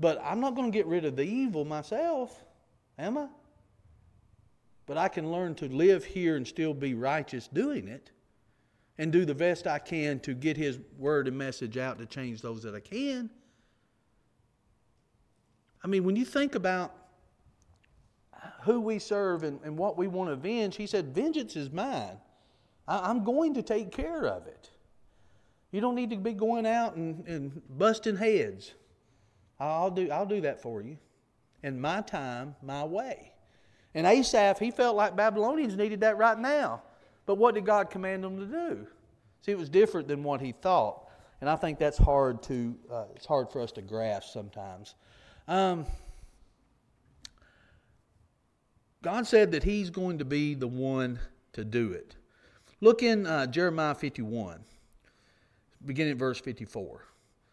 but 0.00 0.20
I'm 0.24 0.40
not 0.40 0.54
going 0.54 0.70
to 0.70 0.76
get 0.76 0.86
rid 0.86 1.04
of 1.04 1.16
the 1.16 1.22
evil 1.22 1.64
myself, 1.64 2.44
am 2.98 3.18
I? 3.18 3.28
But 4.86 4.96
I 4.96 5.08
can 5.08 5.30
learn 5.32 5.54
to 5.56 5.68
live 5.68 6.04
here 6.04 6.36
and 6.36 6.46
still 6.46 6.72
be 6.72 6.94
righteous 6.94 7.48
doing 7.48 7.88
it 7.88 8.10
and 8.98 9.12
do 9.12 9.24
the 9.24 9.34
best 9.34 9.66
I 9.66 9.78
can 9.78 10.20
to 10.20 10.34
get 10.34 10.56
His 10.56 10.78
word 10.96 11.28
and 11.28 11.36
message 11.36 11.76
out 11.76 11.98
to 11.98 12.06
change 12.06 12.40
those 12.40 12.62
that 12.62 12.74
I 12.74 12.80
can. 12.80 13.28
I 15.82 15.88
mean, 15.88 16.04
when 16.04 16.16
you 16.16 16.24
think 16.24 16.54
about 16.54 16.94
who 18.62 18.80
we 18.80 18.98
serve 18.98 19.42
and, 19.42 19.60
and 19.64 19.76
what 19.76 19.96
we 19.96 20.06
want 20.06 20.28
to 20.30 20.34
avenge, 20.34 20.76
He 20.76 20.86
said, 20.86 21.14
Vengeance 21.14 21.56
is 21.56 21.70
mine. 21.70 22.18
I, 22.88 23.10
I'm 23.10 23.24
going 23.24 23.54
to 23.54 23.62
take 23.62 23.90
care 23.90 24.24
of 24.24 24.46
it. 24.46 24.70
You 25.72 25.80
don't 25.80 25.94
need 25.94 26.10
to 26.10 26.16
be 26.16 26.32
going 26.32 26.64
out 26.64 26.94
and, 26.94 27.26
and 27.26 27.62
busting 27.68 28.16
heads. 28.16 28.72
I'll 29.58 29.90
do, 29.90 30.10
I'll 30.10 30.26
do 30.26 30.40
that 30.42 30.62
for 30.62 30.80
you. 30.80 30.96
In 31.62 31.80
my 31.80 32.02
time, 32.02 32.54
my 32.62 32.84
way. 32.84 33.32
And 33.96 34.06
Asaph, 34.06 34.60
he 34.60 34.70
felt 34.70 34.94
like 34.94 35.16
Babylonians 35.16 35.74
needed 35.74 36.00
that 36.02 36.16
right 36.18 36.38
now. 36.38 36.82
But 37.24 37.36
what 37.36 37.54
did 37.54 37.66
God 37.66 37.90
command 37.90 38.22
them 38.22 38.38
to 38.38 38.46
do? 38.46 38.86
See, 39.40 39.50
it 39.50 39.58
was 39.58 39.68
different 39.68 40.06
than 40.06 40.22
what 40.22 40.40
he 40.40 40.52
thought. 40.52 41.08
And 41.40 41.50
I 41.50 41.56
think 41.56 41.78
that's 41.78 41.98
hard 41.98 42.42
to, 42.44 42.76
uh, 42.92 43.04
it's 43.16 43.26
hard 43.26 43.50
for 43.50 43.60
us 43.60 43.72
to 43.72 43.82
grasp 43.82 44.32
sometimes. 44.32 44.94
Um, 45.48 45.86
God 49.02 49.26
said 49.26 49.50
that 49.52 49.64
he's 49.64 49.90
going 49.90 50.18
to 50.18 50.24
be 50.24 50.54
the 50.54 50.68
one 50.68 51.18
to 51.54 51.64
do 51.64 51.90
it. 51.92 52.14
Look 52.80 53.02
in 53.02 53.26
uh, 53.26 53.46
Jeremiah 53.46 53.94
51 53.94 54.60
beginning 55.86 56.12
at 56.12 56.18
verse 56.18 56.40
54. 56.40 57.04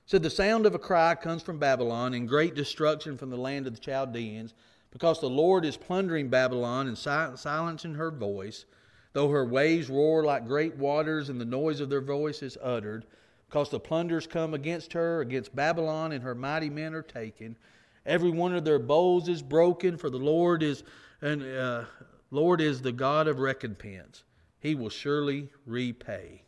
said, 0.06 0.24
The 0.24 0.30
sound 0.30 0.66
of 0.66 0.76
a 0.76 0.80
cry 0.80 1.16
comes 1.16 1.42
from 1.42 1.60
Babylon, 1.60 2.14
and 2.14 2.28
great 2.28 2.56
destruction 2.56 3.18
from 3.18 3.30
the 3.30 3.38
land 3.38 3.68
of 3.68 3.76
the 3.76 3.80
Chaldeans, 3.80 4.54
because 4.94 5.20
the 5.20 5.30
Lord 5.30 5.66
is 5.66 5.76
plundering 5.76 6.30
Babylon 6.30 6.88
and 6.88 6.96
silencing 6.96 7.96
her 7.96 8.12
voice, 8.12 8.66
though 9.14 9.28
her 9.28 9.44
waves 9.44 9.90
roar 9.90 10.24
like 10.24 10.46
great 10.46 10.78
waters, 10.78 11.30
and 11.30 11.42
the 11.42 11.46
noise 11.46 11.80
of 11.80 11.90
their 11.90 12.00
voice 12.00 12.44
is 12.44 12.60
uttered. 12.62 13.04
Because 13.50 13.70
the 13.70 13.80
plunders 13.80 14.28
come 14.28 14.54
against 14.54 14.94
her, 14.94 15.22
against 15.22 15.56
Babylon, 15.56 16.12
and 16.12 16.24
her 16.24 16.36
mighty 16.36 16.70
men 16.70 16.94
are 16.94 17.02
taken. 17.02 17.58
Every 18.06 18.30
one 18.30 18.54
of 18.54 18.66
their 18.66 18.78
bows 18.78 19.28
is 19.28 19.42
broken, 19.42 19.98
for 19.98 20.12
the 20.12 20.18
Lord 20.18 20.62
is 20.62 20.84
and 21.24 21.42
uh, 21.42 21.86
Lord 22.30 22.62
is 22.62 22.82
the 22.82 22.92
God 22.92 23.28
of 23.28 23.40
recompense. 23.40 24.24
He 24.60 24.76
will 24.76 24.90
surely 24.90 25.50
repay. 25.66 26.44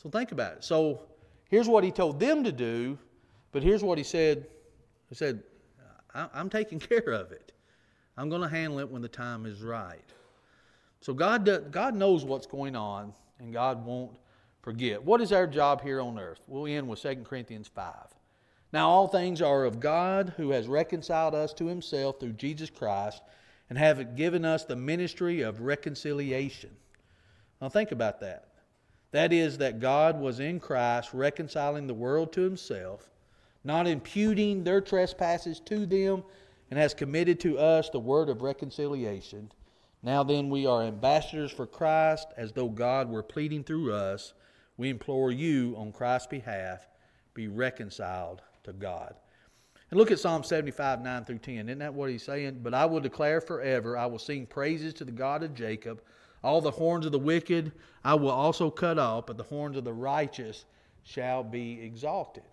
So 0.00 0.08
think 0.08 0.30
about 0.30 0.58
it. 0.58 0.64
So 0.64 1.02
here's 1.48 1.68
what 1.68 1.82
he 1.82 1.90
told 1.90 2.20
them 2.20 2.44
to 2.44 2.52
do, 2.52 2.96
but 3.50 3.64
here's 3.64 3.82
what 3.82 3.98
he 3.98 4.04
said. 4.04 4.46
He 5.08 5.14
said, 5.14 5.42
I'm 6.34 6.50
taking 6.50 6.78
care 6.80 7.10
of 7.10 7.32
it. 7.32 7.52
I'm 8.16 8.28
going 8.28 8.42
to 8.42 8.48
handle 8.48 8.78
it 8.78 8.90
when 8.90 9.02
the 9.02 9.08
time 9.08 9.46
is 9.46 9.62
right. 9.62 10.04
So 11.00 11.12
God, 11.12 11.44
does, 11.44 11.64
God 11.70 11.94
knows 11.94 12.24
what's 12.24 12.46
going 12.46 12.74
on, 12.74 13.12
and 13.38 13.52
God 13.52 13.84
won't 13.84 14.16
forget. 14.62 15.02
What 15.02 15.20
is 15.20 15.32
our 15.32 15.46
job 15.46 15.82
here 15.82 16.00
on 16.00 16.18
earth? 16.18 16.40
We'll 16.48 16.66
end 16.66 16.88
with 16.88 17.02
2 17.02 17.16
Corinthians 17.24 17.68
5. 17.68 17.94
Now, 18.72 18.88
all 18.88 19.06
things 19.06 19.40
are 19.40 19.64
of 19.64 19.78
God 19.78 20.32
who 20.36 20.50
has 20.50 20.66
reconciled 20.66 21.34
us 21.34 21.52
to 21.54 21.66
himself 21.66 22.18
through 22.18 22.32
Jesus 22.32 22.70
Christ 22.70 23.22
and 23.68 23.78
have 23.78 24.16
given 24.16 24.44
us 24.44 24.64
the 24.64 24.76
ministry 24.76 25.42
of 25.42 25.60
reconciliation. 25.60 26.70
Now, 27.60 27.68
think 27.68 27.92
about 27.92 28.20
that. 28.20 28.48
That 29.12 29.32
is, 29.32 29.58
that 29.58 29.80
God 29.80 30.20
was 30.20 30.40
in 30.40 30.60
Christ 30.60 31.14
reconciling 31.14 31.86
the 31.86 31.94
world 31.94 32.32
to 32.34 32.42
himself, 32.42 33.08
not 33.66 33.86
imputing 33.86 34.64
their 34.64 34.80
trespasses 34.80 35.60
to 35.60 35.84
them, 35.84 36.22
and 36.70 36.78
has 36.78 36.94
committed 36.94 37.38
to 37.40 37.58
us 37.58 37.90
the 37.90 38.00
word 38.00 38.28
of 38.28 38.42
reconciliation. 38.42 39.50
Now 40.02 40.22
then, 40.22 40.50
we 40.50 40.66
are 40.66 40.82
ambassadors 40.82 41.50
for 41.50 41.66
Christ, 41.66 42.28
as 42.36 42.52
though 42.52 42.68
God 42.68 43.10
were 43.10 43.22
pleading 43.22 43.64
through 43.64 43.92
us. 43.92 44.34
We 44.76 44.88
implore 44.88 45.32
you 45.32 45.74
on 45.76 45.92
Christ's 45.92 46.28
behalf, 46.28 46.86
be 47.34 47.48
reconciled 47.48 48.42
to 48.64 48.72
God. 48.72 49.14
And 49.90 49.98
look 49.98 50.10
at 50.10 50.18
Psalm 50.18 50.42
75, 50.42 51.02
9 51.02 51.24
through 51.24 51.38
10. 51.38 51.68
Isn't 51.68 51.78
that 51.78 51.94
what 51.94 52.10
he's 52.10 52.24
saying? 52.24 52.60
But 52.62 52.74
I 52.74 52.86
will 52.86 53.00
declare 53.00 53.40
forever, 53.40 53.96
I 53.96 54.06
will 54.06 54.18
sing 54.18 54.46
praises 54.46 54.94
to 54.94 55.04
the 55.04 55.12
God 55.12 55.42
of 55.42 55.54
Jacob. 55.54 56.02
All 56.42 56.60
the 56.60 56.70
horns 56.70 57.06
of 57.06 57.12
the 57.12 57.18
wicked 57.18 57.72
I 58.04 58.14
will 58.14 58.30
also 58.30 58.70
cut 58.70 58.98
off, 58.98 59.26
but 59.26 59.36
the 59.36 59.44
horns 59.44 59.76
of 59.76 59.84
the 59.84 59.92
righteous 59.92 60.64
shall 61.02 61.42
be 61.42 61.80
exalted. 61.80 62.44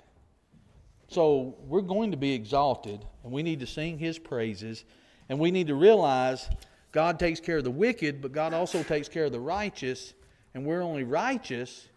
So 1.13 1.53
we're 1.67 1.81
going 1.81 2.09
to 2.09 2.17
be 2.17 2.33
exalted, 2.33 3.05
and 3.23 3.31
we 3.31 3.43
need 3.43 3.59
to 3.59 3.67
sing 3.67 3.99
his 3.99 4.17
praises, 4.17 4.83
and 5.29 5.37
we 5.37 5.51
need 5.51 5.67
to 5.67 5.75
realize 5.75 6.49
God 6.91 7.19
takes 7.19 7.39
care 7.39 7.57
of 7.57 7.63
the 7.63 7.69
wicked, 7.69 8.19
but 8.19 8.31
God 8.31 8.51
also 8.51 8.81
takes 8.81 9.07
care 9.07 9.25
of 9.25 9.31
the 9.31 9.39
righteous, 9.39 10.15
and 10.55 10.65
we're 10.65 10.81
only 10.81 11.03
righteous 11.03 11.87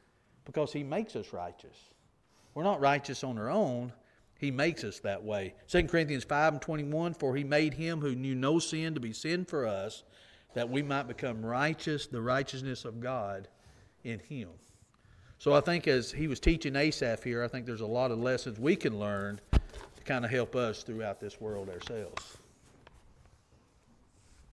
because 0.44 0.70
he 0.70 0.82
makes 0.82 1.16
us 1.16 1.32
righteous. 1.32 1.78
We're 2.52 2.64
not 2.64 2.78
righteous 2.78 3.24
on 3.24 3.38
our 3.38 3.48
own. 3.48 3.90
He 4.38 4.50
makes 4.50 4.84
us 4.84 4.98
that 4.98 5.24
way. 5.24 5.54
2 5.68 5.84
Corinthians 5.84 6.24
5 6.24 6.52
and 6.52 6.62
21 6.62 7.14
For 7.14 7.34
he 7.34 7.42
made 7.42 7.72
him 7.72 8.00
who 8.02 8.14
knew 8.14 8.34
no 8.34 8.58
sin 8.58 8.92
to 8.92 9.00
be 9.00 9.14
sin 9.14 9.46
for 9.46 9.66
us, 9.66 10.04
that 10.52 10.68
we 10.68 10.82
might 10.82 11.08
become 11.08 11.44
righteous, 11.44 12.06
the 12.06 12.20
righteousness 12.20 12.84
of 12.84 13.00
God 13.00 13.48
in 14.04 14.18
him. 14.18 14.50
So 15.39 15.53
I 15.53 15.61
think 15.61 15.87
as 15.87 16.11
he 16.11 16.28
was 16.28 16.41
teaching 16.41 16.76
Asaph 16.76 17.22
here, 17.22 17.45
I 17.45 17.49
think 17.49 17.66
there's 17.66 17.82
a 17.82 17.87
lot 17.87 18.11
of 18.11 18.18
lessons 18.18 18.59
we 18.59 18.74
can 18.74 18.99
learn 18.99 19.41
to 19.53 20.03
kind 20.05 20.24
of 20.24 20.30
help 20.30 20.57
us 20.57 20.82
throughout 20.82 21.20
this 21.20 21.41
world 21.41 21.68
ourselves. 21.68 22.39